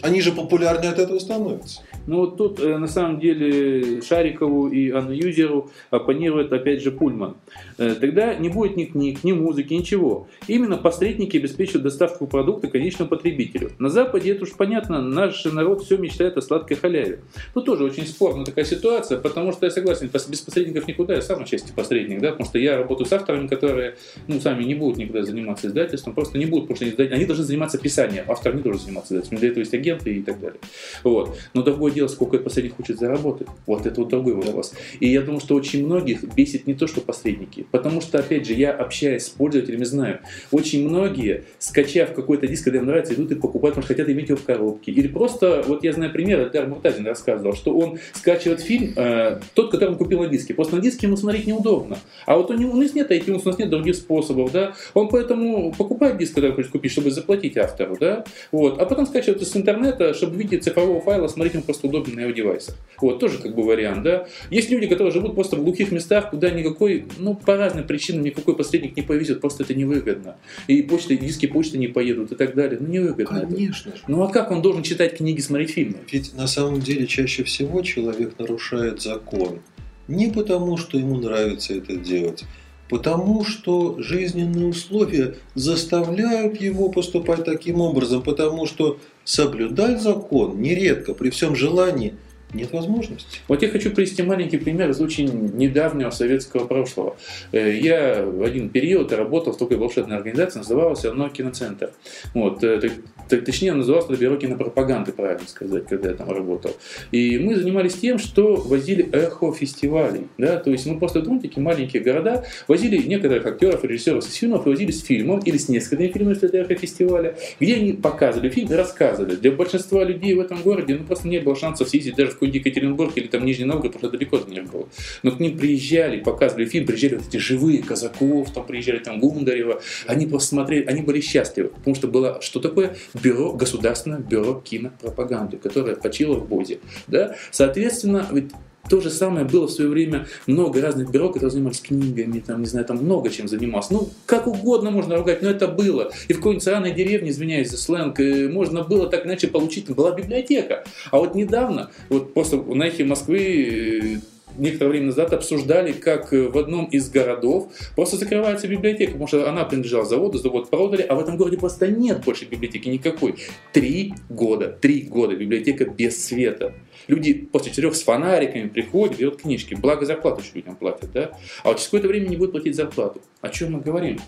Они 0.02 0.22
же 0.22 0.32
популярнее 0.32 0.92
от 0.92 1.00
этого 1.00 1.20
становятся. 1.20 1.82
Ну 2.08 2.18
вот 2.18 2.38
тут 2.38 2.60
э, 2.60 2.78
на 2.78 2.88
самом 2.88 3.20
деле 3.20 4.02
Шарикову 4.02 4.68
и 4.68 4.92
Анну 4.92 5.12
Юзеру 5.12 5.72
оппонирует 5.90 6.54
опять 6.54 6.82
же 6.84 6.92
Пульман. 6.92 7.36
Э, 7.78 7.96
тогда 8.00 8.36
не 8.36 8.50
будет 8.50 8.76
ни 8.78 8.86
книг, 8.86 9.24
ни 9.24 9.32
музыки, 9.34 9.74
ничего. 9.74 10.28
Именно 10.48 10.78
посредники 10.78 11.38
обеспечивают 11.38 11.84
доставку 11.84 12.28
продукта 12.28 12.68
конечному 12.68 13.10
потребителю. 13.10 13.72
На 13.80 13.90
Западе 13.90 14.32
это 14.32 14.44
уж 14.44 14.54
понятно, 14.54 15.02
наш 15.02 15.44
народ 15.46 15.84
все 15.84 15.98
мечтает 15.98 16.38
о 16.38 16.42
сладкой 16.42 16.78
халяве. 16.78 17.22
Тут 17.54 17.66
тоже 17.66 17.84
очень 17.84 18.06
спорная 18.06 18.46
такая 18.46 18.66
ситуация, 18.66 19.20
потому 19.20 19.52
что 19.52 19.66
я 19.66 19.72
согласен, 19.72 20.10
без 20.14 20.42
посредников 20.42 20.88
никуда, 20.88 21.16
я 21.16 21.22
сам 21.22 21.42
отчасти 21.42 21.72
посредник, 21.72 22.22
да, 22.22 22.32
потому 22.32 22.48
что 22.48 22.60
я 22.60 22.78
работаю 22.78 23.08
с 23.08 23.14
авторами, 23.14 23.48
которые 23.48 23.96
ну, 24.28 24.40
сами 24.40 24.64
не 24.64 24.76
будут 24.76 24.98
никуда 24.98 25.24
заниматься 25.24 25.68
издательством, 25.68 26.14
просто 26.14 26.38
не 26.38 26.46
будут, 26.46 26.68
потому 26.68 26.92
что 26.92 27.04
они 27.04 27.26
должны 27.26 27.44
заниматься 27.44 27.78
писанием, 27.78 28.26
автор 28.28 28.56
не 28.56 28.62
должен 28.62 28.82
заниматься 28.82 29.14
издательством, 29.14 29.40
для 29.40 29.50
этого 29.50 29.60
есть 29.60 29.74
агенты 29.74 30.14
и 30.14 30.22
так 30.22 30.40
далее. 30.40 30.60
Вот. 31.04 31.38
Но 31.54 31.64
другое 31.64 31.95
дело, 31.96 32.08
сколько 32.08 32.38
посредник 32.38 32.76
хочет 32.76 33.00
заработать. 33.00 33.48
Вот 33.66 33.86
это 33.86 34.02
вот 34.02 34.10
другой 34.10 34.36
вопрос. 34.36 34.74
И 35.00 35.08
я 35.08 35.22
думаю, 35.22 35.40
что 35.40 35.56
очень 35.56 35.86
многих 35.86 36.24
бесит 36.36 36.68
не 36.68 36.76
то, 36.76 36.86
что 36.88 37.02
посредники. 37.02 37.66
Потому 37.72 38.02
что, 38.02 38.20
опять 38.20 38.46
же, 38.46 38.54
я 38.54 38.72
общаюсь 38.72 39.24
с 39.24 39.30
пользователями, 39.30 39.84
знаю, 39.84 40.20
очень 40.52 40.88
многие, 40.88 41.46
скачав 41.58 42.14
какой-то 42.14 42.48
диск, 42.48 42.66
когда 42.66 42.80
им 42.80 42.86
нравится, 42.86 43.14
идут 43.14 43.32
и 43.32 43.36
покупают, 43.36 43.76
потому 43.76 43.86
что 43.86 43.94
хотят 43.94 44.10
иметь 44.10 44.30
его 44.30 44.38
в 44.38 44.44
коробке. 44.44 44.92
Или 44.92 45.08
просто, 45.08 45.64
вот 45.66 45.84
я 45.84 45.94
знаю 45.94 46.12
пример, 46.12 46.40
это 46.40 46.66
Муртазин 46.68 47.06
рассказывал, 47.08 47.56
что 47.56 47.76
он 47.76 47.98
скачивает 48.14 48.62
фильм, 48.62 48.94
э, 48.96 49.40
тот, 49.54 49.72
который 49.72 49.90
он 49.90 49.98
купил 49.98 50.20
на 50.20 50.28
диске. 50.28 50.54
Просто 50.54 50.76
на 50.76 50.82
диске 50.82 51.08
ему 51.08 51.18
смотреть 51.18 51.48
неудобно. 51.48 51.98
А 52.26 52.38
вот 52.38 52.52
у, 52.52 52.54
него, 52.54 52.74
у 52.74 52.76
нас 52.76 52.94
нет 52.94 53.12
iTunes, 53.12 53.42
у 53.46 53.50
нас 53.50 53.58
нет 53.58 53.70
других 53.70 53.96
способов, 53.96 54.52
да. 54.52 54.74
Он 54.94 55.08
поэтому 55.08 55.74
покупает 55.78 56.18
диск, 56.18 56.36
который 56.36 56.52
хочет 56.52 56.72
купить, 56.72 56.92
чтобы 56.92 57.12
заплатить 57.12 57.58
автору, 57.58 57.98
да. 58.00 58.26
Вот. 58.52 58.80
А 58.80 58.86
потом 58.86 59.06
скачивает 59.06 59.42
из 59.42 59.56
интернета, 59.56 60.14
чтобы 60.14 60.36
видеть 60.36 60.64
цифрового 60.64 61.02
файла, 61.02 61.28
смотреть 61.28 61.54
ему 61.54 61.64
просто 61.64 61.85
удобно 61.86 62.16
на 62.16 62.20
его 62.22 62.32
девайсах. 62.32 62.76
Вот, 63.00 63.20
тоже 63.20 63.40
как 63.40 63.56
бы 63.56 63.64
вариант, 63.64 64.04
да. 64.04 64.28
Есть 64.50 64.70
люди, 64.70 64.88
которые 64.88 65.12
живут 65.12 65.36
просто 65.36 65.58
в 65.58 65.64
глухих 65.64 65.92
местах, 65.92 66.30
куда 66.30 66.50
никакой, 66.50 67.06
ну, 67.18 67.36
по 67.36 67.58
разным 67.58 67.86
причинам 67.86 68.24
никакой 68.24 68.56
посредник 68.56 68.96
не 68.96 69.04
повезет, 69.04 69.42
просто 69.42 69.64
это 69.64 69.74
невыгодно. 69.74 70.38
И 70.68 70.82
почта, 70.82 71.16
диски 71.16 71.46
почты 71.46 71.78
не 71.78 71.88
поедут 71.88 72.32
и 72.32 72.36
так 72.36 72.56
далее. 72.56 72.78
Ну, 72.80 72.88
невыгодно 72.88 73.42
Конечно 73.42 73.90
это. 73.90 73.98
же. 73.98 74.04
Ну, 74.08 74.24
а 74.24 74.32
как 74.32 74.52
он 74.52 74.62
должен 74.62 74.84
читать 74.84 75.18
книги, 75.18 75.42
смотреть 75.42 75.72
фильмы? 75.72 75.98
Ведь 76.12 76.34
на 76.36 76.48
самом 76.48 76.80
деле 76.80 77.06
чаще 77.06 77.44
всего 77.44 77.82
человек 77.82 78.40
нарушает 78.40 79.02
закон. 79.02 79.60
Не 80.08 80.28
потому, 80.32 80.78
что 80.78 80.98
ему 80.98 81.18
нравится 81.20 81.74
это 81.74 81.96
делать, 81.96 82.44
Потому 82.90 83.44
что 83.44 83.96
жизненные 84.00 84.68
условия 84.68 85.36
заставляют 85.56 86.62
его 86.62 86.90
поступать 86.90 87.44
таким 87.44 87.82
образом, 87.82 88.22
потому 88.22 88.68
что 88.68 89.00
соблюдать 89.24 90.02
закон 90.02 90.62
нередко 90.62 91.14
при 91.14 91.32
всем 91.32 91.56
желании 91.56 92.14
нет 92.56 92.72
возможности. 92.72 93.40
Вот 93.48 93.62
я 93.62 93.70
хочу 93.70 93.92
привести 93.92 94.24
маленький 94.24 94.58
пример 94.58 94.90
из 94.90 95.02
очень 95.02 95.56
недавнего 95.56 96.10
советского 96.10 96.66
прошлого. 96.66 97.18
Э, 97.52 97.78
я 97.78 98.26
в 98.26 98.44
один 98.44 98.70
период 98.70 99.12
работал 99.12 99.54
в 99.54 99.58
такой 99.58 99.78
волшебной 99.78 100.18
организации, 100.18 100.60
называлась 100.60 101.06
она 101.06 101.30
«Киноцентр». 101.30 101.92
Вот, 102.34 102.64
э, 102.64 102.90
точнее, 103.30 103.74
называлась 103.74 104.06
это 104.06 104.18
«Бюро 104.18 104.38
кинопропаганды», 104.38 105.12
правильно 105.12 105.48
сказать, 105.48 105.86
когда 105.88 106.10
я 106.10 106.16
там 106.16 106.30
работал. 106.32 106.76
И 107.12 107.38
мы 107.38 107.56
занимались 107.56 107.96
тем, 107.96 108.18
что 108.18 108.56
возили 108.56 109.08
эхо-фестивалей. 109.12 110.28
Да? 110.38 110.58
То 110.58 110.72
есть 110.72 110.86
мы 110.86 110.98
просто 111.00 111.20
в 111.20 111.42
такие 111.42 111.62
маленькие 111.62 112.02
города 112.04 112.46
возили 112.68 112.98
некоторых 112.98 113.46
актеров, 113.46 113.84
режиссеров 113.84 114.28
из 114.28 114.34
фильмов, 114.34 114.66
возили 114.66 114.92
с 114.92 115.02
фильмом 115.02 115.40
или 115.40 115.58
с 115.58 115.70
несколькими 115.70 116.08
фильмами 116.08 116.36
этого 116.36 116.62
эхо-фестиваля, 116.62 117.36
где 117.60 117.76
они 117.76 117.94
показывали 117.94 118.50
фильм 118.50 118.72
и 118.72 118.76
рассказывали. 118.76 119.36
Для 119.36 119.52
большинства 119.52 120.04
людей 120.04 120.34
в 120.34 120.40
этом 120.40 120.62
городе 120.62 120.96
ну, 120.96 121.06
просто 121.06 121.28
не 121.28 121.40
было 121.40 121.56
шансов 121.56 121.90
съездить 121.90 122.16
даже 122.16 122.32
в 122.32 122.38
какой-нибудь 122.46 122.56
Екатеринбург 122.56 123.12
или 123.16 123.28
там 123.28 123.46
Нижний 123.46 123.66
Новгород, 123.66 123.98
что 123.98 124.10
далеко 124.10 124.38
до 124.38 124.52
них 124.52 124.72
было. 124.72 124.88
Но 125.24 125.32
к 125.32 125.40
ним 125.40 125.58
приезжали, 125.58 126.20
показывали 126.20 126.66
фильм, 126.66 126.86
приезжали 126.86 127.16
вот 127.16 127.28
эти 127.28 127.38
живые 127.38 127.82
казаков, 127.84 128.52
там 128.54 128.66
приезжали 128.66 129.00
там 129.00 129.20
Гундарева, 129.20 129.82
они 130.08 130.26
просто 130.26 130.50
смотрели, 130.50 130.86
они 130.86 131.02
были 131.02 131.22
счастливы, 131.22 131.70
потому 131.70 131.96
что 131.96 132.08
было, 132.08 132.42
что 132.42 132.60
такое 132.60 132.96
бюро, 133.14 133.54
государственное 133.54 134.20
бюро 134.20 134.62
кинопропаганды, 134.64 135.58
которое 135.58 135.96
почило 135.96 136.36
в 136.36 136.48
Бозе. 136.48 136.80
Да? 137.08 137.36
Соответственно, 137.52 138.28
ведь 138.32 138.52
то 138.90 139.02
же 139.02 139.10
самое 139.10 139.46
было 139.46 139.68
в 139.68 139.72
свое 139.72 139.90
время 139.90 140.28
много 140.48 140.82
разных 140.82 141.12
бюро, 141.12 141.30
которые 141.30 141.52
занимались 141.52 141.82
книгами, 141.82 142.40
там, 142.40 142.62
не 142.62 142.68
знаю, 142.68 142.86
там 142.86 142.98
много 142.98 143.30
чем 143.30 143.48
занимался. 143.48 143.94
Ну, 143.94 144.10
как 144.26 144.48
угодно 144.48 144.92
можно 144.92 145.18
ругать, 145.18 145.42
но 145.42 145.50
это 145.50 145.68
было. 145.68 146.12
И 146.28 146.34
в 146.34 146.38
какой-нибудь 146.38 146.64
сраной 146.64 146.92
деревне, 146.92 147.32
извиняюсь 147.32 147.70
за 147.70 147.78
сленг, 147.78 148.20
э, 148.20 148.48
можно 148.50 148.84
было 148.84 149.08
так 149.08 149.26
иначе 149.26 149.48
получить, 149.48 149.90
была 149.90 150.12
библиотека. 150.12 150.84
А 151.12 151.18
вот 151.18 151.36
недавно, 151.36 151.92
вот 152.10 152.34
просто 152.34 152.58
на 152.58 152.84
эхе 152.84 153.06
Москвы 153.06 154.20
э, 154.22 154.36
некоторое 154.58 154.92
время 154.92 155.08
назад 155.08 155.34
обсуждали, 155.34 155.92
как 155.92 156.34
э, 156.34 156.48
в 156.48 156.58
одном 156.58 156.86
из 156.86 157.10
городов 157.10 157.72
просто 157.96 158.18
закрывается 158.18 158.68
библиотека, 158.68 159.14
потому 159.14 159.28
что 159.28 159.50
она 159.50 159.66
принадлежала 159.66 160.06
заводу, 160.06 160.38
завод 160.38 160.70
продали, 160.70 161.02
а 161.02 161.16
в 161.16 161.20
этом 161.20 161.38
городе 161.38 161.58
просто 161.58 161.88
нет 161.88 162.24
больше 162.24 162.46
библиотеки 162.46 162.88
никакой. 162.90 163.36
Три 163.74 164.14
года, 164.30 164.68
три 164.70 165.02
года 165.02 165.36
библиотека 165.36 165.86
без 165.86 166.26
света. 166.26 166.74
Люди 167.08 167.34
после 167.34 167.72
четырех 167.72 167.96
с 167.96 168.04
фонариками 168.04 168.68
приходят, 168.68 169.18
берут 169.18 169.42
книжки. 169.42 169.76
Благо 169.76 170.06
зарплату 170.06 170.42
еще 170.42 170.52
людям 170.56 170.76
платят, 170.76 171.12
да? 171.12 171.32
А 171.64 171.70
вот 171.70 171.78
через 171.78 171.86
какое-то 171.86 172.08
время 172.08 172.28
не 172.28 172.38
будут 172.38 172.52
платить 172.52 172.76
зарплату. 172.76 173.22
О 173.42 173.50
чем 173.50 173.74
мы 173.74 173.82
говорим? 173.82 174.20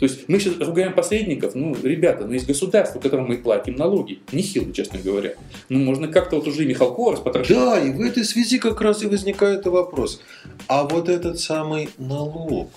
То 0.00 0.06
есть 0.06 0.28
мы 0.28 0.40
сейчас 0.40 0.58
ругаем 0.58 0.94
посредников, 0.94 1.54
ну, 1.54 1.76
ребята, 1.82 2.24
ну, 2.26 2.32
есть 2.32 2.46
государство, 2.46 2.98
которому 3.00 3.28
мы 3.28 3.36
платим 3.36 3.74
налоги. 3.74 4.20
Нехило, 4.32 4.72
честно 4.72 4.98
говоря. 4.98 5.34
Ну, 5.68 5.78
можно 5.78 6.08
как-то 6.08 6.36
вот 6.36 6.48
уже 6.48 6.64
Михалкова 6.64 7.12
распотрошить. 7.12 7.54
Да, 7.54 7.78
и 7.78 7.90
в 7.90 8.00
этой 8.00 8.24
связи 8.24 8.58
как 8.58 8.80
раз 8.80 9.02
и 9.02 9.06
возникает 9.06 9.66
вопрос. 9.66 10.22
А 10.68 10.84
вот 10.84 11.10
этот 11.10 11.38
самый 11.38 11.90
налог 11.98 12.70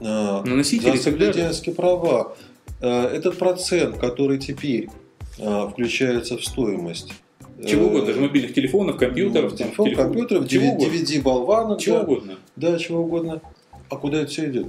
э, 0.00 0.62
за 0.62 0.96
соблюденские 0.96 1.74
права, 1.74 2.34
э, 2.80 2.88
этот 2.88 3.36
процент, 3.36 3.98
который 3.98 4.38
теперь 4.38 4.88
э, 5.38 5.68
включается 5.70 6.38
в 6.38 6.44
стоимость, 6.44 7.12
чего 7.66 7.86
угодно, 7.86 8.06
даже 8.06 8.20
мобильных 8.20 8.54
телефонов, 8.54 8.96
компьютеров. 8.96 9.52
Ну, 9.52 9.56
телефон, 9.56 9.86
телефон, 9.86 10.04
компьютеров, 10.04 10.48
чего 10.48 10.78
DVD-болванок. 10.78 11.80
Чего 11.80 11.96
да, 11.96 12.02
угодно. 12.02 12.38
Да, 12.56 12.78
чего 12.78 13.00
угодно. 13.02 13.42
А 13.88 13.96
куда 13.96 14.22
это 14.22 14.30
все 14.30 14.48
идет? 14.50 14.66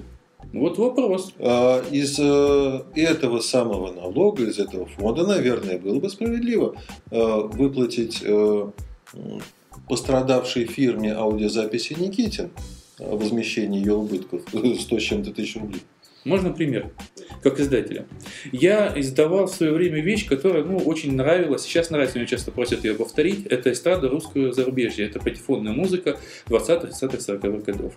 Вот 0.53 0.77
вопрос. 0.77 1.33
А, 1.39 1.83
из 1.91 2.19
э, 2.19 2.81
этого 2.95 3.39
самого 3.39 3.93
налога, 3.93 4.43
из 4.43 4.59
этого 4.59 4.85
фонда, 4.85 5.25
наверное, 5.25 5.77
было 5.77 5.99
бы 5.99 6.09
справедливо 6.09 6.75
э, 7.09 7.41
выплатить 7.53 8.21
э, 8.23 8.69
пострадавшей 9.87 10.65
фирме 10.65 11.13
аудиозаписи 11.13 11.93
Никитин 11.93 12.51
возмещение 12.99 13.81
ее 13.81 13.95
убытков 13.95 14.41
100 14.49 14.99
с 14.99 15.01
чем-то 15.01 15.31
тысяч 15.31 15.55
рублей. 15.55 15.81
Можно 16.24 16.53
пример? 16.53 16.91
Как 17.41 17.59
издателя. 17.59 18.05
Я 18.51 18.93
издавал 18.95 19.47
в 19.47 19.51
свое 19.53 19.72
время 19.72 20.01
вещь, 20.01 20.28
которая 20.28 20.63
ну, 20.63 20.78
очень 20.78 21.15
нравилась. 21.15 21.63
Сейчас 21.63 21.89
нравится, 21.89 22.17
меня 22.19 22.28
часто 22.28 22.51
просят 22.51 22.84
ее 22.84 22.93
повторить. 22.93 23.47
Это 23.47 23.72
эстрада 23.72 24.07
русского 24.07 24.53
зарубежья. 24.53 25.05
Это 25.07 25.19
патефонная 25.19 25.74
музыка 25.74 26.19
20-х, 26.47 26.89
30-х, 26.89 27.34
40-х 27.34 27.72
годов. 27.72 27.93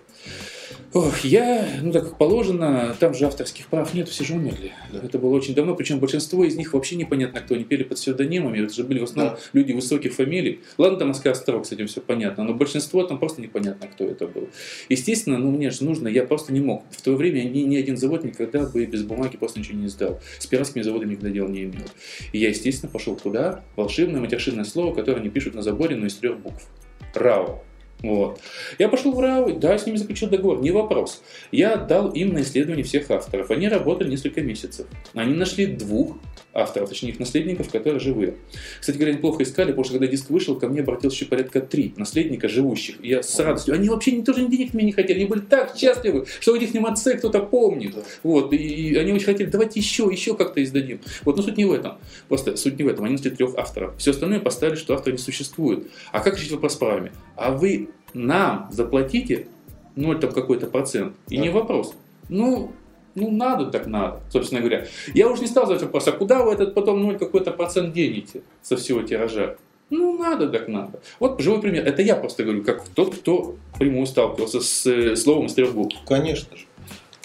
Ох, 0.93 1.19
я, 1.25 1.67
ну 1.81 1.91
так 1.91 2.03
как 2.03 2.17
положено, 2.17 2.95
там 2.99 3.13
же 3.13 3.25
авторских 3.25 3.67
прав 3.67 3.93
нет, 3.93 4.07
все 4.07 4.23
же 4.23 4.35
умерли. 4.35 4.71
Да. 4.93 5.01
Это 5.03 5.19
было 5.19 5.35
очень 5.35 5.53
давно, 5.53 5.75
причем 5.75 5.99
большинство 5.99 6.43
из 6.43 6.55
них 6.55 6.73
вообще 6.73 6.95
непонятно 6.95 7.41
кто, 7.41 7.55
они 7.55 7.63
пели 7.63 7.83
под 7.83 7.97
псевдонимами, 7.97 8.59
это 8.63 8.73
же 8.73 8.83
были 8.83 8.99
в 8.99 9.03
основном 9.03 9.35
да. 9.35 9.41
люди 9.53 9.73
высоких 9.73 10.13
фамилий. 10.13 10.61
Ладно, 10.77 10.99
там 10.99 11.11
Оскар 11.11 11.35
Строк 11.35 11.65
с 11.65 11.71
этим 11.71 11.87
все 11.87 12.01
понятно, 12.01 12.43
но 12.43 12.53
большинство 12.53 13.03
там 13.03 13.19
просто 13.19 13.41
непонятно, 13.41 13.87
кто 13.87 14.05
это 14.05 14.27
был. 14.27 14.49
Естественно, 14.87 15.37
ну 15.37 15.51
мне 15.51 15.69
же 15.69 15.83
нужно, 15.83 16.07
я 16.07 16.23
просто 16.23 16.53
не 16.53 16.61
мог. 16.61 16.83
В 16.91 17.01
то 17.01 17.15
время 17.15 17.43
ни, 17.43 17.59
ни 17.59 17.75
один 17.75 17.97
завод 17.97 18.23
никогда 18.23 18.65
бы 18.65 18.85
без 18.85 19.03
бумаги 19.03 19.35
просто 19.37 19.59
ничего 19.59 19.77
не 19.77 19.87
издал. 19.87 20.21
С 20.39 20.45
пиратскими 20.45 20.81
заводами 20.81 21.11
никогда 21.11 21.29
дела 21.29 21.49
не 21.49 21.63
имел. 21.63 21.85
И 22.31 22.39
я, 22.39 22.49
естественно, 22.49 22.91
пошел 22.91 23.15
туда, 23.15 23.63
волшебное 23.75 24.21
матершинное 24.21 24.63
слово, 24.63 24.93
которое 24.93 25.19
они 25.19 25.29
пишут 25.29 25.55
на 25.55 25.61
заборе, 25.61 25.95
но 25.95 26.05
из 26.05 26.15
трех 26.15 26.39
букв. 26.39 26.67
РАО. 27.13 27.64
Вот. 28.01 28.39
Я 28.77 28.89
пошел 28.89 29.13
в 29.13 29.19
РАО, 29.19 29.51
да, 29.53 29.77
с 29.77 29.85
ними 29.85 29.97
заключил 29.97 30.29
договор, 30.29 30.61
не 30.61 30.71
вопрос. 30.71 31.23
Я 31.51 31.73
отдал 31.73 32.11
им 32.11 32.33
на 32.33 32.41
исследование 32.41 32.83
всех 32.83 33.09
авторов. 33.09 33.51
Они 33.51 33.67
работали 33.67 34.09
несколько 34.09 34.41
месяцев. 34.41 34.87
Они 35.13 35.33
нашли 35.33 35.65
двух 35.65 36.17
авторов, 36.55 36.89
точнее 36.89 37.09
их 37.09 37.19
наследников, 37.19 37.69
которые 37.69 37.99
живые. 37.99 38.35
Кстати 38.79 38.95
говоря, 38.95 39.11
они 39.11 39.21
плохо 39.21 39.43
искали, 39.43 39.67
потому 39.67 39.83
что 39.83 39.93
когда 39.93 40.07
диск 40.07 40.29
вышел, 40.29 40.57
ко 40.57 40.69
мне 40.69 40.81
обратилось 40.81 41.13
еще 41.13 41.25
порядка 41.25 41.59
три 41.59 41.93
наследника 41.97 42.47
живущих. 42.47 42.95
И 43.01 43.09
я 43.09 43.21
с 43.21 43.37
радостью. 43.39 43.75
Они 43.75 43.89
вообще 43.89 44.13
не, 44.13 44.23
тоже 44.23 44.47
денег 44.47 44.73
мне 44.73 44.85
не 44.85 44.91
хотели, 44.93 45.19
они 45.19 45.25
были 45.27 45.41
так 45.41 45.75
счастливы, 45.75 46.25
что 46.39 46.53
у 46.53 46.55
них 46.55 46.73
не 46.73 46.79
отце 46.79 47.17
кто-то 47.17 47.41
помнит. 47.41 47.95
Вот. 48.23 48.53
И, 48.53 48.57
и 48.57 48.95
они 48.95 49.11
очень 49.11 49.25
хотели, 49.25 49.49
давайте 49.49 49.79
еще, 49.79 50.07
еще 50.09 50.35
как-то 50.35 50.63
издадим. 50.63 51.01
Вот, 51.23 51.35
но 51.35 51.43
суть 51.43 51.57
не 51.57 51.65
в 51.65 51.73
этом. 51.73 51.97
Просто 52.29 52.55
суть 52.55 52.77
не 52.77 52.85
в 52.85 52.87
этом. 52.87 53.03
Они 53.03 53.15
нашли 53.15 53.31
трех 53.31 53.55
авторов. 53.55 53.97
Все 53.97 54.11
остальное 54.11 54.39
поставили, 54.39 54.77
что 54.77 54.93
автор 54.93 55.11
не 55.11 55.19
существует. 55.19 55.87
А 56.11 56.21
как 56.21 56.37
решить 56.37 56.51
вопрос 56.51 56.73
с 56.73 56.77
правами? 56.77 57.11
А 57.35 57.51
вы 57.51 57.89
нам 58.13 58.67
заплатите 58.71 59.47
0 59.95 60.19
там 60.19 60.31
какой-то 60.31 60.67
процент. 60.67 61.15
И 61.29 61.37
да. 61.37 61.43
не 61.43 61.49
вопрос. 61.49 61.93
Ну, 62.29 62.71
ну, 63.15 63.31
надо 63.31 63.67
так 63.67 63.87
надо, 63.87 64.19
собственно 64.29 64.61
говоря. 64.61 64.87
Я 65.13 65.29
уже 65.29 65.41
не 65.41 65.47
стал 65.47 65.67
задать 65.67 65.83
вопрос, 65.83 66.07
а 66.07 66.11
куда 66.11 66.43
вы 66.43 66.53
этот 66.53 66.73
потом 66.73 67.01
0 67.01 67.17
какой-то 67.17 67.51
процент 67.51 67.93
денете 67.93 68.41
со 68.61 68.75
всего 68.75 69.01
тиража? 69.03 69.55
Ну, 69.89 70.17
надо 70.17 70.49
так 70.49 70.67
надо. 70.67 70.99
Вот 71.19 71.39
живой 71.39 71.61
пример. 71.61 71.85
Это 71.85 72.01
я 72.01 72.15
просто 72.15 72.43
говорю, 72.43 72.63
как 72.63 72.87
тот, 72.89 73.15
кто 73.15 73.55
прямую 73.77 74.07
сталкивался 74.07 74.59
с 74.59 74.85
э, 74.87 75.15
словом 75.15 75.45
из 75.45 75.53
трех 75.53 75.73
букв. 75.73 75.95
Конечно 76.07 76.57
же. 76.57 76.65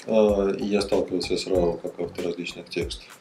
А, 0.06 0.54
я 0.58 0.80
сталкивался 0.82 1.36
с 1.36 1.46
РАО 1.46 1.74
как 1.74 1.98
автор 1.98 2.26
различных 2.26 2.68
текстов. 2.68 3.19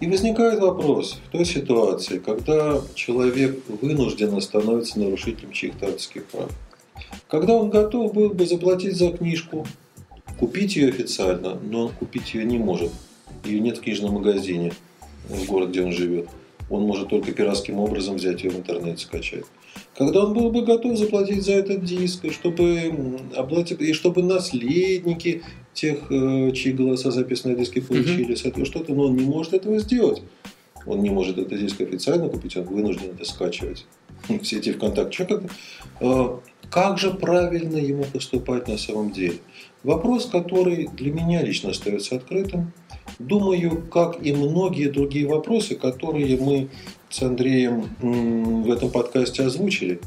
И 0.00 0.06
возникает 0.06 0.60
вопрос 0.60 1.20
в 1.28 1.30
той 1.30 1.44
ситуации, 1.44 2.18
когда 2.18 2.80
человек 2.94 3.58
вынужденно 3.82 4.40
становится 4.40 4.98
нарушителем 4.98 5.52
чьих-то 5.52 5.86
авторских 5.86 6.24
прав. 6.26 6.50
Когда 7.28 7.52
он 7.54 7.68
готов 7.68 8.14
был 8.14 8.30
бы 8.30 8.46
заплатить 8.46 8.96
за 8.96 9.10
книжку, 9.10 9.66
купить 10.38 10.76
ее 10.76 10.88
официально, 10.88 11.58
но 11.62 11.86
он 11.86 11.92
купить 11.92 12.32
ее 12.32 12.44
не 12.44 12.58
может. 12.58 12.90
Ее 13.44 13.60
нет 13.60 13.78
в 13.78 13.82
книжном 13.82 14.14
магазине 14.14 14.72
в 15.28 15.44
городе, 15.46 15.72
где 15.72 15.82
он 15.82 15.92
живет. 15.92 16.28
Он 16.70 16.82
может 16.84 17.08
только 17.08 17.32
пиратским 17.32 17.78
образом 17.78 18.16
взять 18.16 18.42
ее 18.42 18.50
в 18.50 18.56
интернете 18.56 19.04
скачать. 19.04 19.44
Когда 19.96 20.24
он 20.24 20.32
был 20.32 20.50
бы 20.50 20.62
готов 20.62 20.96
заплатить 20.96 21.44
за 21.44 21.52
этот 21.52 21.84
диск, 21.84 22.24
и 22.24 22.30
чтобы, 22.30 22.94
и 23.78 23.92
чтобы 23.92 24.22
наследники 24.22 25.42
тех, 25.80 26.10
э, 26.10 26.52
чьи 26.52 26.72
голоса 26.72 27.10
записаны 27.10 27.54
на 27.54 27.60
диске, 27.60 27.80
получили 27.80 28.34
с 28.34 28.44
этого 28.44 28.66
что-то, 28.66 28.92
но 28.92 29.04
он 29.04 29.16
не 29.16 29.24
может 29.24 29.54
этого 29.54 29.78
сделать. 29.78 30.22
Он 30.86 31.02
не 31.02 31.10
может 31.10 31.38
этот 31.38 31.58
диск 31.58 31.80
официально 31.80 32.28
купить, 32.28 32.56
он 32.56 32.64
вынужден 32.64 33.10
это 33.14 33.24
скачивать. 33.24 33.86
Все 34.42 34.58
эти 34.58 34.72
ВКонтакте. 34.72 35.40
Как 36.70 36.98
же 36.98 37.10
правильно 37.10 37.78
ему 37.78 38.04
поступать 38.04 38.68
на 38.68 38.78
самом 38.78 39.10
деле? 39.10 39.38
Вопрос, 39.82 40.26
который 40.26 40.88
для 40.92 41.12
меня 41.12 41.42
лично 41.42 41.70
остается 41.70 42.16
открытым. 42.16 42.72
Думаю, 43.18 43.82
как 43.90 44.24
и 44.24 44.32
многие 44.32 44.88
другие 44.88 45.26
вопросы, 45.26 45.74
которые 45.74 46.36
мы 46.36 46.68
с 47.08 47.22
Андреем 47.22 47.88
в 48.00 48.70
этом 48.70 48.90
подкасте 48.90 49.42
озвучили, 49.42 50.00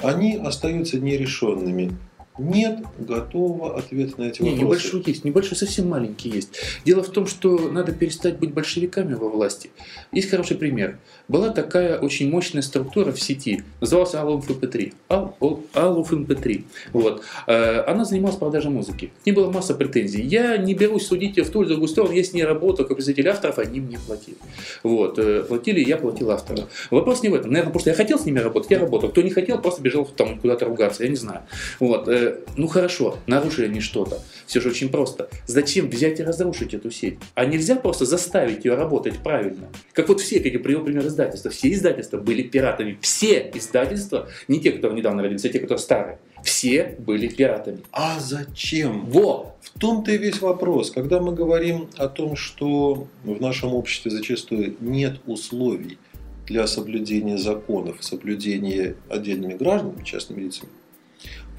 они 0.00 0.36
остаются 0.36 0.98
нерешенными 0.98 1.96
нет 2.38 2.80
готового 2.98 3.78
ответа 3.78 4.20
на 4.20 4.24
эти 4.24 4.42
не, 4.42 4.50
вопросы. 4.50 4.64
Небольшой 4.64 5.02
есть, 5.06 5.24
небольшой 5.24 5.56
совсем 5.56 5.88
маленький 5.88 6.30
есть. 6.30 6.50
Дело 6.84 7.02
в 7.02 7.10
том, 7.10 7.26
что 7.26 7.68
надо 7.70 7.92
перестать 7.92 8.38
быть 8.38 8.52
большевиками 8.52 9.14
во 9.14 9.28
власти. 9.28 9.70
Есть 10.10 10.30
хороший 10.30 10.56
пример. 10.56 10.98
Была 11.28 11.50
такая 11.50 11.98
очень 11.98 12.28
мощная 12.30 12.62
структура 12.62 13.12
в 13.12 13.20
сети, 13.20 13.62
называлась 13.80 14.14
All 14.14 14.34
of 14.34 14.48
MP3. 14.48 14.92
All 15.08 15.70
of 15.70 16.12
MP3. 16.12 16.64
Вот. 16.92 17.22
Э, 17.46 17.84
она 17.86 18.04
занималась 18.04 18.36
продажей 18.36 18.70
музыки. 18.70 19.12
К 19.22 19.26
ней 19.26 19.32
была 19.32 19.50
масса 19.50 19.74
претензий. 19.74 20.22
Я 20.22 20.56
не 20.56 20.74
берусь 20.74 21.06
судить 21.06 21.36
ее 21.36 21.44
в 21.44 21.50
ту 21.50 21.62
или 21.62 21.68
другую 21.68 21.88
сторону. 21.88 22.14
Я 22.14 22.24
с 22.24 22.32
ней 22.32 22.44
работал 22.44 22.84
как 22.84 22.96
представитель 22.96 23.28
авторов, 23.28 23.58
они 23.58 23.80
мне 23.80 23.98
платили. 24.04 24.36
Вот. 24.82 25.18
Э, 25.18 25.44
платили, 25.44 25.80
я 25.80 25.96
платил 25.96 26.30
авторам. 26.30 26.66
Вопрос 26.90 27.22
не 27.22 27.28
в 27.28 27.34
этом. 27.34 27.52
Наверное, 27.52 27.70
потому 27.70 27.80
что 27.80 27.90
я 27.90 27.96
хотел 27.96 28.18
с 28.18 28.26
ними 28.26 28.40
работать, 28.40 28.70
я 28.70 28.78
работал. 28.78 29.08
Кто 29.08 29.22
не 29.22 29.30
хотел, 29.30 29.58
просто 29.60 29.82
бежал 29.82 30.04
там 30.04 30.38
куда-то 30.40 30.66
ругаться, 30.66 31.04
я 31.04 31.08
не 31.08 31.16
знаю. 31.16 31.42
Вот 31.80 32.08
э, 32.24 32.38
ну 32.56 32.66
хорошо, 32.66 33.18
нарушили 33.26 33.66
они 33.66 33.80
что-то. 33.80 34.22
Все 34.46 34.60
же 34.60 34.70
очень 34.70 34.88
просто. 34.88 35.28
Зачем 35.46 35.88
взять 35.88 36.20
и 36.20 36.22
разрушить 36.22 36.74
эту 36.74 36.90
сеть? 36.90 37.18
А 37.34 37.44
нельзя 37.44 37.76
просто 37.76 38.04
заставить 38.04 38.64
ее 38.64 38.74
работать 38.74 39.18
правильно. 39.18 39.68
Как 39.92 40.08
вот 40.08 40.20
все, 40.20 40.40
как 40.40 40.52
я 40.52 40.58
привел 40.58 40.84
пример 40.84 41.06
издательства. 41.06 41.50
Все 41.50 41.72
издательства 41.72 42.18
были 42.18 42.42
пиратами. 42.42 42.98
Все 43.00 43.50
издательства, 43.54 44.28
не 44.48 44.60
те, 44.60 44.72
которые 44.72 44.98
недавно 44.98 45.22
родились, 45.22 45.44
а 45.44 45.48
те, 45.48 45.60
которые 45.60 45.78
старые. 45.78 46.18
Все 46.42 46.96
были 46.98 47.28
пиратами. 47.28 47.80
А 47.90 48.20
зачем? 48.20 49.06
Во! 49.06 49.56
В 49.62 49.78
том-то 49.78 50.12
и 50.12 50.18
весь 50.18 50.40
вопрос. 50.40 50.90
Когда 50.90 51.20
мы 51.20 51.32
говорим 51.32 51.88
о 51.96 52.08
том, 52.08 52.36
что 52.36 53.08
в 53.24 53.40
нашем 53.40 53.74
обществе 53.74 54.10
зачастую 54.10 54.76
нет 54.80 55.20
условий 55.26 55.98
для 56.46 56.66
соблюдения 56.66 57.38
законов, 57.38 57.96
соблюдения 58.00 58.96
отдельными 59.08 59.54
гражданами, 59.54 60.04
частными 60.04 60.42
лицами, 60.42 60.70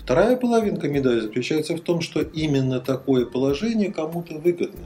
Вторая 0.05 0.35
половинка 0.35 0.87
медали 0.87 1.19
заключается 1.19 1.75
в 1.75 1.79
том, 1.79 1.99
что 1.99 2.21
именно 2.21 2.79
такое 2.79 3.25
положение 3.25 3.91
кому-то 3.91 4.35
выгодно. 4.35 4.83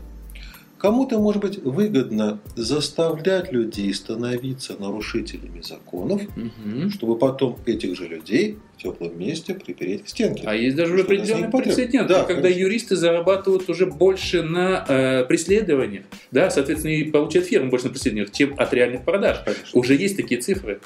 Кому-то, 0.78 1.20
может 1.20 1.42
быть, 1.42 1.62
выгодно 1.62 2.40
заставлять 2.56 3.52
людей 3.52 3.94
становиться 3.94 4.78
нарушителями 4.80 5.60
законов, 5.60 6.22
угу. 6.22 6.90
чтобы 6.90 7.18
потом 7.18 7.58
этих 7.66 7.98
же 7.98 8.08
людей 8.08 8.60
в 8.78 8.82
теплом 8.82 9.20
месте 9.20 9.56
припереть 9.56 10.06
к 10.06 10.08
стенке. 10.08 10.44
А 10.46 10.56
есть 10.56 10.78
даже 10.78 10.94
уже 10.94 11.04
определенный 11.04 11.50
прецедент, 11.50 12.08
да, 12.08 12.24
когда 12.24 12.44
конечно. 12.44 12.62
юристы 12.62 12.96
зарабатывают 12.96 13.70
уже 13.70 13.88
больше 13.88 14.42
на 14.42 14.86
э, 14.88 15.26
преследованиях, 15.26 16.06
да, 16.32 16.50
соответственно, 16.50 16.94
и 16.94 17.12
получают 17.12 17.46
фирмы 17.50 17.70
больше 17.72 17.88
на 17.88 17.92
преследованиях, 17.92 18.32
чем 18.32 18.56
от 18.58 18.74
реальных 18.74 19.04
продаж. 19.04 19.40
Конечно. 19.44 19.68
Уже 19.74 19.96
есть 19.96 20.16
такие 20.16 20.40
цифры. 20.40 20.80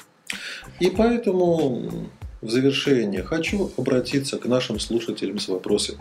И 0.80 0.90
поэтому 0.90 2.10
в 2.44 2.50
завершение 2.50 3.22
хочу 3.22 3.72
обратиться 3.78 4.36
к 4.36 4.44
нашим 4.44 4.78
слушателям 4.78 5.38
с 5.38 5.48
вопросами. 5.48 5.98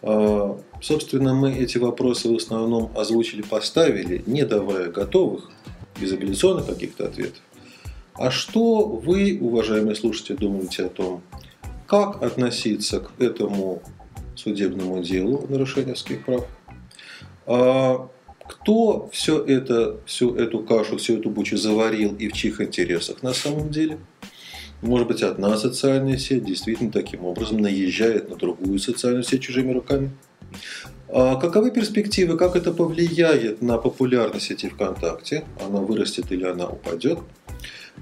А, 0.00 0.58
собственно, 0.80 1.34
мы 1.34 1.52
эти 1.52 1.76
вопросы 1.76 2.30
в 2.30 2.36
основном 2.36 2.90
озвучили, 2.96 3.42
поставили, 3.42 4.22
не 4.26 4.46
давая 4.46 4.90
готовых, 4.90 5.50
безапелляционных 6.00 6.66
каких-то 6.66 7.06
ответов. 7.06 7.42
А 8.14 8.30
что 8.30 8.86
вы, 8.86 9.38
уважаемые 9.38 9.94
слушатели, 9.94 10.36
думаете 10.36 10.86
о 10.86 10.88
том, 10.88 11.22
как 11.86 12.22
относиться 12.22 13.00
к 13.00 13.12
этому 13.18 13.82
судебному 14.36 15.02
делу 15.02 15.44
нарушения 15.50 15.94
своих 15.94 16.24
прав? 16.24 16.46
А 17.46 18.08
кто 18.48 19.10
все 19.12 19.44
это, 19.44 20.00
всю 20.06 20.34
эту 20.34 20.60
кашу, 20.60 20.96
всю 20.96 21.18
эту 21.18 21.28
бучу 21.28 21.58
заварил 21.58 22.14
и 22.14 22.28
в 22.28 22.32
чьих 22.32 22.62
интересах 22.62 23.22
на 23.22 23.34
самом 23.34 23.68
деле? 23.70 23.98
Может 24.84 25.08
быть, 25.08 25.22
одна 25.22 25.56
социальная 25.56 26.18
сеть 26.18 26.44
действительно 26.44 26.92
таким 26.92 27.24
образом 27.24 27.56
наезжает 27.56 28.28
на 28.28 28.36
другую 28.36 28.78
социальную 28.78 29.24
сеть 29.24 29.40
чужими 29.40 29.72
руками? 29.72 30.10
А 31.08 31.36
каковы 31.36 31.70
перспективы, 31.70 32.36
как 32.36 32.54
это 32.54 32.70
повлияет 32.70 33.62
на 33.62 33.78
популярность 33.78 34.44
сети 34.44 34.68
ВКонтакте? 34.68 35.44
Она 35.66 35.80
вырастет 35.80 36.30
или 36.30 36.44
она 36.44 36.66
упадет? 36.66 37.20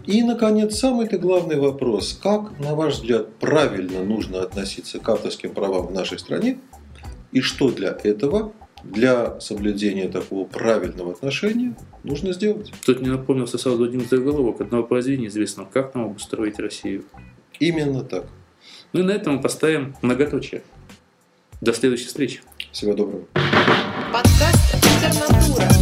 И, 0.07 0.25
наконец, 0.25 0.77
самый-то 0.77 1.19
главный 1.19 1.57
вопрос. 1.57 2.19
Как, 2.21 2.59
на 2.59 2.75
ваш 2.75 2.95
взгляд, 2.95 3.33
правильно 3.37 4.03
нужно 4.03 4.43
относиться 4.43 4.99
к 4.99 5.09
авторским 5.09 5.55
правам 5.55 5.87
в 5.87 5.93
нашей 5.93 6.19
стране? 6.19 6.59
И 7.31 7.43
что 7.43 7.71
для 7.71 7.97
этого, 8.03 8.53
для 8.85 9.41
соблюдения 9.41 10.09
такого 10.09 10.45
правильного 10.47 11.13
отношения, 11.13 11.77
нужно 12.05 12.33
сделать? 12.33 12.73
Тут 12.85 13.01
мне 13.01 13.11
напомнился 13.11 13.59
сразу 13.59 13.85
один 13.85 14.01
заголовок 14.01 14.61
одного 14.61 14.85
произведения 14.85 15.29
известного 15.29 15.69
«Как 15.73 15.95
нам 15.95 16.07
обустроить 16.07 16.59
Россию?» 16.59 17.05
Именно 17.59 18.03
так. 18.03 18.27
Ну 18.93 19.01
и 19.01 19.03
на 19.03 19.13
этом 19.13 19.37
мы 19.37 19.41
поставим 19.41 19.95
многоточие. 20.03 20.63
До 21.61 21.73
следующей 21.73 22.07
встречи. 22.07 22.41
Всего 22.73 22.95
доброго. 22.95 23.25
Подкаст 24.13 25.82